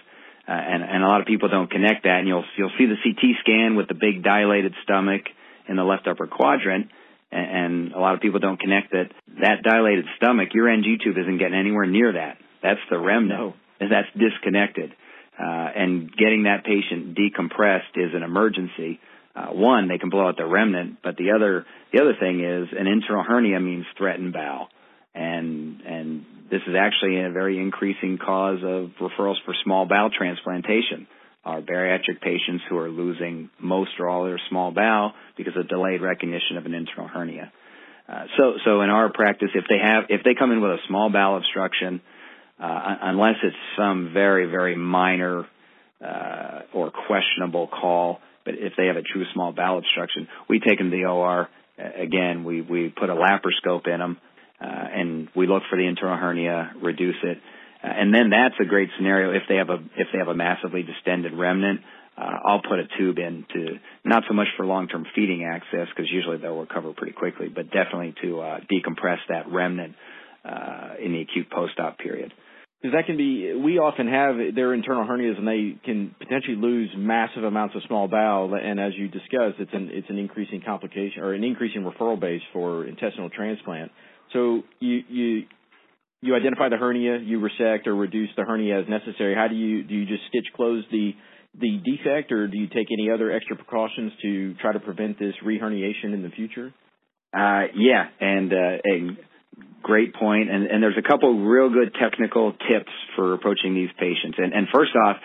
Uh, 0.50 0.54
and, 0.54 0.82
and 0.82 1.04
a 1.04 1.08
lot 1.08 1.22
of 1.22 1.28
people 1.28 1.48
don't 1.48 1.70
connect 1.70 2.04
that. 2.04 2.20
And 2.20 2.28
you'll 2.28 2.46
you'll 2.58 2.72
see 2.78 2.88
the 2.88 2.98
CT 3.04 3.38
scan 3.42 3.76
with 3.76 3.88
the 3.88 3.94
big 3.94 4.24
dilated 4.24 4.74
stomach 4.84 5.22
in 5.68 5.76
the 5.76 5.84
left 5.84 6.08
upper 6.08 6.26
quadrant, 6.26 6.90
and, 7.32 7.52
and 7.52 7.94
a 7.94 8.00
lot 8.00 8.16
of 8.16 8.22
people 8.22 8.40
don't 8.40 8.60
connect 8.60 8.92
that 8.92 9.12
that 9.42 9.62
dilated 9.62 10.06
stomach. 10.18 10.50
Your 10.56 10.68
NG 10.68 10.98
tube 11.04 11.18
isn't 11.20 11.38
getting 11.38 11.54
anywhere 11.54 11.86
near 11.86 12.14
that. 12.14 12.38
That's 12.64 12.80
the 12.90 12.98
remnant, 12.98 13.40
no. 13.40 13.54
and 13.80 13.92
that's 13.92 14.08
disconnected. 14.18 14.92
Uh, 15.40 15.70
and 15.76 16.12
getting 16.18 16.44
that 16.44 16.66
patient 16.66 17.16
decompressed 17.16 17.96
is 17.96 18.16
an 18.16 18.24
emergency. 18.24 19.00
Uh, 19.36 19.54
one, 19.54 19.88
they 19.88 20.00
can 20.00 20.10
blow 20.10 20.28
out 20.28 20.36
the 20.36 20.48
remnant, 20.48 20.98
but 21.04 21.16
the 21.16 21.32
other 21.32 21.68
the 21.94 22.02
other 22.02 22.16
thing 22.20 22.44
is 22.44 22.70
an 22.76 22.88
internal 22.88 23.24
hernia 23.24 23.60
means 23.60 23.86
threatened 24.00 24.34
bowel, 24.34 24.68
and 25.14 25.82
and 25.82 26.26
this 26.50 26.62
is 26.68 26.76
actually 26.78 27.22
a 27.22 27.32
very 27.32 27.58
increasing 27.60 28.18
cause 28.18 28.60
of 28.64 28.92
referrals 29.00 29.36
for 29.46 29.54
small 29.64 29.86
bowel 29.86 30.10
transplantation. 30.10 31.08
Our 31.46 31.62
bariatric 31.62 32.22
patients 32.22 32.64
who 32.70 32.78
are 32.78 32.90
losing 32.90 33.50
most 33.60 33.92
or 34.00 34.10
all 34.10 34.26
their 34.26 34.40
small 34.50 34.72
bowel 34.72 35.14
because 35.38 35.54
of 35.56 35.70
delayed 35.70 36.02
recognition 36.02 36.58
of 36.58 36.66
an 36.66 36.74
internal 36.74 37.08
hernia. 37.08 37.52
Uh, 38.08 38.26
so, 38.38 38.54
so 38.66 38.82
in 38.82 38.90
our 38.90 39.12
practice, 39.12 39.50
if 39.54 39.66
they 39.70 39.78
have, 39.78 40.06
if 40.10 40.24
they 40.24 40.34
come 40.38 40.52
in 40.52 40.62
with 40.62 40.72
a 40.72 40.78
small 40.88 41.10
bowel 41.12 41.38
obstruction, 41.38 42.02
uh, 42.60 42.96
unless 43.04 43.36
it's 43.44 43.56
some 43.78 44.12
very, 44.14 44.50
very 44.50 44.76
minor 44.76 45.46
uh, 46.04 46.60
or 46.74 46.92
questionable 46.92 47.68
call, 47.68 48.20
but 48.44 48.56
if 48.56 48.74
they 48.78 48.88
have 48.88 48.98
a 48.98 49.02
true 49.02 49.26
small 49.34 49.52
bowel 49.52 49.78
obstruction, 49.78 50.28
we 50.50 50.60
take 50.60 50.78
them 50.78 50.90
to 50.92 50.98
the 50.98 51.06
OR. 51.06 51.48
Again, 51.78 52.44
we 52.44 52.62
we 52.62 52.90
put 52.90 53.10
a 53.10 53.16
laparoscope 53.16 53.88
in 53.88 54.00
them, 54.00 54.18
uh, 54.62 54.66
and 54.66 55.30
we 55.36 55.48
look 55.48 55.64
for 55.70 55.78
the 55.78 55.88
internal 55.88 56.18
hernia, 56.18 56.72
reduce 56.82 57.16
it, 57.24 57.38
uh, 57.84 57.88
and 57.88 58.14
then 58.14 58.30
that's 58.30 58.56
a 58.60 58.66
great 58.66 58.90
scenario 58.98 59.32
if 59.32 59.44
they 59.48 59.56
have 59.56 59.70
a 59.70 59.80
if 59.98 60.08
they 60.12 60.20
have 60.20 60.28
a 60.28 60.36
massively 60.36 60.84
distended 60.84 61.34
remnant. 61.34 61.82
Uh, 62.18 62.38
I'll 62.46 62.62
put 62.62 62.80
a 62.80 62.88
tube 62.98 63.18
in 63.18 63.46
to 63.54 63.80
not 64.04 64.24
so 64.28 64.34
much 64.34 64.48
for 64.58 64.66
long-term 64.66 65.06
feeding 65.16 65.46
access 65.46 65.88
because 65.88 66.12
usually 66.12 66.38
they'll 66.38 66.60
recover 66.60 66.92
pretty 66.92 67.14
quickly, 67.14 67.48
but 67.48 67.72
definitely 67.72 68.14
to 68.22 68.42
uh, 68.42 68.60
decompress 68.70 69.20
that 69.30 69.50
remnant 69.50 69.96
uh, 70.44 70.96
in 71.02 71.14
the 71.14 71.22
acute 71.22 71.50
post-op 71.50 71.98
period. 71.98 72.34
Because 72.82 72.96
that 72.96 73.06
can 73.08 73.18
be, 73.18 73.54
we 73.54 73.78
often 73.78 74.08
have 74.08 74.56
their 74.56 74.74
internal 74.74 75.06
hernias 75.06 75.38
and 75.38 75.46
they 75.46 75.78
can 75.84 76.16
potentially 76.18 76.56
lose 76.56 76.90
massive 76.96 77.44
amounts 77.44 77.76
of 77.76 77.82
small 77.88 78.08
bowel. 78.08 78.54
And 78.56 78.80
as 78.80 78.94
you 78.96 79.10
discussed, 79.10 79.60
it's 79.60 79.74
an 79.74 79.90
it's 79.92 80.10
an 80.10 80.18
increasing 80.18 80.62
complication 80.66 81.22
or 81.22 81.34
an 81.34 81.44
increasing 81.44 81.82
referral 81.82 82.18
base 82.20 82.42
for 82.54 82.86
intestinal 82.86 83.30
transplant. 83.30 83.92
So 84.32 84.64
you 84.80 85.02
you 85.10 85.44
you 86.22 86.36
identify 86.36 86.70
the 86.70 86.78
hernia, 86.78 87.20
you 87.20 87.42
resect 87.42 87.86
or 87.88 87.96
reduce 87.96 88.30
the 88.38 88.44
hernia 88.44 88.80
as 88.80 88.86
necessary. 88.88 89.36
How 89.36 89.50
do 89.50 89.56
you 89.56 89.84
do 89.84 89.94
you 89.94 90.06
just 90.06 90.24
stitch 90.30 90.48
close 90.56 90.86
the 90.90 91.12
the 91.60 91.82
defect, 91.84 92.32
or 92.32 92.48
do 92.48 92.58
you 92.58 92.68
take 92.68 92.88
any 92.92 93.10
other 93.12 93.32
extra 93.32 93.56
precautions 93.56 94.14
to 94.22 94.54
try 94.62 94.72
to 94.72 94.80
prevent 94.80 95.20
this 95.20 95.34
reherniation 95.44 96.14
in 96.14 96.22
the 96.22 96.30
future? 96.30 96.74
Uh, 97.34 97.70
yeah, 97.76 98.06
and, 98.20 98.52
uh, 98.52 98.78
and 98.84 99.18
great. 99.82 100.14
And, 100.22 100.66
and 100.68 100.84
there's 100.84 100.98
a 100.98 101.08
couple 101.08 101.40
real 101.40 101.70
good 101.70 101.96
technical 102.00 102.52
tips 102.52 102.92
for 103.16 103.34
approaching 103.34 103.74
these 103.74 103.90
patients. 103.98 104.38
And, 104.38 104.54
and 104.54 104.68
first 104.74 104.92
off, 104.96 105.18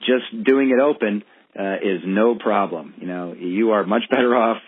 just 0.00 0.44
doing 0.44 0.70
it 0.70 0.80
open 0.80 1.22
uh, 1.58 1.76
is 1.76 2.02
no 2.04 2.36
problem. 2.36 2.94
You 2.98 3.06
know, 3.06 3.34
you 3.38 3.72
are 3.72 3.84
much 3.84 4.02
better 4.10 4.34
off 4.34 4.58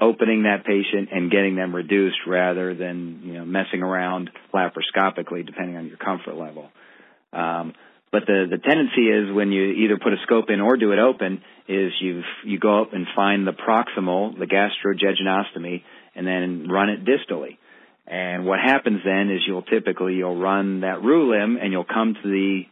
opening 0.00 0.42
that 0.42 0.64
patient 0.64 1.08
and 1.12 1.30
getting 1.30 1.56
them 1.56 1.74
reduced 1.74 2.18
rather 2.26 2.74
than 2.74 3.22
you 3.24 3.32
know 3.34 3.44
messing 3.44 3.82
around 3.82 4.30
laparoscopically 4.52 5.46
depending 5.46 5.76
on 5.76 5.86
your 5.86 5.96
comfort 5.96 6.36
level. 6.36 6.68
Um, 7.32 7.72
but 8.12 8.26
the 8.26 8.46
the 8.50 8.58
tendency 8.58 9.08
is 9.08 9.34
when 9.34 9.52
you 9.52 9.62
either 9.62 9.98
put 9.98 10.12
a 10.12 10.16
scope 10.24 10.50
in 10.50 10.60
or 10.60 10.76
do 10.76 10.92
it 10.92 10.98
open 10.98 11.42
is 11.68 11.92
you 12.00 12.22
you 12.44 12.58
go 12.58 12.82
up 12.82 12.92
and 12.92 13.06
find 13.14 13.46
the 13.46 13.52
proximal, 13.52 14.38
the 14.38 14.46
gastrojejunostomy, 14.46 15.82
and 16.14 16.26
then 16.26 16.68
run 16.68 16.90
it 16.90 17.04
distally. 17.04 17.58
And 18.06 18.46
what 18.46 18.60
happens 18.60 19.00
then 19.04 19.30
is 19.30 19.42
you'll 19.46 19.62
typically 19.62 20.14
you'll 20.14 20.38
run 20.38 20.80
that 20.80 21.02
roux 21.02 21.32
limb 21.32 21.58
and 21.60 21.72
you'll 21.72 21.84
come 21.84 22.14
to 22.14 22.28
the 22.28 22.62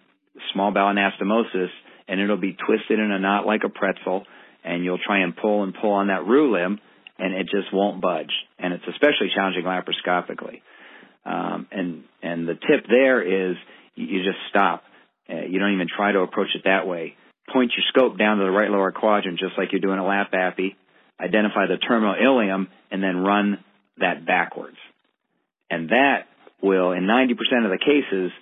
small 0.53 0.73
bowel 0.73 0.95
anastomosis 0.95 1.71
and 2.07 2.21
it'll 2.21 2.37
be 2.37 2.57
twisted 2.67 2.99
in 2.99 3.11
a 3.11 3.19
knot 3.19 3.47
like 3.47 3.63
a 3.65 3.69
pretzel 3.69 4.25
and 4.63 4.85
you'll 4.85 4.99
try 5.05 5.23
and 5.23 5.37
pull 5.37 5.65
and 5.65 5.75
pull 5.75 5.93
on 5.93 6.07
that 6.07 6.25
roux 6.25 6.53
limb 6.53 6.79
and 7.19 7.35
it 7.35 7.45
just 7.45 7.73
won't 7.73 8.01
budge. 8.01 8.33
And 8.59 8.73
it's 8.73 8.85
especially 8.89 9.31
challenging 9.35 9.65
laparoscopically. 9.65 10.63
Um, 11.25 11.67
and 11.73 12.05
and 12.23 12.47
the 12.47 12.55
tip 12.55 12.87
there 12.89 13.51
is 13.51 13.57
you, 13.95 14.07
you 14.07 14.25
just 14.25 14.39
stop. 14.51 14.85
Uh, 15.29 15.47
you 15.49 15.59
don't 15.59 15.73
even 15.73 15.87
try 15.95 16.13
to 16.13 16.21
approach 16.21 16.49
it 16.55 16.63
that 16.65 16.87
way. 16.87 17.17
Point 17.53 17.73
your 17.77 17.85
scope 17.89 18.19
down 18.19 18.39
to 18.39 18.45
the 18.45 18.51
right 18.51 18.71
lower 18.71 18.93
quadrant, 18.93 19.39
just 19.39 19.53
like 19.57 19.73
you're 19.73 19.81
doing 19.81 19.99
a 19.99 20.07
lap 20.07 20.31
appy. 20.33 20.77
Identify 21.21 21.67
the 21.67 21.77
terminal 21.77 22.15
ileum, 22.15 22.67
and 22.91 23.03
then 23.03 23.19
run 23.19 23.59
that 23.99 24.27
backwards. 24.27 24.77
And 25.71 25.91
that 25.91 26.27
will, 26.63 26.93
in 26.93 27.05
90% 27.05 27.33
of 27.65 27.71
the 27.71 27.79
cases, 27.79 28.33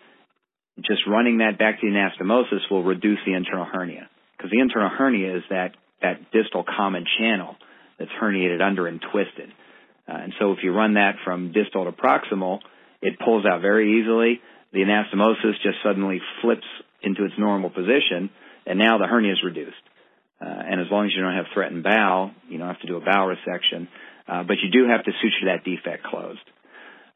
just 0.81 1.03
running 1.07 1.39
that 1.39 1.59
back 1.59 1.81
to 1.81 1.87
the 1.87 1.93
anastomosis 1.93 2.71
will 2.71 2.83
reduce 2.83 3.19
the 3.27 3.35
internal 3.35 3.65
hernia. 3.65 4.09
Because 4.37 4.51
the 4.51 4.61
internal 4.61 4.89
hernia 4.89 5.37
is 5.37 5.43
that, 5.51 5.73
that 6.01 6.33
distal 6.33 6.65
common 6.65 7.05
channel 7.19 7.57
that's 7.99 8.11
herniated 8.21 8.61
under 8.61 8.87
and 8.87 9.01
twisted. 9.13 9.51
Uh, 10.09 10.17
and 10.17 10.33
so 10.41 10.53
if 10.53 10.59
you 10.63 10.73
run 10.73 10.95
that 10.95 11.17
from 11.25 11.53
distal 11.53 11.85
to 11.85 11.93
proximal, 11.93 12.59
it 13.01 13.19
pulls 13.19 13.45
out 13.47 13.61
very 13.61 14.01
easily. 14.01 14.41
The 14.73 14.81
anastomosis 14.81 15.61
just 15.63 15.79
suddenly 15.85 16.21
flips 16.41 16.67
into 17.03 17.25
its 17.25 17.35
normal 17.39 17.71
position, 17.71 18.31
and 18.67 18.79
now 18.79 18.99
the 18.99 19.07
hernia 19.07 19.33
is 19.33 19.43
reduced. 19.45 19.77
Uh, 20.41 20.47
and 20.49 20.81
as 20.81 20.87
long 20.91 21.07
as 21.07 21.13
you 21.15 21.23
don't 21.23 21.37
have 21.37 21.47
threatened 21.55 21.85
bowel, 21.85 22.33
you 22.49 22.59
don't 22.59 22.69
have 22.69 22.81
to 22.81 22.87
do 22.87 22.97
a 22.97 23.01
bowel 23.01 23.29
resection, 23.29 23.87
uh, 24.27 24.43
but 24.43 24.57
you 24.63 24.71
do 24.73 24.89
have 24.89 25.05
to 25.05 25.13
suture 25.21 25.47
that 25.47 25.65
defect 25.65 26.05
closed. 26.05 26.41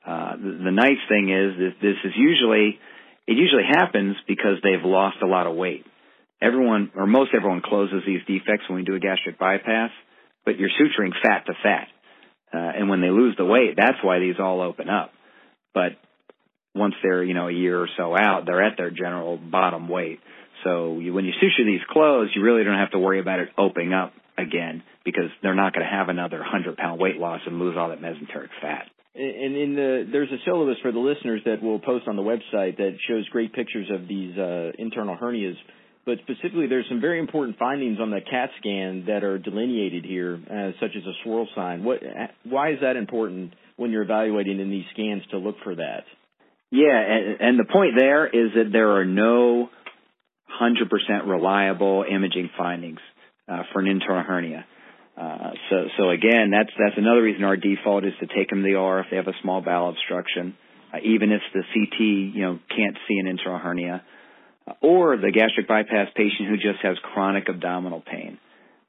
Uh, 0.07 0.37
the, 0.37 0.71
the 0.71 0.71
nice 0.71 1.03
thing 1.09 1.29
is 1.31 1.59
that 1.59 1.75
this 1.83 1.97
is 2.05 2.12
usually, 2.16 2.79
it 3.27 3.37
usually 3.37 3.66
happens 3.69 4.16
because 4.29 4.62
they've 4.62 4.85
lost 4.85 5.16
a 5.23 5.27
lot 5.27 5.47
of 5.47 5.57
weight. 5.57 5.85
Everyone, 6.40 6.92
or 6.95 7.07
most 7.07 7.31
everyone 7.35 7.62
closes 7.64 8.03
these 8.07 8.21
defects 8.27 8.69
when 8.69 8.77
we 8.77 8.85
do 8.85 8.95
a 8.95 9.01
gastric 9.01 9.38
bypass, 9.38 9.90
but 10.45 10.59
you're 10.59 10.71
suturing 10.71 11.11
fat 11.23 11.47
to 11.47 11.55
fat. 11.62 11.88
Uh, 12.55 12.79
and 12.79 12.88
when 12.88 13.01
they 13.01 13.11
lose 13.11 13.35
the 13.37 13.45
weight, 13.45 13.75
that's 13.77 13.99
why 14.03 14.21
these 14.21 14.37
all 14.38 14.61
open 14.61 14.88
up. 14.88 15.11
But 15.75 15.99
once 16.75 16.95
they're, 17.03 17.25
you 17.25 17.35
know, 17.35 17.49
a 17.49 17.53
year 17.53 17.81
or 17.81 17.88
so 17.97 18.14
out, 18.16 18.45
they're 18.47 18.62
at 18.62 18.77
their 18.77 18.90
general 18.90 19.37
bottom 19.37 19.88
weight. 19.88 20.21
So 20.62 21.01
you, 21.01 21.12
when 21.12 21.25
you 21.25 21.33
suture 21.33 21.64
these 21.64 21.81
closed, 21.90 22.33
you 22.37 22.42
really 22.42 22.64
don't 22.64 22.79
have 22.79 22.92
to 22.92 22.99
worry 22.99 23.19
about 23.19 23.40
it 23.40 23.49
opening 23.59 23.92
up 23.92 24.12
again 24.38 24.83
because 25.05 25.31
they're 25.42 25.55
not 25.55 25.73
going 25.73 25.85
to 25.85 25.90
have 25.90 26.09
another 26.09 26.38
100 26.38 26.77
pound 26.77 27.01
weight 27.01 27.16
loss 27.16 27.40
and 27.47 27.59
lose 27.59 27.77
all 27.77 27.88
that 27.88 28.01
mesenteric 28.01 28.51
fat. 28.61 28.87
And 29.19 29.57
in 29.57 29.75
the 29.75 30.07
there's 30.13 30.31
a 30.31 30.37
syllabus 30.45 30.77
for 30.83 30.93
the 30.93 30.99
listeners 30.99 31.41
that 31.47 31.63
we'll 31.63 31.79
post 31.79 32.07
on 32.07 32.17
the 32.17 32.23
website 32.23 32.77
that 32.77 32.97
shows 33.09 33.27
great 33.31 33.53
pictures 33.55 33.89
of 33.91 34.07
these 34.07 34.37
uh, 34.37 34.73
internal 34.79 35.17
hernias. 35.17 35.57
But 36.05 36.19
specifically, 36.23 36.69
there's 36.69 36.85
some 36.89 37.01
very 37.01 37.19
important 37.19 37.59
findings 37.59 37.99
on 37.99 38.11
the 38.11 38.21
CAT 38.21 38.51
scan 38.61 39.07
that 39.09 39.25
are 39.25 39.39
delineated 39.39 40.05
here, 40.05 40.39
uh, 40.49 40.71
such 40.81 40.91
as 40.97 41.03
a 41.03 41.13
swirl 41.25 41.49
sign. 41.57 41.83
What, 41.83 41.99
why 42.45 42.71
is 42.71 42.79
that 42.83 42.95
important 42.95 43.55
when 43.77 43.91
you're 43.91 44.05
evaluating 44.05 44.61
in 44.61 44.71
these 44.71 44.85
scans 44.93 45.23
to 45.33 45.39
look 45.39 45.57
for 45.65 45.75
that? 45.75 46.05
Yeah, 46.71 46.95
and, 46.95 47.41
and 47.41 47.59
the 47.59 47.73
point 47.73 47.95
there 47.99 48.27
is 48.27 48.53
that 48.55 48.71
there 48.71 48.93
are 48.93 49.05
no 49.05 49.69
100% 50.61 51.27
reliable 51.27 52.05
imaging 52.09 52.51
findings 52.57 53.01
uh, 53.49 53.63
for 53.73 53.81
an 53.81 53.89
internal 53.89 54.23
hernia. 54.23 54.65
Uh, 55.17 55.53
so, 55.71 55.77
so 55.97 56.11
again, 56.11 56.51
that's 56.51 56.71
that's 56.79 56.99
another 56.99 57.23
reason 57.23 57.43
our 57.45 57.57
default 57.57 58.05
is 58.05 58.13
to 58.21 58.27
take 58.27 58.51
them 58.51 58.63
to 58.63 58.69
the 58.69 58.75
OR 58.75 59.01
if 59.01 59.07
they 59.11 59.17
have 59.17 59.29
a 59.29 59.39
small 59.43 59.63
bowel 59.63 59.89
obstruction, 59.89 60.55
uh, 60.93 60.99
even 61.03 61.33
if 61.33 61.41
the 61.55 61.63
CT 61.63 62.01
you 62.01 62.43
know 62.43 62.59
can't 62.69 62.97
see 63.09 63.19
an 63.19 63.27
internal 63.27 63.59
hernia, 63.59 64.05
uh, 64.67 64.73
or 64.83 65.17
the 65.17 65.33
gastric 65.33 65.67
bypass 65.67 66.09
patient 66.15 66.49
who 66.49 66.57
just 66.57 66.81
has 66.83 66.97
chronic 67.03 67.49
abdominal 67.49 68.03
pain. 68.03 68.39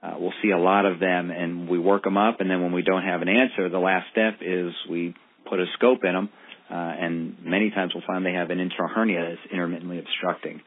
Uh, 0.04 0.16
we'll 0.20 0.34
see 0.44 0.52
a 0.52 0.58
lot 0.58 0.86
of 0.86 1.00
them, 1.00 1.32
and 1.32 1.68
we 1.68 1.80
work 1.80 2.04
them 2.04 2.18
up, 2.18 2.40
and 2.40 2.50
then 2.50 2.62
when 2.62 2.72
we 2.72 2.84
don't 2.84 3.04
have 3.04 3.22
an 3.22 3.30
answer, 3.30 3.68
the 3.70 3.80
last 3.80 4.06
step 4.12 4.40
is 4.42 4.72
we 4.90 5.16
put 5.50 5.60
a 5.60 5.66
scope 5.74 6.04
in 6.04 6.14
them, 6.14 6.30
uh, 6.70 6.74
and 6.74 7.38
many 7.44 7.72
times 7.72 7.94
we'll 7.96 8.04
find 8.06 8.26
they 8.26 8.34
have 8.34 8.52
an 8.52 8.60
internal 8.60 8.94
hernia 8.94 9.26
that's 9.30 9.52
intermittently 9.52 9.98
obstructing. 9.98 10.62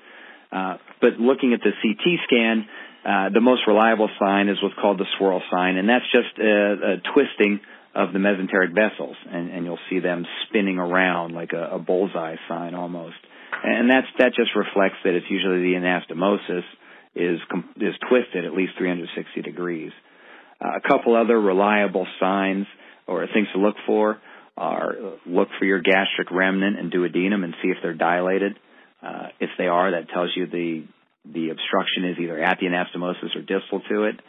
Uh, 0.51 0.79
but 1.01 1.21
looking 1.21 1.53
at 1.53 1.61
the 1.61 1.71
CT 1.71 2.19
scan, 2.27 2.67
uh, 3.05 3.31
the 3.33 3.41
most 3.41 3.63
reliable 3.67 4.11
sign 4.19 4.49
is 4.49 4.59
what's 4.63 4.75
called 4.81 4.99
the 4.99 5.07
swirl 5.19 5.43
sign, 5.51 5.77
and 5.77 5.89
that's 5.89 6.05
just 6.13 6.39
a, 6.39 6.45
a 6.45 7.13
twisting 7.15 7.61
of 7.95 8.13
the 8.13 8.19
mesenteric 8.19 8.75
vessels, 8.75 9.17
and, 9.29 9.51
and, 9.51 9.65
you'll 9.65 9.79
see 9.89 9.99
them 9.99 10.25
spinning 10.47 10.79
around 10.79 11.35
like 11.35 11.53
a, 11.53 11.75
a, 11.75 11.79
bullseye 11.79 12.37
sign 12.49 12.75
almost. 12.75 13.17
And 13.65 13.91
that's 13.91 14.07
that 14.19 14.33
just 14.37 14.51
reflects 14.55 14.99
that 15.03 15.15
it's 15.15 15.27
usually 15.29 15.73
the 15.73 15.75
anastomosis 15.75 16.63
is 17.17 17.41
is 17.77 17.95
twisted 18.09 18.45
at 18.45 18.53
least 18.53 18.75
360 18.79 19.43
degrees. 19.43 19.91
Uh, 20.63 20.77
a 20.77 20.89
couple 20.89 21.17
other 21.17 21.41
reliable 21.41 22.07
signs 22.21 22.67
or 23.09 23.27
things 23.27 23.49
to 23.55 23.59
look 23.59 23.75
for 23.87 24.21
are 24.57 24.95
look 25.27 25.49
for 25.59 25.65
your 25.65 25.81
gastric 25.81 26.31
remnant 26.31 26.79
and 26.79 26.93
duodenum 26.93 27.43
and 27.43 27.55
see 27.63 27.71
if 27.71 27.79
they're 27.83 27.95
dilated. 27.95 28.57
Uh, 29.03 29.29
if 29.41 29.51
they 29.59 29.67
are, 29.67 29.93
that 29.93 30.11
tells 30.11 30.31
you 30.37 30.47
the 30.47 30.85
the 31.25 31.51
obstruction 31.51 32.05
is 32.05 32.19
either 32.19 32.43
at 32.43 32.59
the 32.61 32.67
anastomosis 32.67 33.37
or 33.37 33.41
distal 33.41 33.81
to 33.89 34.05
it. 34.05 34.21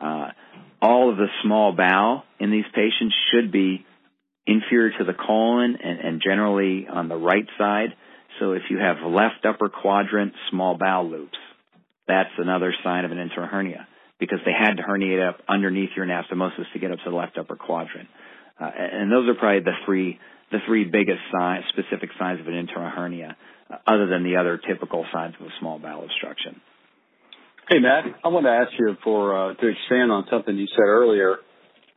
Uh, 0.00 0.28
all 0.80 1.10
of 1.10 1.16
the 1.16 1.26
small 1.42 1.72
bowel 1.72 2.24
in 2.38 2.50
these 2.50 2.64
patients 2.74 3.14
should 3.30 3.52
be 3.52 3.84
inferior 4.46 4.96
to 4.98 5.04
the 5.04 5.12
colon 5.12 5.76
and, 5.82 6.00
and, 6.00 6.22
generally 6.24 6.86
on 6.88 7.08
the 7.08 7.16
right 7.16 7.46
side. 7.58 7.90
So 8.38 8.52
if 8.52 8.62
you 8.70 8.78
have 8.78 8.96
left 9.06 9.44
upper 9.44 9.68
quadrant 9.68 10.32
small 10.50 10.78
bowel 10.78 11.10
loops, 11.10 11.36
that's 12.08 12.30
another 12.38 12.74
sign 12.82 13.04
of 13.04 13.12
an 13.12 13.18
internal 13.18 13.48
hernia 13.48 13.86
because 14.18 14.38
they 14.44 14.52
had 14.52 14.76
to 14.76 14.82
herniate 14.82 15.26
up 15.26 15.40
underneath 15.48 15.90
your 15.96 16.06
anastomosis 16.06 16.72
to 16.72 16.78
get 16.78 16.90
up 16.90 16.98
to 17.04 17.10
the 17.10 17.16
left 17.16 17.38
upper 17.38 17.56
quadrant. 17.56 18.08
Uh, 18.58 18.70
and 18.74 19.12
those 19.12 19.28
are 19.28 19.34
probably 19.34 19.60
the 19.60 19.76
three 19.86 20.18
the 20.50 20.58
three 20.66 20.84
biggest 20.84 21.20
specific 21.68 22.10
signs 22.18 22.40
of 22.40 22.48
an 22.48 22.54
internal 22.54 22.90
hernia, 22.90 23.36
other 23.86 24.06
than 24.06 24.24
the 24.24 24.36
other 24.36 24.58
typical 24.58 25.04
signs 25.12 25.34
of 25.40 25.46
a 25.46 25.50
small 25.60 25.78
bowel 25.78 26.04
obstruction. 26.04 26.60
Hey 27.68 27.78
Matt, 27.78 28.04
I 28.24 28.28
want 28.28 28.46
to 28.46 28.50
ask 28.50 28.72
you 28.78 28.96
for 29.04 29.52
uh, 29.52 29.54
to 29.54 29.66
expand 29.68 30.10
on 30.10 30.26
something 30.30 30.56
you 30.56 30.66
said 30.74 30.86
earlier. 30.86 31.36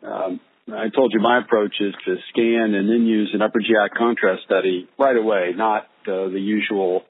Um, 0.04 0.40
I 0.72 0.90
told 0.96 1.12
you 1.14 1.20
my 1.20 1.40
approach 1.40 1.76
is 1.82 1.94
to 2.06 2.16
scan 2.30 2.74
and 2.74 2.88
then 2.88 3.06
use 3.06 3.32
an 3.34 3.42
upper 3.42 3.60
GI 3.60 3.98
contrast 3.98 4.44
study 4.46 4.88
right 5.00 5.18
away, 5.18 5.52
not 5.56 5.84
uh, 6.08 6.30
the 6.30 6.40
usual 6.40 7.04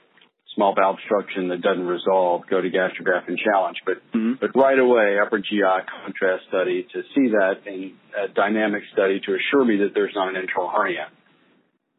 small 0.55 0.73
bowel 0.75 0.93
obstruction 0.93 1.49
that 1.49 1.61
doesn't 1.61 1.85
resolve, 1.85 2.43
go 2.49 2.61
to 2.61 2.69
Gastrografin 2.69 3.37
challenge, 3.37 3.77
but 3.85 3.97
mm-hmm. 4.15 4.33
but 4.39 4.55
right 4.55 4.79
away 4.79 5.17
upper 5.19 5.39
GI 5.39 5.83
contrast 6.03 6.45
study 6.47 6.87
to 6.93 7.01
see 7.13 7.29
that 7.29 7.65
in 7.65 7.93
a 8.17 8.27
dynamic 8.33 8.83
study 8.93 9.19
to 9.25 9.35
assure 9.35 9.65
me 9.65 9.77
that 9.77 9.91
there's 9.93 10.13
not 10.15 10.29
an 10.29 10.35
internal 10.35 10.69
hernia. 10.69 11.07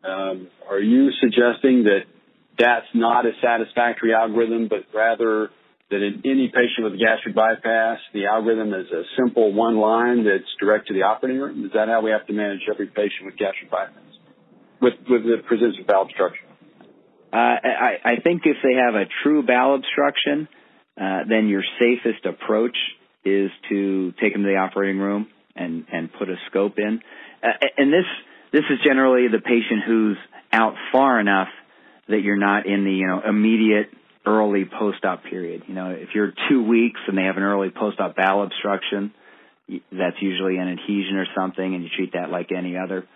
Um, 0.04 0.48
are 0.68 0.80
you 0.80 1.10
suggesting 1.20 1.84
that 1.84 2.04
that's 2.58 2.86
not 2.94 3.26
a 3.26 3.32
satisfactory 3.42 4.14
algorithm, 4.14 4.68
but 4.68 4.84
rather 4.94 5.50
that 5.90 6.02
in 6.02 6.22
any 6.24 6.48
patient 6.48 6.84
with 6.84 6.98
gastric 6.98 7.34
bypass, 7.34 7.98
the 8.12 8.26
algorithm 8.26 8.72
is 8.74 8.86
a 8.90 9.02
simple 9.16 9.52
one 9.52 9.76
line 9.76 10.24
that's 10.24 10.48
direct 10.58 10.88
to 10.88 10.94
the 10.94 11.02
operating 11.02 11.40
room? 11.40 11.64
Is 11.66 11.72
that 11.72 11.88
how 11.88 12.00
we 12.00 12.10
have 12.10 12.26
to 12.26 12.32
manage 12.32 12.60
every 12.70 12.86
patient 12.86 13.26
with 13.26 13.36
gastric 13.36 13.70
bypass? 13.70 14.02
With, 14.80 14.94
with 15.08 15.22
the 15.22 15.42
presence 15.46 15.76
of 15.80 15.86
bowel 15.86 16.02
obstruction? 16.02 16.46
Uh, 17.32 17.36
I, 17.36 17.92
I 18.04 18.20
think 18.22 18.42
if 18.44 18.56
they 18.62 18.74
have 18.74 18.94
a 18.94 19.04
true 19.22 19.42
bowel 19.42 19.74
obstruction, 19.76 20.48
uh, 21.00 21.24
then 21.28 21.48
your 21.48 21.64
safest 21.80 22.24
approach 22.24 22.76
is 23.24 23.50
to 23.68 24.12
take 24.20 24.32
them 24.32 24.42
to 24.42 24.48
the 24.48 24.56
operating 24.56 25.00
room 25.00 25.28
and, 25.56 25.86
and 25.92 26.12
put 26.12 26.28
a 26.28 26.36
scope 26.48 26.78
in. 26.78 27.00
Uh, 27.42 27.48
and 27.76 27.92
this, 27.92 28.06
this 28.52 28.64
is 28.70 28.78
generally 28.84 29.28
the 29.28 29.40
patient 29.40 29.82
who's 29.86 30.16
out 30.52 30.74
far 30.92 31.18
enough 31.18 31.48
that 32.08 32.20
you're 32.20 32.36
not 32.38 32.66
in 32.66 32.84
the, 32.84 32.92
you 32.92 33.06
know, 33.06 33.22
immediate 33.26 33.88
early 34.26 34.64
post-op 34.64 35.24
period. 35.24 35.62
You 35.66 35.74
know, 35.74 35.90
if 35.90 36.10
you're 36.14 36.32
two 36.48 36.62
weeks 36.62 37.00
and 37.06 37.16
they 37.16 37.22
have 37.22 37.36
an 37.36 37.42
early 37.42 37.70
post-op 37.70 38.16
bowel 38.16 38.44
obstruction, 38.44 39.12
that's 39.68 40.16
usually 40.20 40.56
an 40.56 40.68
adhesion 40.68 41.16
or 41.16 41.26
something, 41.34 41.74
and 41.74 41.82
you 41.82 41.90
treat 41.94 42.12
that 42.12 42.30
like 42.30 42.52
any 42.52 42.76
other. 42.76 43.06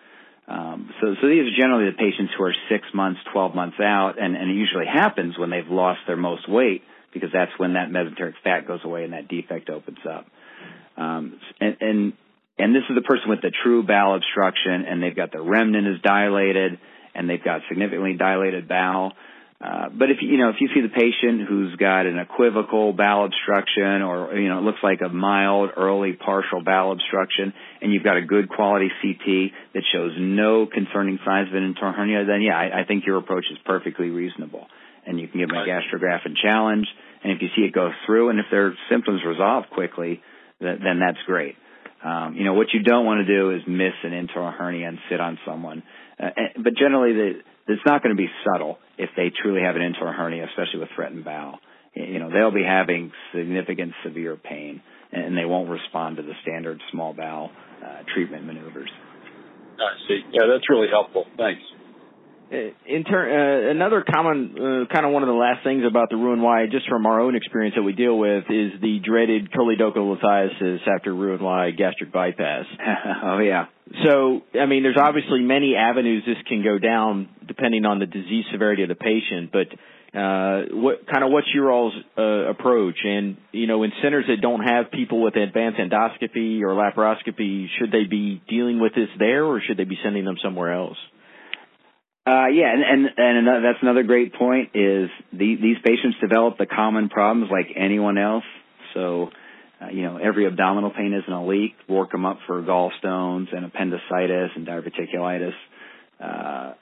Um, 0.46 0.90
so, 1.00 1.14
so 1.20 1.28
these 1.28 1.44
are 1.44 1.56
generally 1.56 1.90
the 1.90 1.96
patients 1.96 2.32
who 2.36 2.44
are 2.44 2.54
six 2.70 2.86
months, 2.94 3.20
12 3.32 3.54
months 3.54 3.76
out, 3.80 4.14
and, 4.18 4.34
and 4.34 4.50
it 4.50 4.54
usually 4.54 4.86
happens 4.86 5.38
when 5.38 5.50
they've 5.50 5.68
lost 5.68 6.00
their 6.06 6.16
most 6.16 6.48
weight 6.48 6.82
because 7.12 7.30
that's 7.32 7.52
when 7.58 7.74
that 7.74 7.90
mesenteric 7.90 8.34
fat 8.42 8.66
goes 8.66 8.80
away 8.84 9.04
and 9.04 9.12
that 9.12 9.28
defect 9.28 9.68
opens 9.68 9.98
up. 10.08 10.26
Um, 10.96 11.38
and, 11.60 11.76
and, 11.80 12.12
and 12.58 12.74
this 12.74 12.82
is 12.88 12.96
the 12.96 13.02
person 13.02 13.28
with 13.28 13.42
the 13.42 13.52
true 13.62 13.82
bowel 13.82 14.16
obstruction 14.16 14.84
and 14.88 15.02
they've 15.02 15.14
got 15.14 15.32
the 15.32 15.40
remnant 15.40 15.86
is 15.86 16.00
dilated 16.02 16.78
and 17.18 17.28
they've 17.28 17.42
got 17.42 17.62
significantly 17.68 18.14
dilated 18.14 18.68
bowel. 18.68 19.12
Uh, 19.60 19.88
but 19.90 20.08
if 20.08 20.18
you 20.20 20.38
know 20.38 20.50
if 20.50 20.56
you 20.60 20.68
see 20.72 20.80
the 20.80 20.88
patient 20.88 21.48
who's 21.48 21.74
got 21.74 22.06
an 22.06 22.16
equivocal 22.16 22.92
bowel 22.92 23.24
obstruction 23.24 24.02
or 24.02 24.38
you 24.38 24.48
know 24.48 24.58
it 24.58 24.62
looks 24.62 24.78
like 24.84 25.00
a 25.04 25.08
mild 25.08 25.70
early 25.76 26.12
partial 26.12 26.62
bowel 26.62 26.92
obstruction 26.92 27.52
and 27.82 27.92
you've 27.92 28.04
got 28.04 28.16
a 28.16 28.22
good 28.22 28.48
quality 28.48 28.88
CT 29.02 29.50
that 29.74 29.82
shows 29.92 30.12
no 30.16 30.66
concerning 30.66 31.18
signs 31.26 31.48
of 31.48 31.56
an 31.56 31.64
internal 31.64 31.92
hernia 31.92 32.24
then 32.24 32.40
yeah 32.40 32.56
I, 32.56 32.82
I 32.82 32.84
think 32.84 33.04
your 33.04 33.18
approach 33.18 33.46
is 33.50 33.58
perfectly 33.64 34.10
reasonable. 34.10 34.68
And 35.04 35.18
you 35.18 35.26
can 35.26 35.40
give 35.40 35.48
them 35.48 35.58
a 35.58 35.66
Gastrografin 35.66 36.36
challenge 36.40 36.86
and 37.24 37.32
if 37.32 37.42
you 37.42 37.48
see 37.56 37.62
it 37.62 37.72
go 37.72 37.90
through 38.06 38.30
and 38.30 38.38
if 38.38 38.46
their 38.52 38.74
symptoms 38.88 39.22
resolve 39.26 39.64
quickly 39.72 40.22
then, 40.60 40.78
then 40.84 41.00
that's 41.00 41.18
great. 41.26 41.56
Um, 42.04 42.36
you 42.36 42.44
know 42.44 42.54
what 42.54 42.68
you 42.72 42.84
don't 42.84 43.04
want 43.04 43.26
to 43.26 43.34
do 43.34 43.50
is 43.50 43.62
miss 43.66 43.94
an 44.04 44.12
internal 44.12 44.52
hernia 44.52 44.86
and 44.86 44.98
sit 45.10 45.18
on 45.18 45.36
someone 45.44 45.82
but 46.18 46.74
generally 46.74 47.12
the 47.12 47.32
it's 47.68 47.82
not 47.84 48.02
going 48.02 48.16
to 48.16 48.20
be 48.20 48.28
subtle 48.44 48.78
if 48.96 49.10
they 49.16 49.30
truly 49.42 49.60
have 49.60 49.76
an 49.76 49.82
internal 49.82 50.12
hernia, 50.12 50.46
especially 50.46 50.80
with 50.80 50.88
threatened 50.96 51.24
bowel. 51.24 51.58
You 51.94 52.18
know, 52.18 52.30
they'll 52.30 52.54
be 52.54 52.64
having 52.64 53.12
significant 53.34 53.92
severe 54.04 54.36
pain 54.36 54.80
and 55.12 55.36
they 55.36 55.44
won't 55.44 55.68
respond 55.68 56.16
to 56.16 56.22
the 56.22 56.32
standard 56.42 56.80
small 56.92 57.12
bowel 57.12 57.50
uh, 57.84 58.02
treatment 58.14 58.46
maneuvers. 58.46 58.90
I 59.78 60.08
see. 60.08 60.20
Yeah, 60.32 60.48
that's 60.52 60.68
really 60.68 60.88
helpful. 60.90 61.26
Thanks. 61.36 61.60
Uh, 62.50 62.56
in 62.86 63.04
turn, 63.04 63.28
uh, 63.28 63.70
another 63.70 64.02
common, 64.02 64.54
uh, 64.56 64.94
kind 64.94 65.04
of 65.04 65.12
one 65.12 65.22
of 65.22 65.26
the 65.26 65.34
last 65.34 65.62
things 65.64 65.84
about 65.86 66.08
the 66.08 66.16
Roux-en-Y, 66.16 66.66
just 66.72 66.88
from 66.88 67.04
our 67.04 67.20
own 67.20 67.36
experience 67.36 67.74
that 67.76 67.82
we 67.82 67.92
deal 67.92 68.18
with, 68.18 68.44
is 68.48 68.80
the 68.80 69.00
dreaded 69.04 69.52
choledocholithiasis 69.52 70.88
after 70.88 71.14
Roux-en-Y 71.14 71.72
gastric 71.72 72.10
bypass. 72.10 72.64
oh 73.24 73.38
yeah. 73.40 73.66
So, 74.04 74.42
I 74.58 74.64
mean, 74.64 74.82
there's 74.82 74.96
obviously 74.98 75.40
many 75.40 75.74
avenues 75.76 76.22
this 76.26 76.36
can 76.46 76.62
go 76.62 76.78
down 76.78 77.28
depending 77.46 77.84
on 77.84 77.98
the 77.98 78.06
disease 78.06 78.44
severity 78.50 78.82
of 78.82 78.88
the 78.88 78.94
patient, 78.94 79.52
but 79.52 79.68
uh, 80.18 80.64
what 80.72 81.06
kind 81.06 81.24
of 81.24 81.30
what's 81.30 81.48
your 81.52 81.70
all's 81.70 81.92
uh, 82.16 82.22
approach? 82.22 82.96
And 83.04 83.36
you 83.52 83.66
know, 83.66 83.82
in 83.82 83.92
centers 84.02 84.24
that 84.28 84.40
don't 84.40 84.60
have 84.60 84.90
people 84.90 85.22
with 85.22 85.36
advanced 85.36 85.78
endoscopy 85.78 86.62
or 86.62 86.68
laparoscopy, 86.68 87.66
should 87.78 87.92
they 87.92 88.04
be 88.08 88.40
dealing 88.48 88.80
with 88.80 88.94
this 88.94 89.08
there, 89.18 89.44
or 89.44 89.60
should 89.60 89.76
they 89.76 89.84
be 89.84 89.98
sending 90.02 90.24
them 90.24 90.36
somewhere 90.42 90.72
else? 90.72 90.96
Uh, 92.28 92.48
yeah, 92.48 92.70
and, 92.74 92.82
and 92.82 93.10
and 93.16 93.38
another, 93.38 93.62
that's 93.62 93.78
another 93.80 94.02
great 94.02 94.34
point. 94.34 94.70
Is 94.74 95.08
the, 95.32 95.56
these 95.56 95.78
patients 95.82 96.18
develop 96.20 96.58
the 96.58 96.66
common 96.66 97.08
problems 97.08 97.50
like 97.50 97.74
anyone 97.74 98.18
else. 98.18 98.44
So, 98.92 99.30
uh, 99.80 99.88
you 99.88 100.02
know, 100.02 100.18
every 100.18 100.46
abdominal 100.46 100.90
pain 100.90 101.14
isn't 101.14 101.32
a 101.32 101.46
leak. 101.46 101.72
Work 101.88 102.12
them 102.12 102.26
up 102.26 102.40
for 102.46 102.60
gallstones 102.62 103.56
and 103.56 103.64
appendicitis 103.64 104.50
and 104.56 104.66
diverticulitis. 104.66 105.54
Uh, 106.20 106.74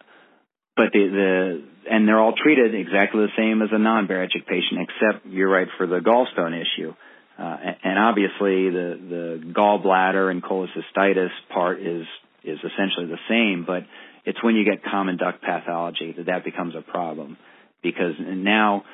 but 0.76 0.86
the, 0.92 1.04
the 1.12 1.92
and 1.92 2.08
they're 2.08 2.18
all 2.18 2.34
treated 2.34 2.74
exactly 2.74 3.20
the 3.20 3.32
same 3.36 3.62
as 3.62 3.68
a 3.70 3.78
non-bariatric 3.78 4.46
patient, 4.48 4.88
except 4.88 5.26
you're 5.26 5.48
right 5.48 5.68
for 5.78 5.86
the 5.86 6.00
gallstone 6.00 6.60
issue. 6.60 6.92
Uh, 7.38 7.42
and, 7.42 7.76
and 7.84 7.98
obviously, 8.00 8.70
the 8.70 8.98
the 9.14 9.52
gallbladder 9.52 10.28
and 10.28 10.42
cholecystitis 10.42 11.30
part 11.54 11.80
is 11.80 12.04
is 12.42 12.58
essentially 12.58 13.06
the 13.06 13.18
same, 13.28 13.64
but 13.64 13.84
it's 14.26 14.42
when 14.42 14.56
you 14.56 14.64
get 14.64 14.84
common 14.84 15.16
duct 15.16 15.40
pathology 15.40 16.12
that 16.16 16.26
that 16.26 16.44
becomes 16.44 16.74
a 16.74 16.82
problem 16.82 17.38
because 17.82 18.14
now, 18.18 18.84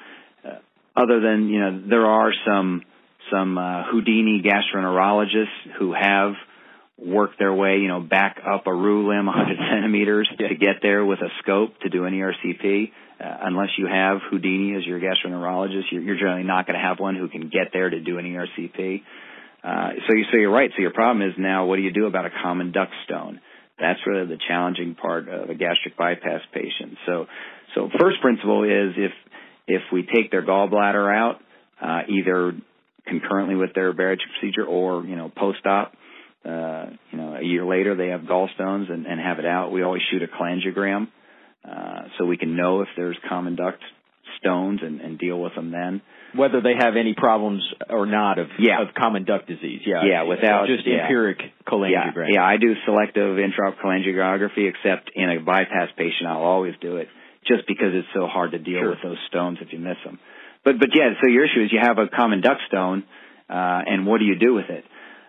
uh, 0.45 0.59
other 0.95 1.21
than 1.21 1.49
you 1.49 1.59
know, 1.59 1.83
there 1.89 2.07
are 2.07 2.33
some 2.47 2.83
some 3.31 3.57
uh, 3.57 3.85
Houdini 3.91 4.43
gastroenterologists 4.45 5.79
who 5.79 5.95
have 5.95 6.35
worked 6.99 7.39
their 7.39 7.53
way, 7.53 7.79
you 7.79 7.89
know, 7.89 8.01
back 8.01 8.39
up 8.47 8.67
a 8.67 8.75
Roux 8.75 9.09
limb 9.09 9.27
100 9.27 9.57
centimeters 9.71 10.29
to 10.39 10.55
get 10.55 10.77
there 10.83 11.05
with 11.05 11.21
a 11.21 11.29
scope 11.43 11.79
to 11.81 11.89
do 11.89 12.05
an 12.05 12.13
ERCP. 12.13 12.93
Uh, 13.19 13.37
unless 13.43 13.69
you 13.79 13.87
have 13.87 14.19
Houdini 14.31 14.77
as 14.77 14.85
your 14.85 15.01
gastroenterologist, 15.01 15.85
you're, 15.91 16.03
you're 16.03 16.19
generally 16.19 16.43
not 16.43 16.67
going 16.67 16.79
to 16.79 16.85
have 16.85 16.99
one 16.99 17.17
who 17.17 17.29
can 17.29 17.49
get 17.49 17.73
there 17.73 17.89
to 17.89 18.01
do 18.01 18.19
an 18.19 18.25
ERCP. 18.25 19.03
Uh, 19.65 19.91
so 20.07 20.15
you 20.15 20.25
so 20.31 20.37
you're 20.37 20.51
right. 20.51 20.71
So 20.75 20.83
your 20.83 20.93
problem 20.93 21.27
is 21.27 21.35
now, 21.39 21.67
what 21.67 21.77
do 21.77 21.83
you 21.83 21.93
do 21.93 22.07
about 22.07 22.27
a 22.27 22.31
common 22.43 22.73
duct 22.73 22.93
stone? 23.05 23.41
That's 23.79 23.99
really 24.07 24.27
the 24.27 24.39
challenging 24.49 24.95
part 24.95 25.29
of 25.29 25.51
a 25.51 25.55
gastric 25.55 25.97
bypass 25.97 26.41
patient. 26.53 26.99
So, 27.07 27.27
so 27.75 27.89
first 27.99 28.21
principle 28.21 28.65
is 28.65 28.95
if 28.97 29.13
if 29.67 29.83
we 29.93 30.03
take 30.03 30.31
their 30.31 30.45
gallbladder 30.45 31.15
out, 31.15 31.41
uh, 31.81 32.03
either 32.09 32.53
concurrently 33.07 33.55
with 33.55 33.75
their 33.75 33.93
bariatric 33.93 34.31
procedure 34.39 34.65
or 34.65 35.05
you 35.05 35.17
know 35.17 35.31
post-op, 35.35 35.95
uh, 36.45 36.87
you 37.11 37.19
know 37.19 37.37
a 37.37 37.45
year 37.45 37.65
later 37.65 37.97
they 37.97 38.09
have 38.09 38.23
gallstones 38.23 38.91
and, 38.91 39.07
and 39.07 39.21
have 39.21 39.39
it 39.39 39.47
out. 39.47 39.73
We 39.73 39.83
always 39.83 40.03
shoot 40.11 40.23
a 40.23 40.29
cholangiogram 40.29 41.09
uh, 41.69 42.03
so 42.19 42.27
we 42.27 42.37
can 42.37 42.57
know 42.57 42.83
if 42.83 42.89
there's 42.97 43.17
common 43.29 43.57
duct 43.57 43.83
stones 44.39 44.81
and, 44.83 45.01
and 45.01 45.19
deal 45.19 45.41
with 45.41 45.55
them 45.55 45.71
then 45.71 46.03
whether 46.35 46.61
they 46.61 46.75
have 46.79 46.97
any 46.97 47.15
problems 47.15 47.63
or 47.89 48.07
not 48.07 48.39
of 48.39 48.49
yeah. 48.59 48.83
of 48.83 48.95
common 48.95 49.25
duct 49.25 49.47
disease. 49.47 49.83
Yeah, 49.85 50.03
yeah, 50.05 50.23
without 50.23 50.67
just 50.67 50.87
yeah. 50.87 51.03
empiric 51.03 51.39
cholangiogram. 51.67 52.29
Yeah, 52.29 52.41
yeah, 52.41 52.45
I 52.45 52.57
do 52.57 52.75
selective 52.85 53.37
intraop 53.37 53.79
cholangiography, 53.85 54.69
except 54.69 55.11
in 55.15 55.31
a 55.31 55.41
bypass 55.41 55.89
patient, 55.97 56.27
I'll 56.29 56.43
always 56.43 56.75
do 56.81 56.97
it 56.97 57.09
just 57.47 57.67
because 57.67 57.93
it's 57.93 58.09
so 58.15 58.27
hard 58.27 58.53
to 58.53 58.59
deal 58.59 58.81
sure. 58.81 58.91
with 58.91 59.03
those 59.03 59.19
stones 59.29 59.59
if 59.61 59.73
you 59.73 59.79
miss 59.79 59.97
them. 60.05 60.19
But 60.65 60.79
but 60.79 60.91
yeah, 60.95 61.11
so 61.21 61.29
your 61.29 61.45
issue 61.45 61.65
is 61.65 61.73
you 61.73 61.81
have 61.83 61.99
a 61.99 62.09
common 62.09 62.41
duct 62.41 62.61
stone, 62.69 63.05
uh, 63.49 63.83
and 63.87 64.07
what 64.07 64.19
do 64.19 64.25
you 64.25 64.39
do 64.39 64.55
with 64.55 64.71
it? 64.71 64.85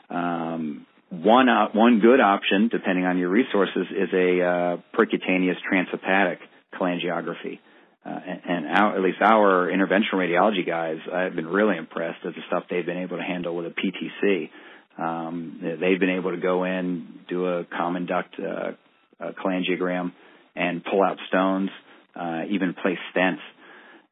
Um, 0.10 0.86
one 1.10 1.50
uh, 1.50 1.70
one 1.74 2.00
good 2.00 2.20
option, 2.20 2.70
depending 2.70 3.06
on 3.06 3.18
your 3.18 3.30
resources, 3.30 3.88
is 3.92 4.10
a 4.14 4.42
uh, 4.42 4.78
percutaneous 4.98 5.58
transhepatic 5.70 6.38
cholangiography. 6.74 7.60
Uh, 8.06 8.20
and, 8.50 8.66
our, 8.68 8.96
at 8.98 9.02
least 9.02 9.22
our 9.22 9.72
interventional 9.72 10.16
radiology 10.16 10.66
guys, 10.68 10.98
I've 11.12 11.36
been 11.36 11.48
really 11.48 11.78
impressed 11.78 12.26
at 12.26 12.34
the 12.36 12.42
stuff 12.48 12.64
they've 12.70 12.86
been 12.86 12.98
able 12.98 13.18
to 13.18 13.24
handle 13.24 13.56
with 13.56 13.68
a 13.68 13.70
PTC. 13.70 14.50
Um, 14.98 15.60
they've 15.62 16.00
been 16.00 16.18
able 16.18 16.32
to 16.32 16.38
go 16.38 16.66
in, 16.66 17.20
do 17.30 17.48
a 17.48 17.66
common 17.66 18.06
duct 18.06 18.36
uh, 18.40 18.72
a 19.20 19.34
cholangiogram, 19.34 20.12
and 20.56 20.84
pull 20.84 21.02
out 21.02 21.18
stones, 21.30 21.70
uh, 22.16 22.42
even 22.50 22.74
place 22.74 22.98
stents. 23.16 23.40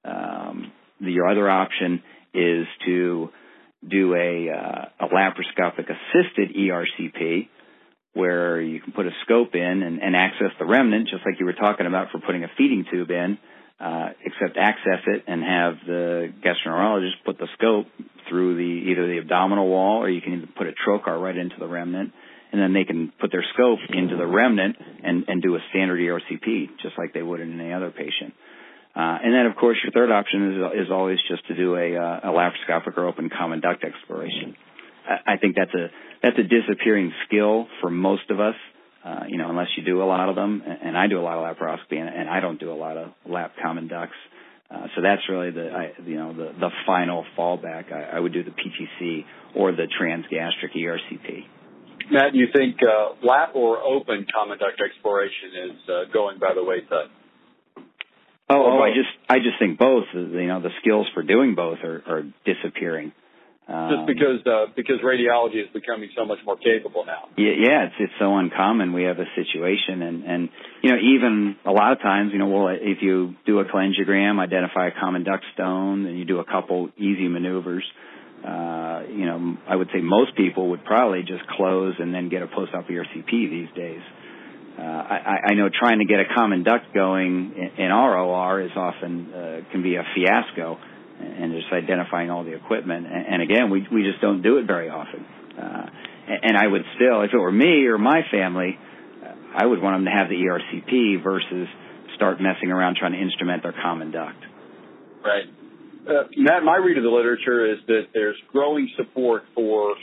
Um, 0.06 0.72
the, 1.00 1.12
your 1.12 1.28
other 1.28 1.50
option 1.50 2.02
is 2.34 2.66
to 2.86 3.30
do 3.88 4.16
a, 4.16 4.50
uh, 4.50 5.06
a 5.06 5.10
laparoscopic 5.10 5.89
assisted 5.89 6.56
ERCP, 6.56 7.50
where 8.14 8.62
you 8.62 8.80
can 8.80 8.94
put 8.94 9.02
put 9.02 9.08
a 9.08 9.12
scope 9.24 9.56
in 9.56 9.84
and, 9.84 10.02
and 10.02 10.16
access 10.16 10.52
the 10.60 10.66
remnant, 10.66 11.10
just 11.10 11.26
like 11.26 11.39
you 11.39 11.46
were 11.46 11.54
talking 11.54 11.88
about 11.88 12.12
for 12.12 12.20
putting 12.20 12.44
a 12.44 12.48
feeding 12.58 12.86
tube 12.92 13.10
in, 13.10 13.38
uh, 13.82 14.10
except 14.24 14.58
access 14.58 15.02
it 15.08 15.24
and 15.28 15.44
have 15.44 15.74
the 15.88 16.34
gastroenterologist 16.46 17.24
put 17.26 17.38
the 17.40 17.48
scope 17.58 17.88
through 18.30 18.56
the 18.56 18.92
either 18.92 19.08
the 19.08 19.18
abdominal 19.18 19.68
wall 19.68 20.04
or 20.04 20.10
you 20.10 20.22
can 20.22 20.34
even 20.34 20.50
put 20.56 20.68
a 20.68 20.74
trocar 20.88 21.20
right 21.20 21.36
into 21.36 21.56
the 21.60 21.68
remnant 21.68 22.14
and 22.52 22.62
then 22.62 22.74
they 22.74 22.84
can 22.84 23.12
put 23.20 23.32
their 23.32 23.46
scope 23.54 23.80
into 23.90 24.18
the 24.18 24.28
remnant 24.28 24.76
and, 25.04 25.26
and 25.28 25.42
do 25.42 25.56
a 25.56 25.60
standard 25.70 26.00
ERCP 26.00 26.68
just 26.82 26.98
like 26.98 27.14
they 27.14 27.22
would 27.22 27.40
in 27.40 27.60
any 27.60 27.74
other 27.74 27.92
patient. 27.92 28.34
Uh, 28.94 29.18
and 29.24 29.34
then, 29.34 29.46
of 29.46 29.56
course, 29.56 29.78
your 29.84 29.92
third 29.94 30.12
option 30.12 30.52
is, 30.52 30.86
is 30.86 30.92
always 30.92 31.18
just 31.30 31.48
to 31.48 31.56
do 31.56 31.76
a, 31.76 31.96
uh, 31.96 32.20
a 32.24 32.28
laparoscopic 32.28 32.98
or 32.98 33.08
open 33.08 33.30
common 33.30 33.62
duct 33.62 33.86
exploration. 33.86 34.56
I, 35.08 35.34
I 35.34 35.38
think 35.38 35.56
that's 35.56 35.74
a 35.74 35.88
that's 36.22 36.38
a 36.38 36.44
disappearing 36.44 37.14
skill 37.26 37.68
for 37.80 37.90
most 37.90 38.30
of 38.30 38.40
us. 38.40 38.56
Uh, 39.04 39.24
you 39.28 39.38
know, 39.38 39.49
unless 39.49 39.68
you 39.78 39.84
do 39.84 40.04
a 40.04 40.06
lot 40.06 40.30
of 40.30 40.36
them, 40.36 40.62
and 40.64 40.95
I 40.95 41.08
do 41.08 41.20
a 41.20 41.26
lot 41.26 41.38
of 41.38 41.58
laparoscopy, 41.58 41.97
and, 41.97 42.08
and 42.08 42.30
I 42.30 42.39
don't 42.39 42.60
do 42.60 42.72
a 42.72 42.78
lot 42.78 42.97
of 42.97 43.10
lap 43.28 43.54
common 43.62 43.88
ducts. 43.88 44.14
Uh, 44.70 44.88
so 44.95 45.02
that's 45.02 45.22
really 45.28 45.52
the 45.52 45.70
I, 45.70 45.91
you 46.06 46.16
know 46.16 46.34
the 46.34 46.54
the 46.58 46.70
final 46.86 47.26
fallback. 47.38 47.91
I, 47.91 48.18
I 48.18 48.20
would 48.20 48.32
do 48.32 48.43
the 48.43 48.52
PTC 48.52 49.26
or 49.56 49.72
the 49.72 49.88
transgastric 49.99 50.78
ERCP. 50.78 51.43
Matt, 52.12 52.34
do 52.34 52.39
you 52.39 52.47
think 52.56 52.78
uh, 52.84 53.16
lap 53.26 53.52
or 53.56 53.80
open 53.82 54.26
common 54.34 54.60
duct 54.60 54.80
exploration 54.80 55.72
is 55.72 55.89
uh, 55.89 56.14
going 56.14 56.39
by 56.39 56.54
the 56.54 56.64
wayside? 56.64 57.10
Oh, 58.49 58.80
oh, 58.80 58.80
I 58.84 58.89
just 58.89 59.10
I 59.30 59.38
just 59.38 59.60
think 59.60 59.80
both. 59.80 60.06
You 60.14 60.47
know, 60.47 60.62
the 60.62 60.72
skills 60.82 61.08
for 61.14 61.24
doing 61.24 61.56
both 61.56 61.80
are, 61.84 62.04
are 62.06 62.24
disappearing. 62.45 63.14
Um, 63.72 63.90
just 63.96 64.08
because 64.08 64.40
uh, 64.46 64.66
because 64.76 65.00
radiology 65.00 65.64
is 65.64 65.70
becoming 65.72 66.10
so 66.18 66.26
much 66.26 66.40
more 66.46 66.58
capable 66.58 67.06
now. 67.06 67.30
Yeah, 67.38 67.54
yeah, 67.58 67.86
it's 67.86 67.96
it's 68.00 68.14
so 68.20 68.36
uncommon. 68.36 68.92
We 68.92 69.04
have 69.04 69.18
a 69.20 69.30
situation, 69.36 70.02
and 70.02 70.24
and 70.26 70.50
you 70.82 70.92
know 70.92 70.98
even 70.98 71.56
a 71.66 71.72
lot 71.72 71.94
of 71.94 72.00
times, 72.02 72.34
you 72.34 72.40
know, 72.40 72.48
well, 72.48 72.68
if 72.68 73.02
you 73.02 73.36
do 73.46 73.60
a 73.60 73.66
cholangiogram, 73.66 74.40
identify 74.40 74.88
a 74.88 74.92
common 74.92 75.24
duct 75.24 75.46
stone, 75.54 76.06
and 76.06 76.20
you 76.20 76.26
do 76.26 76.40
a 76.40 76.44
couple 76.44 76.90
easy 76.98 77.30
maneuvers. 77.30 77.86
Uh, 78.46 79.04
you 79.08 79.26
know, 79.26 79.58
I 79.70 79.76
would 79.76 79.90
say 79.94 80.02
most 80.02 80.36
people 80.36 80.72
would 80.72 80.84
probably 80.84 81.22
just 81.22 81.48
close 81.56 81.96
and 82.00 82.14
then 82.14 82.28
get 82.28 82.42
a 82.42 82.48
post-op 82.48 82.88
ERCP 82.88 83.30
these 83.30 83.70
days. 83.76 84.02
Uh, 84.78 84.82
I, 84.82 85.38
I 85.52 85.54
know 85.54 85.70
trying 85.70 86.00
to 86.00 86.06
get 86.06 86.20
a 86.20 86.26
common 86.36 86.64
duct 86.64 86.94
going 86.94 87.54
in, 87.56 87.86
in 87.86 87.92
our 87.92 88.18
OR 88.18 88.62
is 88.62 88.72
often 88.76 89.32
uh, 89.32 89.72
can 89.72 89.84
be 89.84 89.96
a 89.96 90.04
fiasco, 90.16 90.80
and 91.22 91.54
just 91.54 91.72
identifying 91.72 92.30
all 92.30 92.44
the 92.44 92.56
equipment. 92.56 93.08
And, 93.08 93.42
again, 93.42 93.70
we 93.70 93.86
we 93.92 94.04
just 94.04 94.22
don't 94.22 94.42
do 94.42 94.58
it 94.58 94.66
very 94.68 94.90
often. 94.90 95.26
Uh, 95.58 95.86
and, 96.28 96.40
and 96.44 96.58
I 96.58 96.68
would 96.68 96.84
still, 96.96 97.22
if 97.22 97.32
it 97.34 97.38
were 97.38 97.52
me 97.52 97.86
or 97.88 97.98
my 97.98 98.22
family, 98.32 98.78
I 99.54 99.66
would 99.66 99.82
want 99.82 99.98
them 99.98 100.06
to 100.06 100.12
have 100.12 100.30
the 100.30 100.40
ERCP 100.40 101.24
versus 101.24 101.68
start 102.16 102.40
messing 102.40 102.72
around 102.72 102.96
trying 102.96 103.14
to 103.14 103.20
instrument 103.20 103.64
their 103.64 103.74
common 103.74 104.12
duct. 104.12 104.40
Right. 105.24 105.46
Uh, 106.08 106.26
Matt, 106.38 106.64
my 106.64 106.78
read 106.78 106.98
of 106.98 107.04
the 107.04 107.10
literature 107.10 107.72
is 107.72 107.80
that 107.88 108.10
there's 108.14 108.38
growing 108.52 108.90
support 108.98 109.44
for 109.54 109.94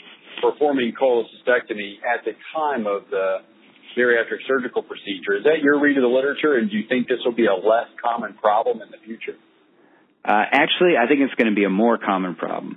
performing 0.40 0.92
cholecystectomy 0.94 1.98
at 2.04 2.24
the 2.24 2.32
time 2.54 2.86
of 2.86 3.02
the 3.10 3.38
bariatric 3.96 4.46
surgical 4.46 4.82
procedure. 4.82 5.34
Is 5.38 5.44
that 5.44 5.58
your 5.62 5.80
read 5.80 5.96
of 5.96 6.02
the 6.02 6.08
literature, 6.08 6.54
and 6.54 6.70
do 6.70 6.76
you 6.76 6.86
think 6.88 7.08
this 7.08 7.18
will 7.24 7.34
be 7.34 7.46
a 7.46 7.54
less 7.54 7.88
common 8.00 8.34
problem 8.34 8.80
in 8.82 8.90
the 8.90 8.98
future? 9.04 9.34
Uh, 10.24 10.44
actually, 10.52 10.96
I 10.96 11.06
think 11.06 11.20
it's 11.20 11.34
going 11.34 11.50
to 11.50 11.54
be 11.54 11.64
a 11.64 11.70
more 11.70 11.98
common 11.98 12.34
problem. 12.34 12.76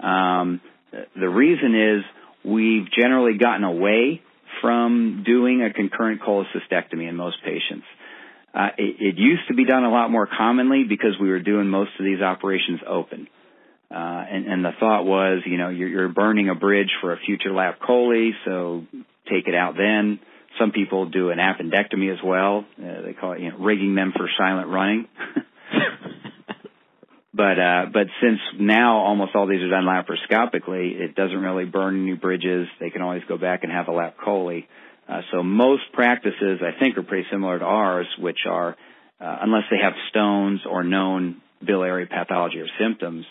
Um, 0.00 0.60
the 0.90 1.28
reason 1.28 1.74
is 1.74 2.04
we've 2.44 2.90
generally 2.90 3.36
gotten 3.36 3.64
away 3.64 4.22
from 4.60 5.22
doing 5.26 5.62
a 5.62 5.72
concurrent 5.72 6.20
cholecystectomy 6.22 7.08
in 7.08 7.16
most 7.16 7.36
patients. 7.44 7.84
Uh, 8.54 8.68
it, 8.78 8.96
it, 9.00 9.18
used 9.18 9.46
to 9.48 9.54
be 9.54 9.64
done 9.64 9.84
a 9.84 9.90
lot 9.90 10.10
more 10.10 10.26
commonly 10.26 10.84
because 10.88 11.18
we 11.20 11.28
were 11.28 11.40
doing 11.40 11.68
most 11.68 11.90
of 11.98 12.04
these 12.04 12.20
operations 12.20 12.80
open. 12.86 13.28
Uh, 13.90 13.94
and, 13.94 14.46
and, 14.46 14.64
the 14.64 14.72
thought 14.80 15.04
was, 15.04 15.42
you 15.46 15.58
know, 15.58 15.68
you're, 15.68 15.88
you're, 15.88 16.08
burning 16.08 16.48
a 16.48 16.54
bridge 16.54 16.90
for 17.00 17.12
a 17.12 17.18
future 17.18 17.52
lap 17.52 17.78
chole, 17.80 18.32
so 18.44 18.84
take 19.30 19.46
it 19.46 19.54
out 19.54 19.76
then. 19.76 20.18
Some 20.58 20.72
people 20.72 21.06
do 21.06 21.30
an 21.30 21.38
appendectomy 21.38 22.12
as 22.12 22.18
well. 22.24 22.64
Uh, 22.78 23.02
they 23.02 23.12
call 23.12 23.32
it, 23.32 23.40
you 23.40 23.50
know, 23.50 23.58
rigging 23.58 23.94
them 23.94 24.12
for 24.16 24.28
silent 24.36 24.68
running. 24.68 25.08
but 27.38 27.56
uh, 27.56 27.86
but 27.92 28.08
since 28.20 28.40
now 28.58 28.98
almost 28.98 29.36
all 29.36 29.46
these 29.46 29.62
are 29.62 29.70
done 29.70 29.84
laparoscopically, 29.84 30.98
it 31.00 31.14
doesn't 31.14 31.38
really 31.38 31.66
burn 31.66 32.04
new 32.04 32.16
bridges. 32.16 32.66
They 32.80 32.90
can 32.90 33.00
always 33.00 33.22
go 33.28 33.38
back 33.38 33.62
and 33.62 33.70
have 33.70 33.86
a 33.86 33.92
lap 33.92 34.16
chole. 34.18 34.66
Uh, 35.08 35.20
so 35.30 35.44
most 35.44 35.84
practices, 35.92 36.60
I 36.60 36.76
think, 36.80 36.98
are 36.98 37.04
pretty 37.04 37.28
similar 37.30 37.60
to 37.60 37.64
ours, 37.64 38.08
which 38.18 38.40
are 38.44 38.76
uh, 39.20 39.38
unless 39.40 39.62
they 39.70 39.76
have 39.80 39.92
stones 40.10 40.62
or 40.68 40.82
known 40.82 41.40
biliary 41.64 42.06
pathology 42.06 42.58
or 42.58 42.66
symptoms, 42.76 43.24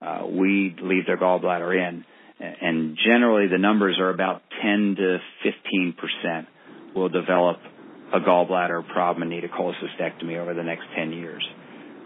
uh, 0.00 0.22
we 0.26 0.74
leave 0.80 1.04
their 1.04 1.18
gallbladder 1.18 1.76
in. 1.76 2.06
And 2.40 2.96
generally, 2.96 3.46
the 3.48 3.58
numbers 3.58 3.98
are 3.98 4.08
about 4.08 4.40
10 4.62 4.96
to 4.96 5.18
15 5.42 5.94
percent 6.00 6.48
will 6.96 7.10
develop 7.10 7.58
a 8.14 8.20
gallbladder 8.20 8.88
problem 8.88 9.22
and 9.22 9.30
need 9.30 9.44
a 9.44 9.48
cholecystectomy 9.48 10.38
over 10.38 10.54
the 10.54 10.62
next 10.62 10.84
10 10.96 11.12
years. 11.12 11.46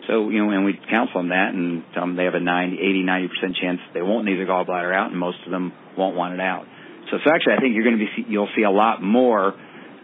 So, 0.07 0.29
you 0.29 0.45
know, 0.45 0.51
and 0.51 0.65
we 0.65 0.79
counsel 0.91 1.21
them 1.21 1.31
that 1.31 1.55
and 1.55 1.83
tell 1.95 2.03
them 2.03 2.17
they 2.17 2.25
have 2.25 2.35
a 2.35 2.41
90, 2.41 2.77
80, 2.77 3.05
90% 3.05 3.29
chance 3.61 3.81
they 3.95 4.03
won't 4.03 4.27
need 4.27 4.37
their 4.37 4.47
gallbladder 4.47 4.95
out 4.95 5.11
and 5.11 5.19
most 5.19 5.39
of 5.47 5.51
them 5.51 5.73
won't 5.97 6.15
want 6.17 6.35
it 6.35 6.41
out. 6.41 6.67
So, 7.11 7.19
so 7.25 7.31
actually 7.31 7.55
I 7.55 7.61
think 7.61 7.75
you're 7.75 7.85
going 7.85 7.99
to 7.99 8.05
be, 8.05 8.29
you'll 8.29 8.53
see 8.57 8.63
a 8.63 8.71
lot 8.71 9.03
more 9.03 9.55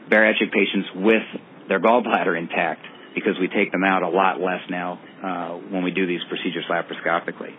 bariatric 0.08 0.52
patients 0.52 0.88
with 0.94 1.22
their 1.68 1.80
gallbladder 1.80 2.38
intact 2.38 2.86
because 3.14 3.34
we 3.40 3.48
take 3.48 3.72
them 3.72 3.84
out 3.84 4.02
a 4.02 4.08
lot 4.08 4.40
less 4.40 4.60
now 4.70 4.98
uh, 5.22 5.54
when 5.70 5.82
we 5.84 5.90
do 5.90 6.06
these 6.06 6.20
procedures 6.28 6.64
laparoscopically. 6.70 7.54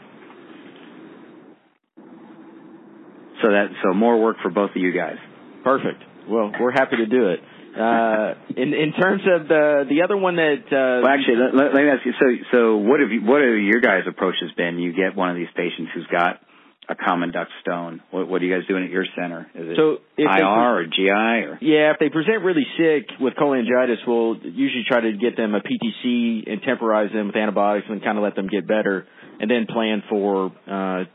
So 3.42 3.50
that 3.50 3.68
so 3.84 3.94
more 3.94 4.22
work 4.22 4.38
for 4.42 4.52
both 4.52 4.72
of 4.72 4.78
you 4.78 4.92
guys. 4.92 5.18
Perfect. 5.64 6.04
Well, 6.28 6.52
we're 6.60 6.72
happy 6.72 6.98
to 6.98 7.06
do 7.06 7.30
it. 7.30 7.40
Uh, 7.72 8.36
in 8.58 8.74
in 8.74 8.92
terms 8.92 9.24
of 9.24 9.48
the 9.48 9.86
the 9.88 10.02
other 10.04 10.18
one 10.18 10.36
that 10.36 10.68
uh, 10.68 11.00
well, 11.02 11.08
actually, 11.08 11.40
let, 11.40 11.72
let, 11.72 11.84
me 11.84 11.90
ask 11.90 12.06
you. 12.06 12.12
So 12.20 12.26
so 12.52 12.78
what 12.78 13.00
have 13.00 13.12
you 13.12 13.22
what 13.24 13.40
have 13.40 13.56
your 13.56 13.80
guys' 13.80 14.04
approaches 14.08 14.52
been? 14.58 14.78
You 14.80 14.92
get 14.92 15.16
one 15.16 15.30
of 15.30 15.38
these 15.38 15.52
patients 15.56 15.92
who's 15.96 16.08
got 16.12 16.42
a 16.90 16.96
common 16.96 17.32
duct 17.32 17.50
stone. 17.62 18.02
What, 18.12 18.28
what 18.28 18.42
are 18.42 18.46
you 18.46 18.54
guys 18.54 18.68
doing 18.68 18.84
at 18.84 18.90
your 18.90 19.06
center? 19.16 19.48
Is 19.56 19.72
it 19.72 19.78
so 19.78 20.04
IR 20.18 20.28
pre- 20.28 20.44
or 20.44 20.86
GI 20.86 21.38
or? 21.48 21.58
Yeah, 21.62 21.96
if 21.96 22.00
they 22.00 22.10
present 22.10 22.44
really 22.44 22.68
sick 22.76 23.08
with 23.20 23.36
cholangitis, 23.36 24.04
we'll 24.06 24.36
usually 24.44 24.84
try 24.88 25.00
to 25.00 25.14
get 25.14 25.38
them 25.38 25.56
a 25.56 25.62
PTC 25.62 26.52
and 26.52 26.62
temporize 26.62 27.12
them 27.14 27.28
with 27.28 27.36
antibiotics 27.38 27.88
and 27.90 28.04
kind 28.04 28.18
of 28.18 28.24
let 28.24 28.36
them 28.36 28.48
get 28.48 28.68
better, 28.68 29.08
and 29.40 29.50
then 29.50 29.66
plan 29.66 30.04
for. 30.10 30.52
Uh, 30.68 31.06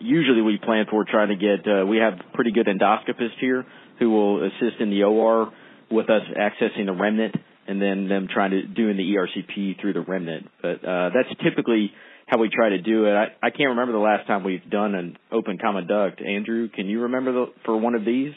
usually, 0.00 0.42
we 0.42 0.58
plan 0.62 0.86
for 0.88 1.04
trying 1.04 1.28
to 1.28 1.36
get. 1.36 1.66
Uh, 1.66 1.84
we 1.86 1.98
have 1.98 2.14
pretty 2.34 2.52
good 2.52 2.66
endoscopists 2.66 3.38
here 3.40 3.66
who 3.98 4.10
will 4.10 4.44
assist 4.46 4.80
in 4.80 4.90
the 4.90 5.02
OR 5.02 5.52
with 5.90 6.10
us 6.10 6.22
accessing 6.36 6.86
the 6.86 6.92
remnant 6.92 7.34
and 7.66 7.80
then 7.80 8.08
them 8.08 8.28
trying 8.32 8.50
to 8.50 8.62
doing 8.66 8.96
the 8.96 9.14
ERCP 9.14 9.80
through 9.80 9.94
the 9.94 10.00
remnant. 10.00 10.48
But 10.60 10.84
uh, 10.84 11.10
that's 11.14 11.28
typically 11.42 11.92
how 12.26 12.38
we 12.38 12.50
try 12.50 12.70
to 12.70 12.78
do 12.78 13.06
it. 13.06 13.12
I, 13.12 13.24
I 13.46 13.50
can't 13.50 13.70
remember 13.70 13.92
the 13.92 13.98
last 13.98 14.26
time 14.26 14.44
we've 14.44 14.68
done 14.68 14.94
an 14.94 15.18
open 15.32 15.58
common 15.58 15.86
duct. 15.86 16.20
Andrew, 16.20 16.68
can 16.68 16.86
you 16.86 17.02
remember 17.02 17.32
the, 17.32 17.46
for 17.64 17.76
one 17.76 17.94
of 17.94 18.04
these? 18.04 18.32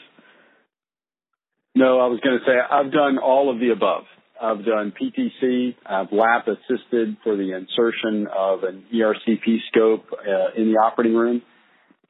No, 1.74 2.00
I 2.00 2.06
was 2.06 2.20
going 2.20 2.38
to 2.38 2.44
say 2.44 2.52
I've 2.58 2.92
done 2.92 3.18
all 3.18 3.52
of 3.52 3.60
the 3.60 3.70
above. 3.70 4.04
I've 4.40 4.64
done 4.64 4.92
PTC. 4.92 5.74
I've 5.84 6.12
lap 6.12 6.46
assisted 6.46 7.16
for 7.22 7.36
the 7.36 7.56
insertion 7.56 8.26
of 8.34 8.62
an 8.62 8.84
ERCP 8.94 9.58
scope 9.68 10.06
uh, 10.12 10.60
in 10.60 10.72
the 10.72 10.78
operating 10.78 11.16
room, 11.16 11.42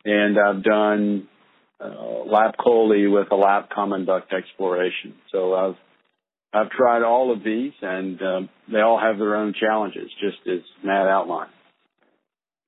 and 0.05 0.39
I've 0.39 0.63
done 0.63 1.29
uh, 1.81 2.25
lap 2.27 2.57
chole 2.59 3.13
with 3.13 3.31
a 3.31 3.37
lap 3.37 3.71
common 3.75 4.05
duct 4.05 4.33
exploration. 4.33 5.15
So 5.33 5.55
I've 5.55 5.77
I've 6.53 6.71
tried 6.71 7.03
all 7.03 7.33
of 7.33 7.45
these, 7.45 7.73
and 7.83 8.21
um, 8.23 8.49
they 8.73 8.81
all 8.81 8.99
have 8.99 9.19
their 9.19 9.37
own 9.37 9.55
challenges, 9.59 10.11
just 10.21 10.39
as 10.47 10.61
Matt 10.83 11.07
outlined. 11.07 11.51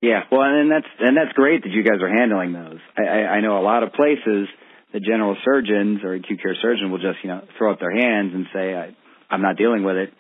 Yeah, 0.03 0.21
well, 0.31 0.43
and 0.43 0.71
that's 0.71 0.87
and 0.99 1.17
that's 1.17 1.33
great 1.35 1.63
that 1.63 1.71
you 1.71 1.83
guys 1.83 2.01
are 2.03 2.09
handling 2.09 2.53
those. 2.53 2.81
I, 2.97 3.03
I, 3.03 3.21
I 3.37 3.41
know 3.41 3.59
a 3.59 3.65
lot 3.65 3.83
of 3.83 3.93
places 3.93 4.49
the 4.93 5.01
general 5.01 5.37
surgeons 5.45 6.01
or 6.03 6.15
acute 6.15 6.43
care 6.43 6.57
surgeon 6.61 6.91
will 6.91 6.99
just 6.99 7.19
you 7.23 7.29
know 7.29 7.43
throw 7.59 7.73
up 7.73 7.81
their 7.81 7.95
hands 7.95 8.33
and 8.35 8.47
say 8.53 8.75
I, 8.75 8.97
I'm 9.31 9.43
not 9.43 9.57
dealing 9.57 9.85
with 9.85 9.97
it. 9.97 10.13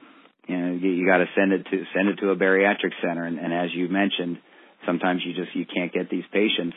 You 0.46 0.56
know, 0.56 0.72
you, 0.74 0.90
you 0.90 1.06
got 1.06 1.18
to 1.18 1.26
send 1.36 1.52
it 1.52 1.64
to 1.70 1.84
send 1.94 2.08
it 2.08 2.16
to 2.16 2.30
a 2.30 2.36
bariatric 2.36 2.92
center, 3.02 3.24
and, 3.24 3.38
and 3.38 3.52
as 3.52 3.70
you 3.74 3.88
mentioned, 3.88 4.38
sometimes 4.86 5.22
you 5.24 5.34
just 5.34 5.54
you 5.54 5.64
can't 5.64 5.92
get 5.92 6.10
these 6.10 6.24
patients 6.32 6.76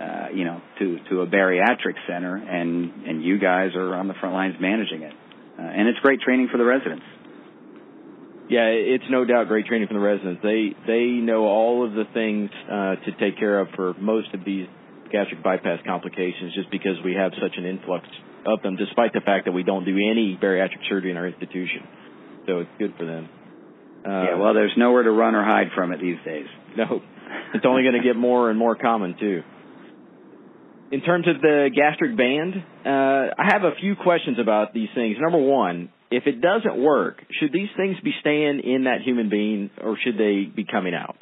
uh, 0.00 0.28
you 0.34 0.44
know, 0.44 0.60
to 0.78 0.98
to 1.10 1.20
a 1.20 1.26
bariatric 1.26 1.94
center, 2.08 2.36
and 2.36 3.06
and 3.06 3.24
you 3.24 3.38
guys 3.38 3.74
are 3.74 3.94
on 3.94 4.08
the 4.08 4.14
front 4.14 4.34
lines 4.34 4.54
managing 4.58 5.02
it, 5.02 5.12
uh, 5.58 5.62
and 5.62 5.88
it's 5.88 5.98
great 6.00 6.20
training 6.20 6.48
for 6.50 6.58
the 6.58 6.64
residents. 6.64 7.04
Yeah, 8.48 8.66
it's 8.66 9.04
no 9.10 9.24
doubt 9.24 9.46
great 9.46 9.66
training 9.66 9.86
for 9.86 9.94
the 9.94 10.00
residents. 10.00 10.42
They 10.42 10.74
they 10.86 11.04
know 11.22 11.44
all 11.44 11.86
of 11.86 11.92
the 11.92 12.04
things 12.14 12.50
uh, 12.66 12.96
to 12.96 13.12
take 13.20 13.38
care 13.38 13.60
of 13.60 13.68
for 13.76 13.94
most 13.94 14.34
of 14.34 14.44
these 14.44 14.66
gastric 15.12 15.42
bypass 15.42 15.80
complications, 15.86 16.54
just 16.54 16.70
because 16.70 16.96
we 17.04 17.14
have 17.14 17.32
such 17.40 17.58
an 17.58 17.66
influx 17.66 18.06
of 18.46 18.62
them, 18.62 18.76
despite 18.76 19.12
the 19.12 19.20
fact 19.20 19.44
that 19.44 19.52
we 19.52 19.62
don't 19.62 19.84
do 19.84 19.94
any 19.94 20.38
bariatric 20.40 20.82
surgery 20.88 21.10
in 21.10 21.16
our 21.16 21.28
institution. 21.28 21.86
So 22.46 22.60
it's 22.60 22.70
good 22.78 22.94
for 22.98 23.04
them. 23.04 23.28
Uh, 24.04 24.08
yeah, 24.08 24.34
well, 24.36 24.54
there's 24.54 24.72
nowhere 24.76 25.02
to 25.02 25.10
run 25.10 25.34
or 25.34 25.44
hide 25.44 25.68
from 25.74 25.92
it 25.92 26.00
these 26.00 26.16
days. 26.24 26.46
No, 26.76 27.02
it's 27.54 27.66
only 27.66 27.82
going 27.82 28.00
to 28.00 28.02
get 28.02 28.16
more 28.16 28.48
and 28.48 28.58
more 28.58 28.76
common 28.76 29.14
too. 29.18 29.42
In 30.90 31.02
terms 31.02 31.28
of 31.28 31.40
the 31.40 31.70
gastric 31.74 32.16
band, 32.16 32.54
uh, 32.84 33.34
I 33.38 33.52
have 33.52 33.62
a 33.62 33.76
few 33.80 33.94
questions 33.94 34.38
about 34.40 34.74
these 34.74 34.88
things. 34.94 35.16
Number 35.20 35.38
one, 35.38 35.90
if 36.10 36.26
it 36.26 36.40
doesn't 36.40 36.76
work, 36.76 37.22
should 37.38 37.52
these 37.52 37.68
things 37.76 37.96
be 38.02 38.10
staying 38.20 38.60
in 38.64 38.84
that 38.84 39.02
human 39.04 39.30
being 39.30 39.70
or 39.80 39.96
should 40.02 40.18
they 40.18 40.44
be 40.44 40.64
coming 40.64 40.94
out? 40.94 41.16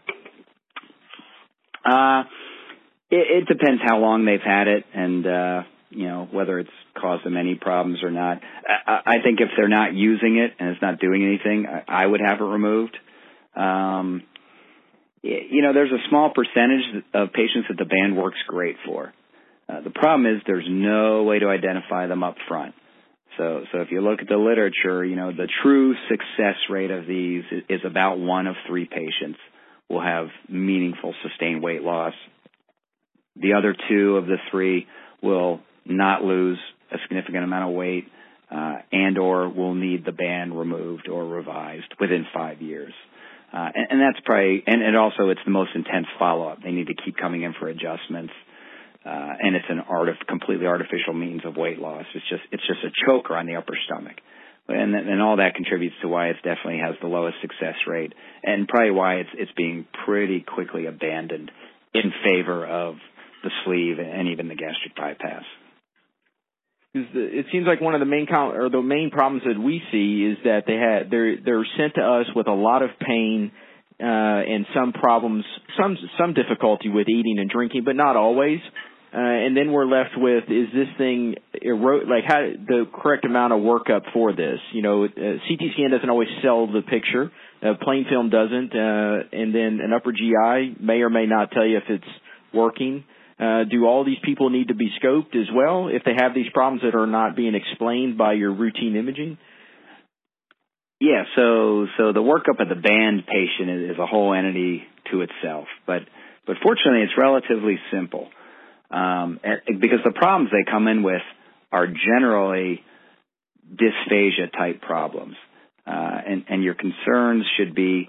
Uh, 1.85 2.25
it, 3.11 3.43
it 3.43 3.49
depends 3.49 3.83
how 3.85 3.99
long 3.99 4.25
they've 4.25 4.41
had 4.43 4.69
it 4.69 4.85
and, 4.95 5.27
uh, 5.27 5.63
you 5.91 6.07
know, 6.07 6.27
whether 6.31 6.59
it's 6.59 6.71
caused 6.99 7.25
them 7.25 7.37
any 7.37 7.55
problems 7.55 8.03
or 8.03 8.11
not. 8.11 8.41
I, 8.67 9.01
I 9.05 9.15
think 9.23 9.41
if 9.41 9.49
they're 9.57 9.69
not 9.69 9.95
using 9.95 10.39
it 10.39 10.53
and 10.59 10.71
it's 10.71 10.83
not 10.83 10.99
doing 10.99 11.25
anything, 11.25 11.67
I, 11.67 12.05
I 12.05 12.07
would 12.07 12.21
have 12.27 12.41
it 12.41 12.45
removed. 12.45 12.97
Um, 13.55 14.23
you 15.23 15.61
know, 15.63 15.75
there's 15.75 15.93
a 15.93 16.09
small 16.09 16.33
percentage 16.35 17.05
of 17.13 17.33
patients 17.33 17.67
that 17.69 17.77
the 17.77 17.85
band 17.85 18.17
works 18.17 18.39
great 18.47 18.77
for. 18.87 19.13
Uh, 19.69 19.81
the 19.83 19.91
problem 19.91 20.27
is 20.27 20.43
there's 20.47 20.67
no 20.69 21.25
way 21.25 21.39
to 21.39 21.47
identify 21.47 22.07
them 22.07 22.23
up 22.23 22.37
front. 22.49 22.75
So, 23.37 23.65
so 23.73 23.81
if 23.81 23.89
you 23.91 24.01
look 24.01 24.21
at 24.21 24.29
the 24.29 24.37
literature, 24.37 25.05
you 25.05 25.15
know, 25.15 25.31
the 25.31 25.49
true 25.63 25.95
success 26.09 26.57
rate 26.71 26.91
of 26.91 27.07
these 27.07 27.45
is 27.69 27.81
about 27.85 28.19
one 28.19 28.47
of 28.47 28.57
three 28.67 28.87
patients 28.87 29.39
will 29.89 30.03
have 30.03 30.29
meaningful 30.49 31.15
sustained 31.23 31.63
weight 31.63 31.83
loss. 31.83 32.15
The 33.37 33.53
other 33.53 33.77
two 33.89 34.17
of 34.17 34.27
the 34.27 34.39
three 34.51 34.87
will 35.23 35.61
not 35.85 36.23
lose 36.23 36.59
a 36.91 36.97
significant 37.07 37.45
amount 37.45 37.71
of 37.71 37.77
weight 37.77 38.05
uh, 38.51 38.77
and 38.91 39.19
or 39.19 39.49
will 39.49 39.75
need 39.75 40.05
the 40.05 40.13
band 40.13 40.59
removed 40.59 41.09
or 41.09 41.25
revised 41.25 41.95
within 42.01 42.27
five 42.35 42.61
years. 42.63 42.93
Uh, 43.53 43.69
and, 43.75 43.87
and, 43.91 44.01
that's 44.01 44.23
probably, 44.25 44.63
and, 44.67 44.83
and 44.83 44.97
also 44.97 45.29
it's 45.31 45.41
the 45.45 45.51
most 45.51 45.71
intense 45.75 46.07
follow-up. 46.19 46.63
They 46.63 46.71
need 46.71 46.89
to 46.89 46.95
keep 47.05 47.17
coming 47.17 47.43
in 47.43 47.55
for 47.59 47.69
adjustments. 47.69 48.33
Uh, 49.09 49.33
and 49.41 49.57
it's 49.57 49.65
an 49.71 49.81
art 49.89 50.11
of 50.11 50.17
completely 50.29 50.67
artificial 50.67 51.15
means 51.15 51.41
of 51.47 51.57
weight 51.57 51.79
loss. 51.79 52.05
It's 52.15 52.29
just, 52.29 52.43
it's 52.53 52.67
just 52.67 52.81
a 52.85 52.93
choker 53.07 53.35
on 53.37 53.47
the 53.47 53.57
upper 53.57 53.73
stomach. 53.87 54.17
And, 54.69 54.95
and 54.95 55.23
all 55.23 55.39
that 55.39 55.55
contributes 55.55 55.97
to 56.03 56.09
why 56.09 56.29
it 56.29 56.37
definitely 56.45 56.81
has 56.85 56.95
the 57.01 57.09
lowest 57.09 57.37
success 57.41 57.77
rate 57.87 58.13
and 58.43 58.69
probably 58.69 58.91
why 58.91 59.15
it's, 59.15 59.31
it's 59.33 59.53
being 59.57 59.87
pretty 60.05 60.45
quickly 60.47 60.85
abandoned 60.85 61.51
in 61.95 62.13
favor 62.23 62.67
of 62.67 62.97
the 63.43 63.51
sleeve 63.65 63.97
and 63.99 64.29
even 64.29 64.49
the 64.49 64.55
gastric 64.55 64.95
bypass. 64.95 65.45
It 66.93 67.47
seems 67.51 67.67
like 67.67 67.81
one 67.81 67.95
of 67.95 68.01
the 68.01 68.07
main 68.07 68.27
com- 68.27 68.53
or 68.53 68.69
the 68.69 68.83
main 68.83 69.11
problems 69.11 69.45
that 69.47 69.59
we 69.59 69.81
see 69.91 70.33
is 70.33 70.39
that 70.45 70.65
they 70.67 70.75
had 70.75 71.11
they're 71.11 71.37
they're 71.41 71.67
sent 71.77 71.95
to 71.95 72.03
us 72.03 72.27
with 72.35 72.49
a 72.49 72.53
lot 72.53 72.83
of 72.83 72.91
pain 72.99 73.53
uh, 74.01 74.05
and 74.05 74.67
some 74.75 74.93
problems, 74.93 75.45
some 75.81 75.97
some 76.19 76.35
difficulty 76.35 76.89
with 76.89 77.09
eating 77.09 77.39
and 77.39 77.49
drinking, 77.49 77.85
but 77.85 77.95
not 77.95 78.17
always. 78.17 78.59
Uh, 79.13 79.17
and 79.17 79.57
then 79.57 79.73
we're 79.73 79.87
left 79.87 80.11
with 80.19 80.45
is 80.49 80.69
this 80.75 80.89
thing 80.99 81.37
ero- 81.63 82.05
like 82.05 82.25
how 82.27 82.47
the 82.67 82.85
correct 82.93 83.25
amount 83.25 83.55
of 83.55 83.61
workup 83.61 84.03
for 84.13 84.35
this? 84.35 84.59
You 84.75 84.83
know, 84.83 85.05
uh, 85.05 85.09
CT 85.09 85.73
scan 85.73 85.91
doesn't 85.91 86.11
always 86.11 86.29
sell 86.43 86.67
the 86.67 86.83
picture. 86.83 87.33
Uh, 87.63 87.73
plain 87.81 88.05
film 88.09 88.29
doesn't, 88.29 88.75
uh, 88.75 89.29
and 89.33 89.55
then 89.55 89.81
an 89.83 89.95
upper 89.95 90.13
GI 90.13 90.77
may 90.79 91.01
or 91.01 91.09
may 91.09 91.25
not 91.25 91.51
tell 91.53 91.67
you 91.67 91.79
if 91.79 91.85
it's 91.89 92.13
working. 92.53 93.05
Uh, 93.41 93.65
do 93.65 93.87
all 93.87 94.05
these 94.05 94.19
people 94.23 94.51
need 94.51 94.69
to 94.69 94.75
be 94.75 94.91
scoped 95.03 95.35
as 95.35 95.47
well 95.55 95.89
if 95.89 96.03
they 96.05 96.15
have 96.21 96.35
these 96.35 96.51
problems 96.53 96.83
that 96.83 96.95
are 96.95 97.07
not 97.07 97.35
being 97.35 97.55
explained 97.55 98.19
by 98.19 98.35
your 98.35 98.53
routine 98.53 98.95
imaging? 98.95 99.39
Yeah, 101.01 101.23
so 101.35 101.87
so 101.97 102.13
the 102.13 102.21
workup 102.21 102.61
of 102.61 102.69
the 102.69 102.75
band 102.75 103.23
patient 103.27 103.71
is, 103.71 103.91
is 103.93 103.99
a 103.99 104.07
whole 104.07 104.35
entity 104.35 104.83
to 105.13 105.23
itself, 105.23 105.67
but 105.87 106.03
but 106.47 106.57
fortunately 106.63 107.03
it's 107.03 107.17
relatively 107.17 107.79
simple 107.91 108.29
um, 108.91 109.41
because 109.67 110.01
the 110.05 110.13
problems 110.13 110.51
they 110.51 110.71
come 110.71 110.89
in 110.89 111.03
with 111.03 111.23
are 111.71 111.87
generally 111.87 112.83
dysphagia 113.71 114.51
type 114.53 114.81
problems, 114.81 115.37
uh, 115.87 116.21
and 116.27 116.45
and 116.49 116.63
your 116.63 116.75
concerns 116.75 117.45
should 117.57 117.75
be: 117.75 118.09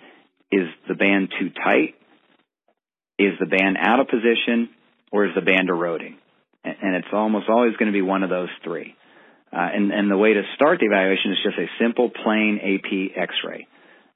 is 0.51 0.67
the 0.87 0.95
band 0.95 1.29
too 1.39 1.49
tight? 1.49 1.95
Is 3.17 3.33
the 3.39 3.45
band 3.45 3.77
out 3.77 3.99
of 3.99 4.07
position? 4.07 4.69
or 5.11 5.25
is 5.25 5.31
the 5.35 5.41
band 5.41 5.69
eroding? 5.69 6.17
And 6.63 6.95
it's 6.95 7.07
almost 7.13 7.47
always 7.49 7.75
going 7.77 7.87
to 7.87 7.93
be 7.93 8.01
one 8.01 8.23
of 8.23 8.29
those 8.29 8.49
three. 8.63 8.95
Uh, 9.51 9.69
and, 9.73 9.91
and 9.91 10.11
the 10.11 10.17
way 10.17 10.33
to 10.33 10.41
start 10.55 10.79
the 10.79 10.85
evaluation 10.85 11.31
is 11.31 11.37
just 11.43 11.57
a 11.57 11.65
simple 11.83 12.09
plain 12.09 12.59
AP 12.61 13.17
X-ray 13.17 13.67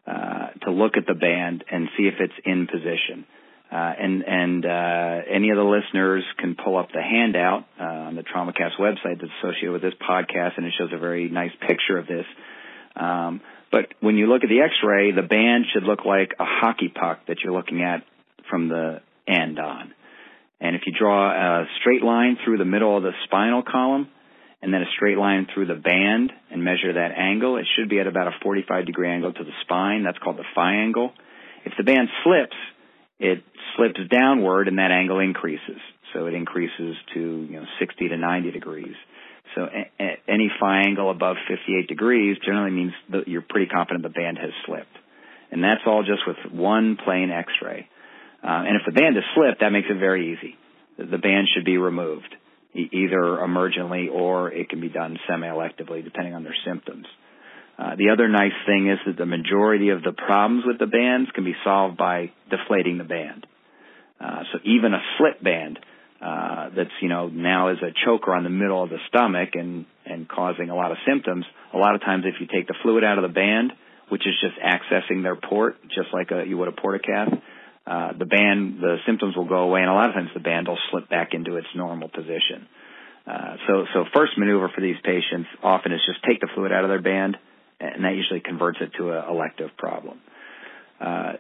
uh, 0.05 0.47
to 0.66 0.72
look 0.72 0.97
at 0.97 1.07
the 1.07 1.16
band 1.16 1.64
and 1.72 1.88
see 1.97 2.03
if 2.03 2.16
it's 2.20 2.34
in 2.45 2.68
position. 2.68 3.26
Uh, 3.74 3.91
and 3.97 4.24
and 4.28 4.65
uh, 4.67 5.26
any 5.34 5.49
of 5.49 5.57
the 5.57 5.63
listeners 5.63 6.24
can 6.38 6.55
pull 6.55 6.78
up 6.78 6.91
the 6.93 7.01
handout 7.01 7.65
uh, 7.80 7.84
on 7.84 8.15
the 8.15 8.21
TraumaCast 8.21 8.78
website 8.80 9.19
that's 9.19 9.32
associated 9.41 9.71
with 9.71 9.82
this 9.82 9.95
podcast, 9.99 10.57
and 10.57 10.67
it 10.67 10.74
shows 10.78 10.91
a 10.93 10.99
very 10.99 11.28
nice 11.28 11.49
picture 11.59 11.97
of 11.97 12.05
this. 12.05 12.26
Um, 12.95 13.41
but 13.71 13.88
when 13.99 14.15
you 14.15 14.28
look 14.28 14.43
at 14.43 14.49
the 14.49 14.61
X-ray, 14.61 15.13
the 15.13 15.24
band 15.24 15.65
should 15.74 15.86
look 15.86 16.05
like 16.05 16.34
a 16.39 16.45
hockey 16.45 16.89
puck 16.89 17.21
that 17.28 17.38
you're 17.43 17.53
looking 17.53 17.82
at 17.82 18.03
from 18.47 18.69
the 18.69 19.01
end 19.28 19.57
on. 19.57 19.95
And 20.61 20.76
if 20.76 20.84
you 20.86 20.93
draw 20.93 21.32
a 21.32 21.65
straight 21.80 22.03
line 22.03 22.38
through 22.45 22.59
the 22.59 22.65
middle 22.65 22.95
of 22.95 23.01
the 23.01 23.13
spinal 23.24 23.63
column 23.63 24.07
and 24.61 24.71
then 24.71 24.84
a 24.84 24.91
straight 24.95 25.17
line 25.17 25.47
through 25.51 25.65
the 25.65 25.82
band 25.82 26.32
and 26.51 26.63
measure 26.63 26.93
that 26.93 27.17
angle, 27.17 27.57
it 27.57 27.65
should 27.76 27.89
be 27.89 27.99
at 27.99 28.05
about 28.05 28.28
a 28.28 28.36
45 28.43 28.86
degree 28.86 29.09
angle 29.09 29.34
to 29.34 29.43
the 29.43 29.51
spine. 29.61 30.03
That's 30.03 30.19
called 30.19 30.38
the 30.38 30.45
phi 30.53 30.76
angle. 30.76 31.11
If 31.65 31.74
the 31.76 31.84
band 31.84 32.09
slips, 32.24 32.55
it 33.20 33.43
slips 33.76 33.99
downward 34.09 34.68
and 34.68 34.78
that 34.80 34.91
angle 34.91 35.20
increases. 35.20 35.80
So 36.14 36.28
it 36.28 36.34
increases 36.34 36.95
to, 37.14 37.20
you 37.20 37.59
know, 37.59 37.66
60 37.80 38.09
to 38.09 38.18
90 38.18 38.51
degrees. 38.51 38.95
So 39.55 39.70
a- 39.72 39.89
a- 39.99 40.20
any 40.28 40.49
phi 40.59 40.82
angle 40.82 41.09
above 41.09 41.38
58 41.47 41.88
degrees 41.88 42.38
generally 42.39 42.72
means 42.72 42.93
that 43.09 43.28
you're 43.28 43.41
pretty 43.41 43.68
confident 43.68 44.03
the 44.03 44.09
band 44.09 44.38
has 44.38 44.51
slipped. 44.66 44.95
And 45.51 45.64
that's 45.64 45.82
all 45.86 46.03
just 46.03 46.26
with 46.26 46.38
one 46.51 46.97
plain 46.97 47.30
x-ray. 47.30 47.88
Uh, 48.43 48.64
and 48.68 48.76
if 48.76 48.82
the 48.86 48.91
band 48.91 49.18
is 49.18 49.24
slipped, 49.36 49.61
that 49.61 49.72
makes 49.72 49.88
it 49.89 49.97
very 49.97 50.34
easy. 50.34 50.57
The 50.97 51.18
band 51.18 51.47
should 51.53 51.66
be 51.66 51.78
removed, 51.78 52.36
e- 52.74 52.89
either 52.91 53.18
emergently 53.18 54.11
or 54.11 54.51
it 54.51 54.70
can 54.70 54.80
be 54.80 54.89
done 54.89 55.20
semi-electively, 55.28 56.03
depending 56.03 56.34
on 56.34 56.43
their 56.43 56.55
symptoms. 56.66 57.05
Uh, 57.84 57.95
the 57.97 58.09
other 58.11 58.29
nice 58.29 58.55
thing 58.65 58.89
is 58.89 58.99
that 59.05 59.17
the 59.17 59.25
majority 59.25 59.89
of 59.89 60.03
the 60.03 60.13
problems 60.13 60.63
with 60.65 60.79
the 60.79 60.88
bands 60.88 61.29
can 61.36 61.43
be 61.43 61.55
solved 61.65 61.97
by 61.97 62.31
deflating 62.49 62.97
the 62.97 63.03
band. 63.03 63.45
Uh, 64.21 64.43
so 64.51 64.59
even 64.63 64.93
a 64.93 65.01
slip 65.17 65.43
band 65.43 65.79
uh, 66.21 66.69
that's 66.75 66.95
you 67.01 67.09
know 67.09 67.27
now 67.27 67.69
is 67.69 67.79
a 67.81 67.91
choker 68.05 68.34
on 68.34 68.43
the 68.45 68.49
middle 68.49 68.81
of 68.81 68.89
the 68.89 68.99
stomach 69.09 69.49
and 69.55 69.86
and 70.05 70.29
causing 70.29 70.69
a 70.69 70.75
lot 70.75 70.91
of 70.91 70.97
symptoms. 71.05 71.45
A 71.73 71.77
lot 71.77 71.95
of 71.95 72.01
times, 72.01 72.23
if 72.25 72.36
you 72.39 72.47
take 72.47 72.67
the 72.67 72.75
fluid 72.84 73.03
out 73.03 73.17
of 73.17 73.23
the 73.23 73.34
band, 73.34 73.73
which 74.07 74.25
is 74.25 74.34
just 74.39 74.55
accessing 74.63 75.23
their 75.23 75.36
port, 75.36 75.75
just 75.89 76.07
like 76.13 76.31
a, 76.31 76.45
you 76.47 76.57
would 76.57 76.69
a 76.69 76.71
portacath, 76.71 77.41
uh, 77.86 78.13
the 78.17 78.25
band, 78.25 78.79
the 78.79 78.97
symptoms 79.05 79.36
will 79.36 79.47
go 79.47 79.67
away, 79.67 79.81
and 79.81 79.89
a 79.89 79.93
lot 79.93 80.07
of 80.07 80.15
times 80.15 80.29
the 80.34 80.39
band 80.39 80.67
will 80.67 80.79
slip 80.91 81.09
back 81.09 81.34
into 81.34 81.57
its 81.57 81.67
normal 81.75 82.07
position. 82.07 82.67
Uh, 83.27 83.55
so, 83.67 83.86
so 83.93 84.05
first 84.13 84.38
maneuver 84.38 84.69
for 84.73 84.81
these 84.81 84.97
patients 85.03 85.47
often 85.61 85.91
is 85.91 85.99
just 86.05 86.23
take 86.23 86.39
the 86.39 86.47
fluid 86.53 86.71
out 86.71 86.84
of 86.84 86.89
their 86.89 87.01
band, 87.01 87.38
and 87.95 88.03
that 88.05 88.15
usually 88.15 88.39
converts 88.39 88.79
it 88.81 88.91
to 88.97 89.11
an 89.11 89.23
elective 89.29 89.69
problem. 89.77 90.19
Uh, 90.99 91.34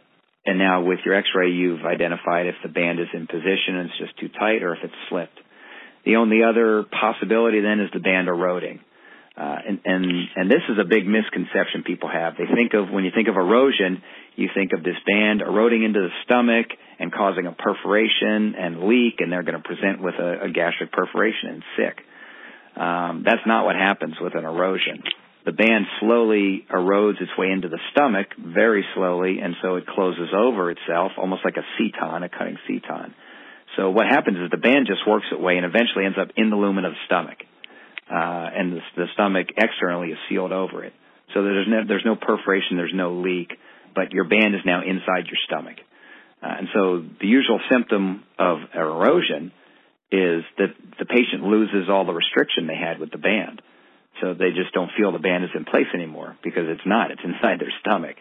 and 0.45 0.59
now 0.59 0.83
with 0.83 0.99
your 1.05 1.15
X-ray, 1.15 1.51
you've 1.51 1.85
identified 1.85 2.47
if 2.47 2.55
the 2.63 2.69
band 2.69 2.99
is 2.99 3.07
in 3.13 3.27
position 3.27 3.77
and 3.77 3.89
it's 3.89 3.97
just 3.97 4.19
too 4.19 4.27
tight, 4.27 4.61
or 4.61 4.73
if 4.73 4.79
it's 4.83 4.93
slipped. 5.09 5.39
The 6.05 6.17
only 6.17 6.43
other 6.43 6.83
possibility 6.83 7.61
then 7.61 7.79
is 7.79 7.89
the 7.93 7.99
band 7.99 8.27
eroding. 8.27 8.81
Uh, 9.35 9.57
and, 9.67 9.79
and, 9.85 10.05
and 10.35 10.51
this 10.51 10.61
is 10.69 10.77
a 10.79 10.83
big 10.83 11.07
misconception 11.07 11.83
people 11.83 12.09
have. 12.11 12.33
They 12.37 12.45
think 12.53 12.73
of, 12.73 12.91
when 12.91 13.03
you 13.03 13.11
think 13.15 13.29
of 13.29 13.35
erosion, 13.35 14.03
you 14.35 14.49
think 14.53 14.73
of 14.73 14.83
this 14.83 14.97
band 15.07 15.41
eroding 15.41 15.83
into 15.83 16.01
the 16.01 16.13
stomach 16.25 16.67
and 16.99 17.11
causing 17.11 17.47
a 17.47 17.51
perforation 17.51 18.53
and 18.59 18.83
leak, 18.83 19.15
and 19.19 19.31
they're 19.31 19.41
going 19.41 19.57
to 19.57 19.67
present 19.67 20.03
with 20.03 20.15
a, 20.15 20.45
a 20.45 20.49
gastric 20.51 20.91
perforation 20.91 21.49
and 21.49 21.63
sick. 21.77 21.97
Um, 22.75 23.23
that's 23.25 23.41
not 23.47 23.65
what 23.65 23.75
happens 23.75 24.15
with 24.21 24.35
an 24.35 24.45
erosion. 24.45 25.01
The 25.45 25.51
band 25.51 25.85
slowly 25.99 26.65
erodes 26.71 27.21
its 27.21 27.31
way 27.37 27.51
into 27.51 27.67
the 27.67 27.79
stomach 27.91 28.27
very 28.39 28.85
slowly, 28.95 29.39
and 29.39 29.55
so 29.61 29.75
it 29.75 29.85
closes 29.87 30.29
over 30.33 30.71
itself, 30.71 31.11
almost 31.17 31.43
like 31.43 31.57
a 31.57 31.65
seton, 31.77 32.23
a 32.23 32.29
cutting 32.29 32.57
seton. 32.67 33.13
So 33.75 33.89
what 33.89 34.05
happens 34.07 34.37
is 34.37 34.51
the 34.51 34.57
band 34.57 34.87
just 34.87 35.01
works 35.07 35.25
its 35.31 35.41
way 35.41 35.57
and 35.57 35.65
eventually 35.65 36.05
ends 36.05 36.17
up 36.21 36.29
in 36.37 36.49
the 36.49 36.55
lumen 36.55 36.85
of 36.85 36.93
the 36.93 37.03
stomach 37.07 37.39
uh, 38.09 38.49
and 38.53 38.73
the, 38.73 38.79
the 38.95 39.05
stomach 39.13 39.47
externally 39.57 40.09
is 40.09 40.17
sealed 40.29 40.51
over 40.51 40.83
it. 40.83 40.93
So 41.33 41.41
there's 41.43 41.67
no, 41.67 41.81
there's 41.87 42.05
no 42.05 42.15
perforation, 42.15 42.77
there's 42.77 42.93
no 42.93 43.13
leak, 43.13 43.49
but 43.95 44.11
your 44.11 44.25
band 44.25 44.55
is 44.55 44.61
now 44.65 44.81
inside 44.81 45.25
your 45.27 45.39
stomach. 45.47 45.77
Uh, 46.41 46.47
and 46.59 46.67
so 46.73 47.03
the 47.21 47.27
usual 47.27 47.59
symptom 47.71 48.23
of 48.37 48.57
erosion 48.75 49.51
is 50.11 50.43
that 50.57 50.75
the 50.99 51.05
patient 51.05 51.41
loses 51.43 51.89
all 51.89 52.05
the 52.05 52.13
restriction 52.13 52.67
they 52.67 52.75
had 52.75 52.99
with 52.99 53.11
the 53.11 53.17
band. 53.17 53.61
So 54.23 54.33
they 54.33 54.51
just 54.55 54.73
don't 54.73 54.89
feel 54.97 55.11
the 55.11 55.19
band 55.19 55.43
is 55.43 55.49
in 55.53 55.65
place 55.65 55.91
anymore 55.93 56.37
because 56.41 56.63
it's 56.67 56.85
not. 56.85 57.11
It's 57.11 57.21
inside 57.23 57.59
their 57.59 57.73
stomach. 57.81 58.15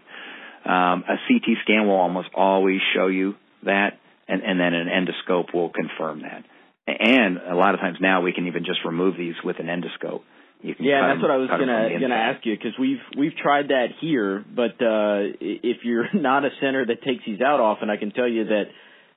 Um, 0.65 1.05
a 1.07 1.15
CT 1.29 1.63
scan 1.63 1.87
will 1.87 1.95
almost 1.95 2.29
always 2.35 2.81
show 2.93 3.07
you 3.07 3.37
that, 3.63 4.01
and, 4.27 4.43
and 4.43 4.59
then 4.59 4.75
an 4.75 4.89
endoscope 4.89 5.55
will 5.55 5.71
confirm 5.71 6.23
that. 6.23 6.45
And 6.89 7.39
a 7.39 7.55
lot 7.55 7.75
of 7.75 7.81
times 7.81 7.99
now 8.01 8.21
we 8.23 8.33
can 8.33 8.49
even 8.49 8.65
just 8.65 8.81
remove 8.85 9.17
these 9.17 9.35
with 9.45 9.61
an 9.61 9.67
endoscope. 9.67 10.23
yeah, 10.61 11.13
that's 11.13 11.23
what 11.23 11.31
I 11.31 11.37
was 11.37 11.49
gonna 11.49 12.01
gonna 12.01 12.15
ask 12.15 12.45
you 12.45 12.57
because 12.57 12.77
we've 12.79 13.03
we've 13.17 13.37
tried 13.37 13.69
that 13.69 13.87
here, 14.01 14.45
but 14.45 14.83
uh, 14.83 15.39
if 15.41 15.85
you're 15.85 16.07
not 16.15 16.45
a 16.45 16.51
center 16.61 16.85
that 16.85 17.03
takes 17.03 17.25
these 17.25 17.41
out 17.41 17.61
often, 17.61 17.91
I 17.91 17.97
can 17.97 18.11
tell 18.11 18.29
you 18.29 18.45
that 18.47 18.65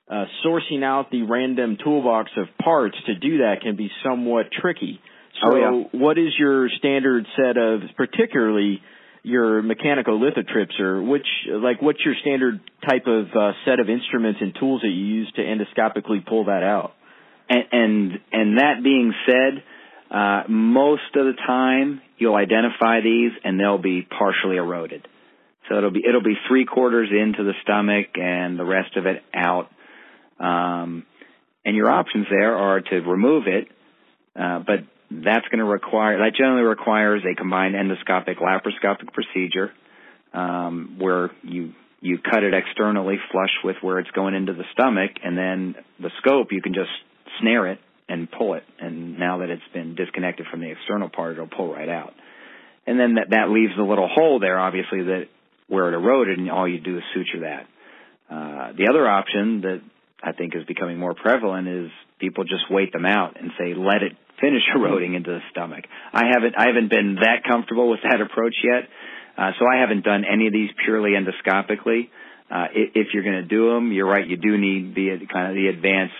uh, 0.08 0.24
sourcing 0.44 0.84
out 0.84 1.10
the 1.10 1.22
random 1.22 1.78
toolbox 1.82 2.30
of 2.36 2.46
parts 2.62 2.96
to 3.06 3.16
do 3.16 3.38
that 3.38 3.62
can 3.62 3.74
be 3.74 3.90
somewhat 4.04 4.46
tricky. 4.52 5.00
So, 5.40 5.52
oh, 5.52 5.56
yeah. 5.56 5.98
what 5.98 6.18
is 6.18 6.32
your 6.38 6.68
standard 6.78 7.26
set 7.36 7.56
of, 7.56 7.80
particularly 7.96 8.80
your 9.22 9.62
mechanical 9.62 10.18
lithotriptor? 10.18 11.06
Which, 11.06 11.26
like, 11.48 11.82
what's 11.82 12.04
your 12.04 12.14
standard 12.20 12.60
type 12.88 13.06
of 13.06 13.26
uh, 13.36 13.52
set 13.64 13.80
of 13.80 13.88
instruments 13.88 14.40
and 14.40 14.54
tools 14.58 14.82
that 14.82 14.88
you 14.88 15.04
use 15.04 15.32
to 15.36 15.42
endoscopically 15.42 16.24
pull 16.26 16.44
that 16.46 16.62
out? 16.62 16.94
And 17.48 17.64
and, 17.70 18.12
and 18.32 18.58
that 18.58 18.82
being 18.82 19.12
said, 19.26 19.62
uh, 20.10 20.42
most 20.48 21.14
of 21.14 21.26
the 21.26 21.34
time 21.46 22.00
you'll 22.18 22.36
identify 22.36 23.00
these 23.00 23.32
and 23.44 23.58
they'll 23.58 23.78
be 23.78 24.02
partially 24.02 24.56
eroded. 24.56 25.06
So 25.68 25.76
it'll 25.76 25.90
be 25.90 26.02
it'll 26.08 26.22
be 26.22 26.36
three 26.48 26.64
quarters 26.64 27.08
into 27.10 27.42
the 27.42 27.52
stomach 27.62 28.10
and 28.14 28.58
the 28.58 28.64
rest 28.64 28.96
of 28.96 29.06
it 29.06 29.22
out. 29.34 29.68
Um, 30.38 31.04
and 31.64 31.74
your 31.74 31.90
options 31.90 32.26
there 32.30 32.54
are 32.54 32.80
to 32.80 32.96
remove 33.00 33.48
it, 33.48 33.68
uh, 34.38 34.60
but 34.60 34.84
that's 35.10 35.46
going 35.48 35.58
to 35.58 35.64
require 35.64 36.18
that 36.18 36.36
generally 36.36 36.62
requires 36.62 37.22
a 37.24 37.34
combined 37.34 37.74
endoscopic 37.74 38.36
laparoscopic 38.38 39.12
procedure 39.12 39.72
um, 40.32 40.96
where 40.98 41.30
you 41.42 41.72
you 42.00 42.18
cut 42.18 42.42
it 42.42 42.54
externally 42.54 43.16
flush 43.32 43.50
with 43.64 43.76
where 43.80 43.98
it's 43.98 44.10
going 44.10 44.34
into 44.34 44.52
the 44.52 44.64
stomach, 44.72 45.12
and 45.24 45.36
then 45.36 45.74
the 45.98 46.10
scope 46.18 46.48
you 46.50 46.60
can 46.60 46.74
just 46.74 46.90
snare 47.40 47.68
it 47.68 47.78
and 48.08 48.30
pull 48.30 48.54
it. 48.54 48.64
And 48.78 49.18
now 49.18 49.38
that 49.38 49.50
it's 49.50 49.66
been 49.72 49.94
disconnected 49.94 50.46
from 50.50 50.60
the 50.60 50.70
external 50.70 51.08
part, 51.08 51.32
it'll 51.32 51.48
pull 51.48 51.72
right 51.72 51.88
out. 51.88 52.14
And 52.86 53.00
then 53.00 53.14
that 53.14 53.30
that 53.30 53.50
leaves 53.50 53.72
a 53.78 53.82
little 53.82 54.08
hole 54.08 54.38
there, 54.38 54.58
obviously 54.58 55.02
that 55.04 55.24
where 55.68 55.88
it 55.88 55.94
eroded, 55.94 56.38
and 56.38 56.50
all 56.50 56.68
you 56.68 56.80
do 56.80 56.98
is 56.98 57.02
suture 57.14 57.40
that. 57.40 57.66
Uh, 58.30 58.72
the 58.76 58.86
other 58.88 59.08
option 59.08 59.62
that 59.62 59.80
I 60.22 60.32
think 60.32 60.54
is 60.54 60.64
becoming 60.64 60.98
more 60.98 61.14
prevalent 61.14 61.66
is 61.66 61.90
people 62.18 62.44
just 62.44 62.70
wait 62.70 62.92
them 62.92 63.06
out 63.06 63.40
and 63.40 63.50
say 63.58 63.74
let 63.74 64.02
it 64.02 64.12
finish 64.40 64.62
eroding 64.74 65.14
into 65.14 65.30
the 65.30 65.40
stomach. 65.50 65.84
I 66.12 66.24
haven't 66.32 66.54
I 66.56 66.66
haven't 66.68 66.90
been 66.90 67.16
that 67.20 67.44
comfortable 67.48 67.90
with 67.90 68.00
that 68.02 68.20
approach 68.26 68.56
yet, 68.62 68.88
uh, 69.36 69.50
so 69.58 69.66
I 69.66 69.80
haven't 69.80 70.04
done 70.04 70.24
any 70.24 70.46
of 70.46 70.52
these 70.52 70.70
purely 70.84 71.10
endoscopically. 71.10 72.08
Uh, 72.48 72.66
if 72.72 73.08
you're 73.12 73.24
going 73.24 73.42
to 73.42 73.48
do 73.48 73.74
them, 73.74 73.92
you're 73.92 74.06
right. 74.06 74.24
You 74.24 74.36
do 74.36 74.56
need 74.56 74.94
the 74.94 75.26
kind 75.32 75.50
of 75.50 75.54
the 75.56 75.66
advanced 75.66 76.14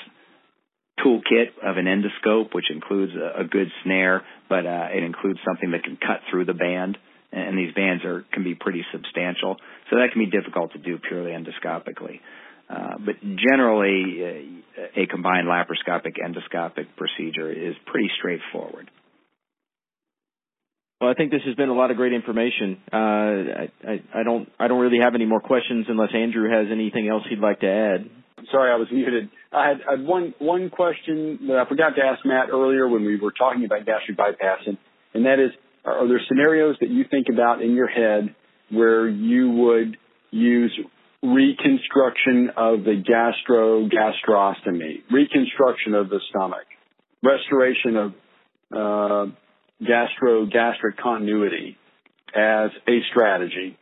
toolkit 0.98 1.54
of 1.62 1.76
an 1.76 1.86
endoscope, 1.86 2.52
which 2.52 2.70
includes 2.70 3.12
a, 3.14 3.42
a 3.42 3.44
good 3.44 3.68
snare, 3.84 4.22
but 4.48 4.66
uh, 4.66 4.88
it 4.92 5.04
includes 5.04 5.38
something 5.46 5.70
that 5.70 5.84
can 5.84 5.96
cut 5.96 6.22
through 6.30 6.46
the 6.46 6.54
band. 6.54 6.98
And 7.32 7.58
these 7.58 7.74
bands 7.74 8.04
are 8.04 8.24
can 8.32 8.44
be 8.44 8.54
pretty 8.54 8.84
substantial, 8.92 9.56
so 9.90 9.96
that 9.96 10.08
can 10.12 10.24
be 10.24 10.30
difficult 10.30 10.72
to 10.72 10.78
do 10.78 10.98
purely 10.98 11.32
endoscopically. 11.32 12.20
Uh, 12.68 12.98
but 12.98 13.14
generally, 13.22 14.56
uh, 14.76 15.02
a 15.02 15.06
combined 15.06 15.46
laparoscopic 15.46 16.16
endoscopic 16.18 16.86
procedure 16.96 17.50
is 17.50 17.74
pretty 17.86 18.10
straightforward. 18.18 18.90
Well, 21.00 21.10
I 21.10 21.14
think 21.14 21.30
this 21.30 21.42
has 21.44 21.54
been 21.54 21.68
a 21.68 21.74
lot 21.74 21.90
of 21.90 21.98
great 21.98 22.14
information. 22.14 22.78
Uh, 22.90 22.96
I, 22.96 23.68
I, 23.86 24.02
I, 24.14 24.22
don't 24.24 24.50
I 24.58 24.66
don't 24.66 24.80
really 24.80 24.98
have 25.02 25.14
any 25.14 25.26
more 25.26 25.40
questions 25.40 25.86
unless 25.88 26.08
Andrew 26.14 26.50
has 26.50 26.68
anything 26.72 27.08
else 27.08 27.22
he'd 27.28 27.38
like 27.38 27.60
to 27.60 27.68
add. 27.68 28.10
Sorry, 28.50 28.72
I 28.72 28.76
was 28.76 28.88
muted. 28.90 29.28
I 29.52 29.68
had, 29.68 29.76
I 29.86 29.90
had 29.98 30.06
one 30.06 30.34
one 30.38 30.70
question 30.70 31.48
that 31.48 31.58
I 31.58 31.68
forgot 31.68 31.96
to 31.96 32.02
ask 32.02 32.24
Matt 32.24 32.48
earlier 32.50 32.88
when 32.88 33.04
we 33.04 33.20
were 33.20 33.32
talking 33.32 33.64
about 33.64 33.84
gastric 33.84 34.16
bypass, 34.16 34.60
and, 34.66 34.78
and 35.14 35.26
that 35.26 35.38
is, 35.38 35.50
are 35.84 36.06
there 36.08 36.20
scenarios 36.28 36.76
that 36.80 36.90
you 36.90 37.04
think 37.10 37.26
about 37.32 37.62
in 37.62 37.74
your 37.74 37.88
head 37.88 38.34
where 38.70 39.08
you 39.08 39.50
would 39.50 39.96
use 40.30 40.78
reconstruction 41.22 42.50
of 42.56 42.84
the 42.84 43.02
gastrogastrostomy, 43.02 45.02
reconstruction 45.10 45.94
of 45.94 46.08
the 46.08 46.20
stomach, 46.30 46.66
restoration 47.22 47.96
of 47.96 48.14
uh, 48.72 49.26
gastro-gastric 49.84 50.96
continuity 50.98 51.76
as 52.34 52.70
a 52.88 53.00
strategy? 53.10 53.76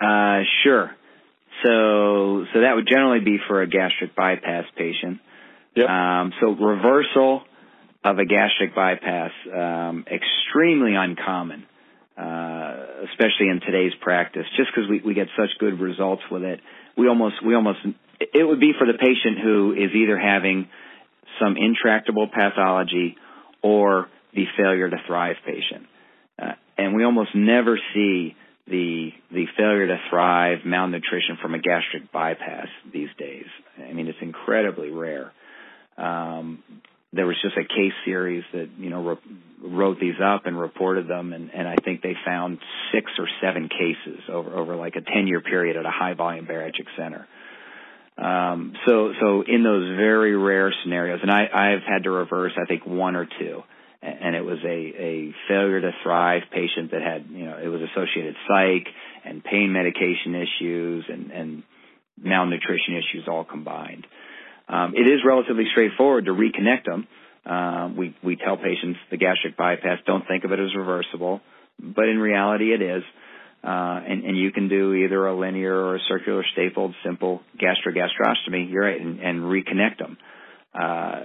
Uh, 0.00 0.40
sure. 0.62 0.90
So, 1.62 2.44
so 2.52 2.60
that 2.60 2.72
would 2.74 2.88
generally 2.88 3.24
be 3.24 3.38
for 3.46 3.62
a 3.62 3.66
gastric 3.66 4.14
bypass 4.14 4.64
patient. 4.76 5.20
Yep. 5.76 5.88
Um, 5.88 6.32
so 6.40 6.50
reversal 6.50 7.42
of 8.04 8.18
a 8.18 8.26
gastric 8.26 8.74
bypass, 8.74 9.30
um, 9.52 10.04
extremely 10.10 10.94
uncommon 10.94 11.64
uh, 12.18 12.83
especially 13.10 13.48
in 13.48 13.60
today's 13.60 13.92
practice, 14.00 14.46
just 14.56 14.70
because 14.74 14.88
we, 14.88 15.00
we 15.00 15.14
get 15.14 15.28
such 15.36 15.50
good 15.58 15.80
results 15.80 16.22
with 16.30 16.42
it. 16.42 16.60
We 16.96 17.08
almost, 17.08 17.44
we 17.44 17.54
almost, 17.54 17.78
it 18.20 18.44
would 18.44 18.60
be 18.60 18.72
for 18.78 18.86
the 18.86 18.98
patient 18.98 19.38
who 19.42 19.72
is 19.72 19.90
either 19.94 20.18
having 20.18 20.68
some 21.40 21.56
intractable 21.56 22.28
pathology 22.28 23.16
or 23.62 24.08
the 24.34 24.44
failure 24.56 24.88
to 24.88 24.96
thrive 25.06 25.36
patient. 25.44 25.86
Uh, 26.40 26.52
and 26.76 26.94
we 26.94 27.04
almost 27.04 27.30
never 27.34 27.78
see 27.94 28.34
the 28.66 29.10
the 29.30 29.44
failure 29.56 29.86
to 29.88 29.98
thrive 30.08 30.58
malnutrition 30.64 31.36
from 31.40 31.54
a 31.54 31.58
gastric 31.58 32.10
bypass 32.12 32.68
these 32.92 33.10
days. 33.18 33.44
I 33.78 33.92
mean, 33.92 34.08
it's 34.08 34.18
incredibly 34.22 34.90
rare. 34.90 35.32
Um, 35.98 36.62
there 37.14 37.26
was 37.26 37.36
just 37.42 37.56
a 37.56 37.64
case 37.64 37.92
series 38.04 38.44
that 38.52 38.68
you 38.78 38.90
know 38.90 39.02
re- 39.02 39.36
wrote 39.62 39.98
these 40.00 40.20
up 40.22 40.46
and 40.46 40.58
reported 40.58 41.08
them, 41.08 41.32
and, 41.32 41.50
and 41.52 41.66
I 41.68 41.76
think 41.84 42.02
they 42.02 42.14
found 42.24 42.58
six 42.92 43.10
or 43.18 43.28
seven 43.42 43.68
cases 43.68 44.20
over 44.28 44.50
over 44.50 44.76
like 44.76 44.96
a 44.96 45.00
ten 45.00 45.26
year 45.26 45.40
period 45.40 45.76
at 45.76 45.86
a 45.86 45.90
high 45.90 46.14
volume 46.14 46.46
bariatric 46.46 46.86
center. 46.96 47.26
Um, 48.16 48.74
so 48.86 49.12
so 49.20 49.42
in 49.46 49.62
those 49.62 49.96
very 49.96 50.36
rare 50.36 50.72
scenarios, 50.82 51.20
and 51.22 51.30
I 51.30 51.46
I've 51.52 51.82
had 51.82 52.04
to 52.04 52.10
reverse 52.10 52.52
I 52.60 52.66
think 52.66 52.86
one 52.86 53.16
or 53.16 53.26
two, 53.26 53.62
and 54.02 54.34
it 54.36 54.44
was 54.44 54.58
a 54.64 54.68
a 54.68 55.34
failure 55.48 55.80
to 55.80 55.90
thrive 56.02 56.42
patient 56.52 56.90
that 56.92 57.02
had 57.02 57.26
you 57.30 57.44
know 57.46 57.58
it 57.58 57.68
was 57.68 57.80
associated 57.82 58.34
psych 58.46 58.86
and 59.24 59.42
pain 59.42 59.72
medication 59.72 60.34
issues 60.34 61.04
and 61.08 61.30
and 61.30 61.62
malnutrition 62.22 62.94
issues 62.94 63.26
all 63.26 63.44
combined. 63.44 64.06
Um, 64.68 64.94
it 64.94 65.06
is 65.06 65.20
relatively 65.26 65.64
straightforward 65.70 66.26
to 66.26 66.32
reconnect 66.32 66.84
them. 66.86 67.06
Uh, 67.44 67.90
we 67.96 68.16
we 68.22 68.36
tell 68.36 68.56
patients 68.56 68.98
the 69.10 69.18
gastric 69.18 69.56
bypass 69.56 69.98
don't 70.06 70.26
think 70.26 70.44
of 70.44 70.52
it 70.52 70.58
as 70.58 70.74
reversible, 70.74 71.40
but 71.78 72.08
in 72.08 72.18
reality 72.18 72.72
it 72.72 72.80
is. 72.80 73.02
Uh, 73.62 73.98
and, 74.06 74.24
and 74.24 74.36
you 74.36 74.52
can 74.52 74.68
do 74.68 74.92
either 74.92 75.26
a 75.26 75.34
linear 75.34 75.74
or 75.74 75.96
a 75.96 76.00
circular 76.06 76.44
stapled 76.52 76.94
simple 77.02 77.40
gastrogastrostomy. 77.58 78.70
You're 78.70 78.84
right, 78.84 79.00
and, 79.00 79.20
and 79.20 79.40
reconnect 79.40 79.98
them. 79.98 80.18
Uh, 80.78 81.20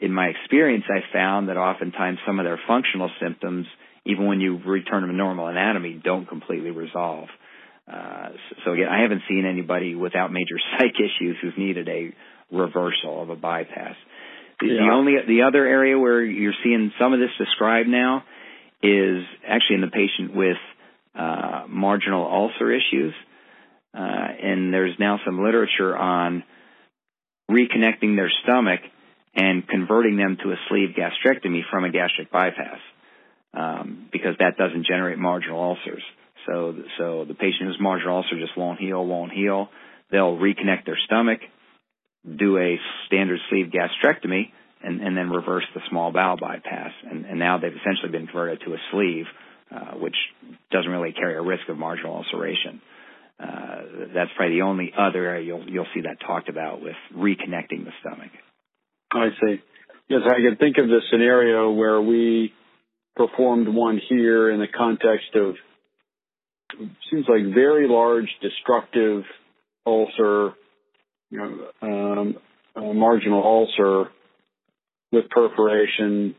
in 0.00 0.12
my 0.12 0.28
experience, 0.28 0.84
I 0.88 1.00
found 1.12 1.50
that 1.50 1.58
oftentimes 1.58 2.18
some 2.26 2.38
of 2.38 2.46
their 2.46 2.58
functional 2.66 3.10
symptoms, 3.20 3.66
even 4.06 4.26
when 4.26 4.40
you 4.40 4.58
return 4.64 5.02
them 5.02 5.10
to 5.10 5.16
normal 5.16 5.46
anatomy, 5.48 6.00
don't 6.02 6.26
completely 6.26 6.70
resolve. 6.70 7.28
Uh, 7.86 8.30
so 8.64 8.72
again, 8.72 8.88
I 8.88 9.02
haven't 9.02 9.22
seen 9.28 9.44
anybody 9.46 9.94
without 9.94 10.32
major 10.32 10.56
psych 10.78 10.94
issues 10.96 11.36
who's 11.42 11.54
needed 11.58 11.88
a 11.88 12.14
reversal 12.54 13.22
of 13.22 13.30
a 13.30 13.36
bypass. 13.36 13.96
The, 14.60 14.66
yeah. 14.66 14.86
the 14.86 14.92
only 14.92 15.14
the 15.26 15.42
other 15.42 15.66
area 15.66 15.98
where 15.98 16.22
you're 16.22 16.54
seeing 16.62 16.92
some 16.98 17.12
of 17.12 17.20
this 17.20 17.30
described 17.38 17.88
now 17.88 18.24
is 18.82 19.24
actually 19.46 19.76
in 19.76 19.80
the 19.80 19.88
patient 19.88 20.34
with 20.34 20.56
uh, 21.18 21.64
marginal 21.68 22.26
ulcer 22.26 22.70
issues, 22.70 23.14
uh, 23.94 23.98
and 23.98 24.72
there's 24.72 24.94
now 24.98 25.18
some 25.24 25.42
literature 25.42 25.96
on 25.96 26.44
reconnecting 27.50 28.16
their 28.16 28.30
stomach 28.42 28.80
and 29.34 29.66
converting 29.66 30.16
them 30.16 30.36
to 30.42 30.52
a 30.52 30.56
sleeve 30.68 30.90
gastrectomy 30.96 31.60
from 31.70 31.84
a 31.84 31.90
gastric 31.90 32.30
bypass 32.30 32.78
um, 33.52 34.08
because 34.12 34.34
that 34.38 34.56
doesn't 34.56 34.86
generate 34.86 35.18
marginal 35.18 35.60
ulcers. 35.60 36.02
So, 36.46 36.74
so 36.98 37.24
the 37.26 37.34
patient 37.34 37.68
whose 37.68 37.78
marginal 37.80 38.16
ulcer 38.18 38.38
just 38.38 38.56
won't 38.56 38.78
heal, 38.78 39.04
won't 39.04 39.32
heal. 39.32 39.68
They'll 40.10 40.36
reconnect 40.36 40.84
their 40.86 40.98
stomach, 41.04 41.40
do 42.24 42.58
a 42.58 42.78
standard 43.06 43.38
sleeve 43.50 43.72
gastrectomy 43.72 44.50
and, 44.82 45.00
and 45.00 45.16
then 45.16 45.30
reverse 45.30 45.64
the 45.74 45.80
small 45.88 46.12
bowel 46.12 46.36
bypass. 46.36 46.92
And, 47.10 47.24
and 47.24 47.38
now 47.38 47.58
they've 47.58 47.72
essentially 47.72 48.10
been 48.10 48.26
converted 48.26 48.62
to 48.66 48.74
a 48.74 48.78
sleeve, 48.92 49.26
uh, 49.74 49.98
which 49.98 50.16
doesn't 50.70 50.90
really 50.90 51.12
carry 51.12 51.36
a 51.36 51.42
risk 51.42 51.68
of 51.68 51.76
marginal 51.76 52.16
ulceration. 52.16 52.80
Uh, 53.38 53.82
that's 54.14 54.30
probably 54.36 54.56
the 54.56 54.62
only 54.62 54.92
other 54.96 55.24
area 55.24 55.44
you'll, 55.44 55.68
you'll 55.68 55.86
see 55.94 56.02
that 56.02 56.18
talked 56.24 56.48
about 56.48 56.80
with 56.80 56.96
reconnecting 57.14 57.84
the 57.84 57.92
stomach. 58.00 58.30
I 59.12 59.28
see. 59.40 59.62
Yes, 60.08 60.20
I 60.26 60.40
can 60.40 60.56
think 60.58 60.76
of 60.78 60.88
the 60.88 61.00
scenario 61.10 61.72
where 61.72 62.00
we 62.00 62.52
performed 63.16 63.68
one 63.68 64.00
here 64.08 64.50
in 64.50 64.60
the 64.60 64.66
context 64.68 65.34
of 65.34 65.54
seems 67.10 67.26
like 67.28 67.54
very 67.54 67.88
large 67.88 68.28
destructive 68.42 69.22
ulcer, 69.86 70.54
you 71.30 71.38
know, 71.38 71.68
um, 71.82 72.36
a 72.76 72.94
marginal 72.94 73.42
ulcer 73.42 74.10
with 75.12 75.28
perforation. 75.30 76.34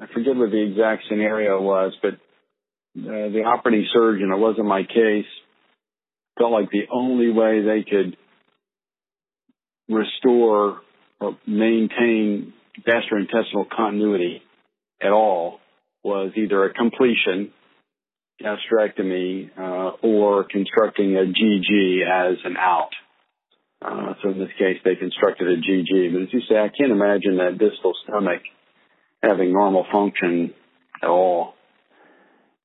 I 0.00 0.06
forget 0.12 0.36
what 0.36 0.50
the 0.50 0.62
exact 0.62 1.04
scenario 1.08 1.60
was, 1.60 1.92
but 2.00 2.14
uh, 2.14 3.28
the 3.28 3.42
operating 3.46 3.86
surgeon, 3.92 4.30
it 4.32 4.38
wasn't 4.38 4.66
my 4.66 4.82
case, 4.82 5.26
felt 6.38 6.52
like 6.52 6.70
the 6.70 6.86
only 6.90 7.30
way 7.30 7.62
they 7.62 7.84
could 7.88 8.16
restore 9.88 10.80
or 11.20 11.36
maintain 11.46 12.52
gastrointestinal 12.86 13.68
continuity 13.68 14.42
at 15.00 15.10
all 15.10 15.60
was 16.02 16.32
either 16.36 16.64
a 16.64 16.72
completion 16.72 17.52
gastrectomy 18.42 19.50
uh, 19.56 19.96
or 20.02 20.44
constructing 20.44 21.16
a 21.16 21.24
GG 21.24 22.02
as 22.06 22.38
an 22.44 22.56
out. 22.56 22.90
Uh, 23.80 24.14
so 24.22 24.30
in 24.30 24.38
this 24.38 24.50
case, 24.58 24.78
they 24.84 24.96
constructed 24.96 25.48
a 25.48 25.56
GG. 25.56 26.12
But 26.12 26.22
as 26.22 26.28
you 26.32 26.40
say, 26.48 26.56
I 26.56 26.68
can't 26.68 26.92
imagine 26.92 27.38
that 27.38 27.58
distal 27.58 27.94
stomach 28.04 28.42
having 29.22 29.52
normal 29.52 29.86
function 29.90 30.54
at 31.02 31.08
all. 31.08 31.54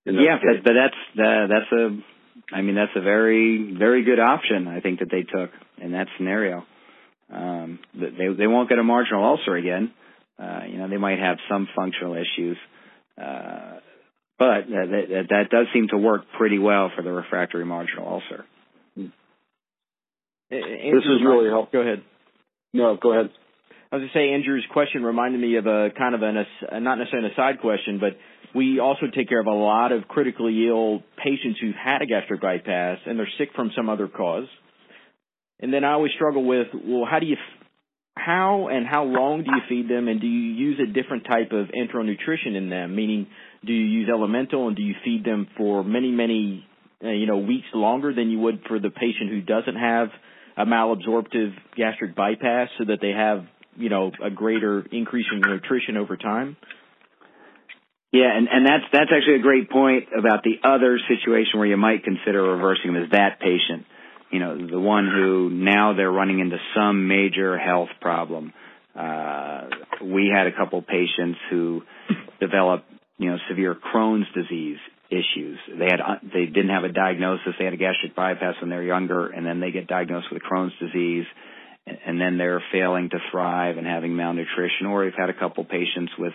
Yeah, 0.05 0.37
but, 0.41 0.63
but 0.63 0.73
that's 0.73 1.19
uh, 1.19 1.47
that's 1.47 1.71
a, 1.73 2.55
I 2.55 2.61
mean, 2.61 2.75
that's 2.75 2.95
a 2.95 3.01
very 3.01 3.75
very 3.77 4.03
good 4.03 4.19
option. 4.19 4.67
I 4.67 4.79
think 4.79 4.99
that 4.99 5.09
they 5.11 5.23
took 5.23 5.51
in 5.81 5.91
that 5.91 6.07
scenario. 6.17 6.65
Um, 7.33 7.79
they 7.93 8.27
they 8.37 8.47
won't 8.47 8.69
get 8.69 8.79
a 8.79 8.83
marginal 8.83 9.23
ulcer 9.25 9.55
again. 9.55 9.91
Uh, 10.39 10.61
you 10.69 10.77
know, 10.77 10.87
they 10.87 10.97
might 10.97 11.19
have 11.19 11.37
some 11.49 11.67
functional 11.75 12.13
issues, 12.13 12.57
uh, 13.17 13.79
but 14.39 14.67
that, 14.69 15.07
that, 15.09 15.25
that 15.29 15.49
does 15.49 15.67
seem 15.73 15.87
to 15.89 15.97
work 15.97 16.23
pretty 16.37 16.59
well 16.59 16.91
for 16.95 17.01
the 17.01 17.11
refractory 17.11 17.65
marginal 17.65 18.07
ulcer. 18.07 18.45
This 20.49 21.03
is 21.03 21.21
really 21.25 21.49
helpful. 21.49 21.81
Go 21.83 21.87
ahead. 21.87 22.03
No, 22.73 22.97
go 23.01 23.13
ahead. 23.13 23.31
I 23.91 23.95
was 23.95 24.01
going 24.01 24.09
to 24.09 24.13
say, 24.13 24.33
Andrew's 24.33 24.65
question 24.71 25.03
reminded 25.03 25.39
me 25.39 25.55
of 25.55 25.65
a 25.65 25.89
kind 25.97 26.13
of 26.13 26.21
an, 26.21 26.45
not 26.83 26.95
necessarily 26.95 27.27
an 27.27 27.33
aside 27.33 27.61
question, 27.61 27.99
but 27.99 28.17
we 28.53 28.79
also 28.79 29.07
take 29.13 29.29
care 29.29 29.39
of 29.39 29.47
a 29.47 29.53
lot 29.53 29.91
of 29.91 30.07
critically 30.07 30.67
ill 30.67 31.03
patients 31.17 31.59
who've 31.61 31.75
had 31.75 32.01
a 32.01 32.05
gastric 32.05 32.41
bypass 32.41 32.99
and 33.05 33.17
they're 33.17 33.29
sick 33.37 33.49
from 33.55 33.71
some 33.75 33.89
other 33.89 34.07
cause. 34.07 34.47
And 35.59 35.73
then 35.73 35.83
I 35.83 35.93
always 35.93 36.11
struggle 36.15 36.43
with, 36.45 36.67
well, 36.73 37.05
how 37.09 37.19
do 37.19 37.25
you, 37.25 37.37
how 38.17 38.67
and 38.67 38.85
how 38.85 39.03
long 39.03 39.43
do 39.43 39.51
you 39.51 39.61
feed 39.69 39.89
them 39.89 40.07
and 40.07 40.19
do 40.19 40.27
you 40.27 40.53
use 40.53 40.79
a 40.79 40.91
different 40.91 41.25
type 41.25 41.51
of 41.51 41.67
enteral 41.67 42.05
nutrition 42.05 42.55
in 42.55 42.69
them? 42.69 42.95
Meaning, 42.95 43.27
do 43.65 43.73
you 43.73 43.85
use 43.85 44.09
elemental 44.09 44.67
and 44.67 44.75
do 44.75 44.83
you 44.83 44.95
feed 45.03 45.23
them 45.23 45.47
for 45.57 45.83
many, 45.83 46.11
many, 46.11 46.65
uh, 47.03 47.09
you 47.09 47.27
know, 47.27 47.37
weeks 47.37 47.67
longer 47.73 48.13
than 48.13 48.29
you 48.29 48.39
would 48.39 48.61
for 48.67 48.79
the 48.79 48.89
patient 48.89 49.29
who 49.29 49.41
doesn't 49.41 49.75
have 49.75 50.09
a 50.57 50.65
malabsorptive 50.65 51.53
gastric 51.75 52.15
bypass 52.15 52.69
so 52.77 52.85
that 52.85 52.97
they 53.01 53.11
have, 53.11 53.45
you 53.75 53.89
know, 53.89 54.11
a 54.23 54.29
greater 54.29 54.85
increase 54.91 55.27
in 55.31 55.41
nutrition 55.41 55.97
over 55.97 56.17
time? 56.17 56.57
Yeah, 58.11 58.35
and, 58.35 58.47
and 58.47 58.65
that's 58.65 58.85
that's 58.91 59.11
actually 59.15 59.35
a 59.35 59.43
great 59.43 59.69
point 59.69 60.07
about 60.17 60.43
the 60.43 60.55
other 60.63 60.97
situation 61.09 61.59
where 61.59 61.67
you 61.67 61.77
might 61.77 62.03
consider 62.03 62.41
reversing 62.41 62.93
them 62.93 63.03
is 63.03 63.11
that 63.11 63.39
patient 63.39 63.85
you 64.31 64.39
know, 64.39 64.57
the 64.57 64.79
one 64.79 65.07
who 65.07 65.49
now 65.49 65.93
they're 65.95 66.11
running 66.11 66.39
into 66.39 66.57
some 66.75 67.07
major 67.07 67.57
health 67.57 67.89
problem. 68.01 68.53
Uh, 68.95 69.69
we 70.03 70.31
had 70.33 70.47
a 70.47 70.51
couple 70.51 70.81
patients 70.81 71.37
who 71.49 71.83
developed, 72.39 72.85
you 73.17 73.29
know, 73.29 73.37
severe 73.49 73.75
Crohn's 73.75 74.27
disease 74.33 74.79
issues. 75.09 75.57
They 75.67 75.85
had 75.85 75.99
they 76.33 76.45
didn't 76.45 76.69
have 76.69 76.83
a 76.83 76.91
diagnosis. 76.91 77.53
They 77.57 77.65
had 77.65 77.73
a 77.73 77.77
gastric 77.77 78.15
bypass 78.15 78.55
when 78.59 78.69
they 78.69 78.75
were 78.75 78.83
younger, 78.83 79.27
and 79.27 79.45
then 79.45 79.59
they 79.59 79.71
get 79.71 79.87
diagnosed 79.87 80.27
with 80.31 80.41
Crohn's 80.41 80.73
disease, 80.79 81.25
and 81.85 82.19
then 82.19 82.37
they're 82.37 82.63
failing 82.71 83.09
to 83.09 83.17
thrive 83.31 83.77
and 83.77 83.87
having 83.87 84.15
malnutrition. 84.15 84.87
Or 84.87 85.03
we've 85.03 85.13
had 85.17 85.29
a 85.29 85.33
couple 85.37 85.63
patients 85.63 86.11
with, 86.17 86.33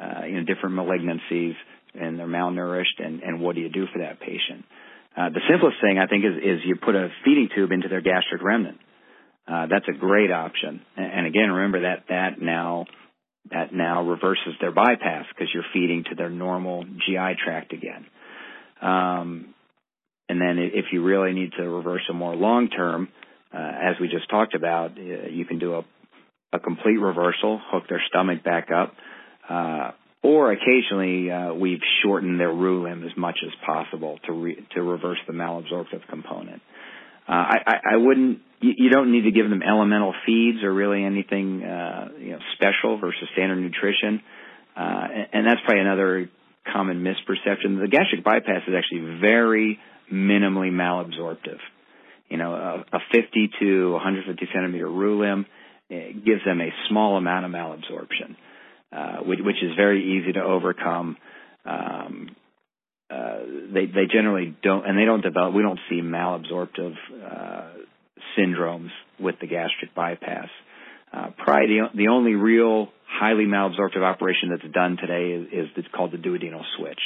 uh, 0.00 0.24
you 0.26 0.40
know, 0.40 0.44
different 0.44 0.76
malignancies, 0.76 1.54
and 1.94 2.18
they're 2.18 2.26
malnourished. 2.26 3.02
And 3.02 3.22
and 3.22 3.40
what 3.40 3.54
do 3.56 3.62
you 3.62 3.70
do 3.70 3.86
for 3.92 4.00
that 4.00 4.20
patient? 4.20 4.64
Uh, 4.64 4.93
the 5.16 5.40
simplest 5.48 5.76
thing 5.80 5.98
I 5.98 6.06
think 6.06 6.24
is, 6.24 6.36
is 6.42 6.60
you 6.64 6.76
put 6.76 6.94
a 6.94 7.08
feeding 7.24 7.48
tube 7.54 7.72
into 7.72 7.88
their 7.88 8.00
gastric 8.00 8.42
remnant. 8.42 8.78
Uh, 9.46 9.66
that's 9.70 9.86
a 9.88 9.98
great 9.98 10.30
option. 10.30 10.80
And, 10.96 11.12
and 11.12 11.26
again, 11.26 11.50
remember 11.50 11.82
that 11.82 12.04
that 12.08 12.40
now 12.40 12.86
that 13.50 13.74
now 13.74 14.02
reverses 14.02 14.54
their 14.60 14.72
bypass 14.72 15.26
because 15.28 15.48
you're 15.52 15.64
feeding 15.72 16.04
to 16.08 16.14
their 16.14 16.30
normal 16.30 16.84
GI 16.84 17.36
tract 17.44 17.72
again. 17.72 18.06
Um, 18.80 19.54
and 20.28 20.40
then 20.40 20.58
if 20.58 20.86
you 20.92 21.04
really 21.04 21.32
need 21.32 21.52
to 21.58 21.62
reverse 21.68 22.02
a 22.08 22.14
more 22.14 22.34
long 22.34 22.70
term, 22.70 23.08
uh, 23.52 23.58
as 23.58 23.96
we 24.00 24.08
just 24.08 24.28
talked 24.30 24.54
about, 24.54 24.92
uh, 24.92 25.28
you 25.30 25.44
can 25.44 25.58
do 25.58 25.74
a, 25.74 25.84
a 26.54 26.58
complete 26.58 26.96
reversal, 26.96 27.60
hook 27.70 27.84
their 27.88 28.02
stomach 28.08 28.42
back 28.42 28.68
up, 28.70 28.94
uh, 29.48 29.90
or 30.24 30.52
occasionally 30.52 31.30
uh, 31.30 31.52
we've 31.52 31.82
shortened 32.02 32.40
their 32.40 32.50
roux 32.50 32.84
limb 32.84 33.04
as 33.04 33.14
much 33.16 33.38
as 33.44 33.52
possible 33.64 34.18
to 34.26 34.32
re- 34.32 34.66
to 34.74 34.82
reverse 34.82 35.18
the 35.26 35.34
malabsorptive 35.34 36.08
component. 36.08 36.62
Uh, 37.28 37.32
I, 37.32 37.56
I, 37.66 37.74
I 37.92 37.96
wouldn't. 37.98 38.40
You, 38.60 38.88
don't 38.88 39.12
need 39.12 39.24
to 39.24 39.30
give 39.30 39.50
them 39.50 39.62
elemental 39.62 40.14
feeds 40.24 40.62
or 40.62 40.72
really 40.72 41.04
anything 41.04 41.62
uh, 41.62 42.08
you 42.18 42.32
know 42.32 42.38
special 42.54 42.98
versus 42.98 43.28
standard 43.34 43.56
nutrition, 43.56 44.22
uh, 44.74 44.80
and, 45.14 45.26
and 45.34 45.46
that's 45.46 45.60
probably 45.66 45.82
another 45.82 46.30
common 46.72 47.04
misperception. 47.04 47.82
The 47.82 47.88
gastric 47.90 48.24
bypass 48.24 48.62
is 48.66 48.74
actually 48.74 49.20
very 49.20 49.78
minimally 50.10 50.70
malabsorptive. 50.72 51.58
You 52.30 52.38
know, 52.38 52.54
a, 52.54 52.96
a 52.96 53.00
50 53.12 53.50
to 53.60 53.92
150 53.92 54.48
centimeter 54.54 54.88
roux 54.88 55.20
limb 55.20 55.44
gives 55.90 56.42
them 56.46 56.62
a 56.62 56.70
small 56.88 57.18
amount 57.18 57.44
of 57.44 57.52
malabsorption 57.52 58.36
uh, 58.94 59.16
which, 59.18 59.40
which 59.42 59.62
is 59.62 59.72
very 59.76 60.18
easy 60.18 60.32
to 60.32 60.40
overcome. 60.40 61.16
Um, 61.64 62.36
uh, 63.10 63.38
they 63.72 63.86
they 63.86 64.06
generally 64.10 64.54
don't, 64.62 64.86
and 64.86 64.98
they 64.98 65.04
don't 65.04 65.20
develop. 65.20 65.54
We 65.54 65.62
don't 65.62 65.80
see 65.90 66.00
malabsorptive 66.00 66.94
uh, 67.24 67.68
syndromes 68.38 68.90
with 69.20 69.36
the 69.40 69.46
gastric 69.46 69.94
bypass. 69.94 70.48
Uh, 71.12 71.30
probably 71.36 71.66
the, 71.66 71.88
the 71.94 72.08
only 72.08 72.34
real 72.34 72.88
highly 73.06 73.44
malabsorptive 73.44 74.02
operation 74.02 74.50
that's 74.50 74.72
done 74.72 74.96
today 74.96 75.30
is, 75.30 75.46
is 75.52 75.70
it's 75.76 75.88
called 75.94 76.12
the 76.12 76.18
duodenal 76.18 76.62
switch. 76.76 77.00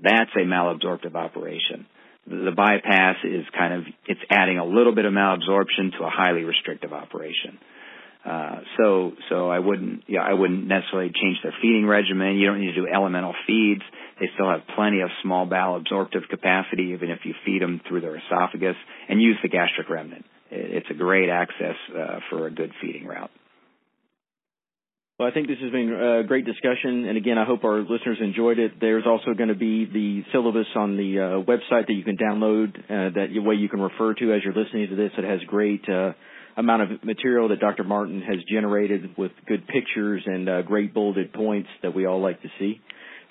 That's 0.00 0.30
a 0.36 0.44
malabsorptive 0.44 1.14
operation. 1.14 1.86
The, 2.26 2.36
the 2.36 2.52
bypass 2.52 3.16
is 3.24 3.44
kind 3.56 3.74
of 3.74 3.84
it's 4.06 4.20
adding 4.30 4.58
a 4.58 4.64
little 4.64 4.94
bit 4.94 5.04
of 5.04 5.12
malabsorption 5.12 5.96
to 5.98 6.04
a 6.04 6.10
highly 6.10 6.44
restrictive 6.44 6.92
operation. 6.92 7.58
Uh, 8.24 8.60
so, 8.78 9.12
so 9.28 9.50
I 9.50 9.58
wouldn't, 9.58 10.04
yeah, 10.06 10.20
I 10.22 10.32
wouldn't 10.32 10.66
necessarily 10.66 11.10
change 11.10 11.38
their 11.42 11.54
feeding 11.60 11.86
regimen. 11.86 12.36
You 12.36 12.46
don't 12.46 12.60
need 12.60 12.72
to 12.72 12.80
do 12.82 12.86
elemental 12.86 13.34
feeds. 13.46 13.82
They 14.20 14.26
still 14.34 14.48
have 14.48 14.60
plenty 14.76 15.00
of 15.00 15.10
small 15.22 15.44
bowel 15.46 15.76
absorptive 15.76 16.22
capacity, 16.30 16.92
even 16.94 17.10
if 17.10 17.20
you 17.24 17.34
feed 17.44 17.62
them 17.62 17.80
through 17.88 18.02
their 18.02 18.16
esophagus, 18.16 18.76
and 19.08 19.20
use 19.20 19.36
the 19.42 19.48
gastric 19.48 19.88
remnant. 19.90 20.24
It's 20.50 20.86
a 20.90 20.94
great 20.94 21.30
access 21.30 21.76
uh, 21.90 22.20
for 22.30 22.46
a 22.46 22.50
good 22.50 22.72
feeding 22.80 23.06
route. 23.06 23.30
Well, 25.18 25.28
I 25.28 25.34
think 25.34 25.46
this 25.46 25.58
has 25.60 25.70
been 25.70 25.92
a 25.92 26.26
great 26.26 26.44
discussion, 26.44 27.06
and 27.06 27.16
again, 27.16 27.38
I 27.38 27.44
hope 27.44 27.64
our 27.64 27.80
listeners 27.80 28.18
enjoyed 28.20 28.58
it. 28.58 28.80
There's 28.80 29.04
also 29.06 29.34
going 29.34 29.50
to 29.50 29.54
be 29.54 29.84
the 29.84 30.22
syllabus 30.32 30.66
on 30.74 30.96
the 30.96 31.18
uh, 31.18 31.44
website 31.44 31.86
that 31.86 31.94
you 31.94 32.02
can 32.02 32.16
download, 32.16 32.76
uh, 32.76 33.14
that 33.14 33.28
way 33.34 33.54
you 33.56 33.68
can 33.68 33.80
refer 33.80 34.14
to 34.14 34.32
as 34.32 34.40
you're 34.44 34.54
listening 34.54 34.88
to 34.88 34.96
this. 34.96 35.10
It 35.16 35.24
has 35.24 35.40
great 35.46 35.88
uh, 35.88 36.12
amount 36.56 36.82
of 36.82 37.04
material 37.04 37.48
that 37.48 37.60
Dr. 37.60 37.84
Martin 37.84 38.22
has 38.22 38.38
generated 38.50 39.16
with 39.16 39.32
good 39.46 39.66
pictures 39.66 40.22
and 40.26 40.48
uh, 40.48 40.62
great 40.62 40.92
bolded 40.92 41.32
points 41.32 41.68
that 41.82 41.94
we 41.94 42.06
all 42.06 42.20
like 42.20 42.40
to 42.42 42.48
see. 42.58 42.80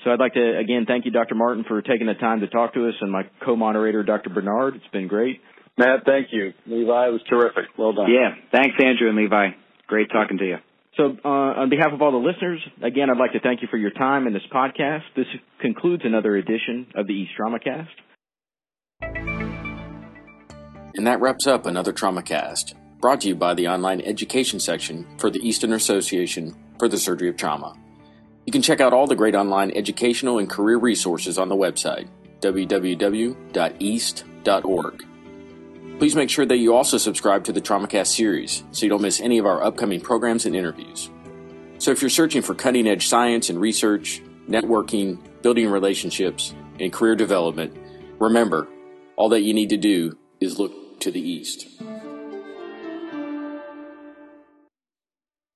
So 0.04 0.10
I'd 0.10 0.20
like 0.20 0.34
to 0.34 0.58
again 0.58 0.86
thank 0.88 1.06
you, 1.06 1.12
Dr. 1.12 1.36
Martin, 1.36 1.64
for 1.68 1.82
taking 1.82 2.08
the 2.08 2.16
time 2.16 2.40
to 2.40 2.48
talk 2.48 2.74
to 2.74 2.88
us, 2.88 2.96
and 3.02 3.12
my 3.12 3.24
co-moderator, 3.46 4.04
Dr. 4.04 4.30
Bernard. 4.30 4.76
It's 4.76 4.88
been 4.92 5.08
great. 5.08 5.42
Matt, 5.78 6.06
thank 6.06 6.28
you. 6.32 6.54
Levi, 6.66 7.08
it 7.08 7.12
was 7.12 7.22
terrific. 7.30 7.66
Well 7.78 7.94
done. 7.94 8.10
Yeah, 8.10 8.36
thanks, 8.52 8.76
Andrew 8.84 9.10
and 9.10 9.18
Levi. 9.18 9.50
Great 9.88 10.10
talking 10.12 10.38
to 10.40 10.46
you. 10.46 10.58
So, 10.98 11.16
uh, 11.24 11.28
on 11.28 11.70
behalf 11.70 11.94
of 11.94 12.02
all 12.02 12.12
the 12.12 12.18
listeners, 12.18 12.60
again, 12.84 13.10
I'd 13.10 13.18
like 13.18 13.32
to 13.32 13.40
thank 13.40 13.62
you 13.62 13.70
for 13.72 13.78
your 13.78 13.92
time 13.92 14.28
in 14.28 14.34
this 14.34 14.42
podcast. 14.54 15.04
This 15.16 15.28
concludes 15.62 16.04
another 16.06 16.36
edition 16.36 16.88
of 16.96 17.08
the 17.08 17.14
East 17.14 17.32
TraumaCast. 17.40 17.88
And 20.96 21.08
that 21.08 21.22
wraps 21.22 21.48
up 21.48 21.66
another 21.66 21.94
TraumaCast 21.94 22.74
brought 23.02 23.20
to 23.22 23.28
you 23.28 23.36
by 23.36 23.54
the 23.56 23.68
online 23.68 24.00
education 24.02 24.60
section 24.60 25.08
for 25.18 25.32
the 25.32 25.46
Eastern 25.46 25.74
Association 25.74 26.56
for 26.78 26.88
the 26.88 27.00
Surgery 27.00 27.30
of 27.30 27.36
Trauma. 27.36 27.76
You 28.46 28.52
can 28.52 28.62
check 28.62 28.80
out 28.80 28.94
all 28.94 29.08
the 29.08 29.16
great 29.16 29.34
online 29.36 29.72
educational 29.72 30.38
and 30.38 30.48
career 30.50 30.78
resources 30.78 31.38
on 31.38 31.50
the 31.50 31.56
website 31.56 32.08
www.east.org. 32.42 33.36
Please 36.00 36.16
make 36.16 36.32
sure 36.32 36.46
that 36.48 36.58
you 36.58 36.74
also 36.74 36.98
subscribe 36.98 37.44
to 37.44 37.52
the 37.52 37.62
TraumaCast 37.62 38.08
series 38.08 38.64
so 38.72 38.84
you 38.84 38.90
don't 38.90 39.04
miss 39.04 39.20
any 39.20 39.38
of 39.38 39.46
our 39.46 39.64
upcoming 39.64 40.02
programs 40.02 40.48
and 40.48 40.56
interviews. 40.56 41.12
So 41.78 41.92
if 41.92 42.02
you're 42.02 42.10
searching 42.10 42.42
for 42.42 42.56
cutting 42.56 42.88
edge 42.88 43.08
science 43.08 43.50
and 43.52 43.62
research, 43.62 44.24
networking, 44.48 45.20
building 45.44 45.70
relationships, 45.70 46.56
and 46.80 46.92
career 46.92 47.16
development, 47.16 47.78
remember, 48.20 48.68
all 49.16 49.30
that 49.30 49.42
you 49.42 49.54
need 49.54 49.70
to 49.70 49.78
do 49.78 50.18
is 50.40 50.58
look 50.58 51.00
to 51.02 51.12
the 51.12 51.22
east. 51.22 51.68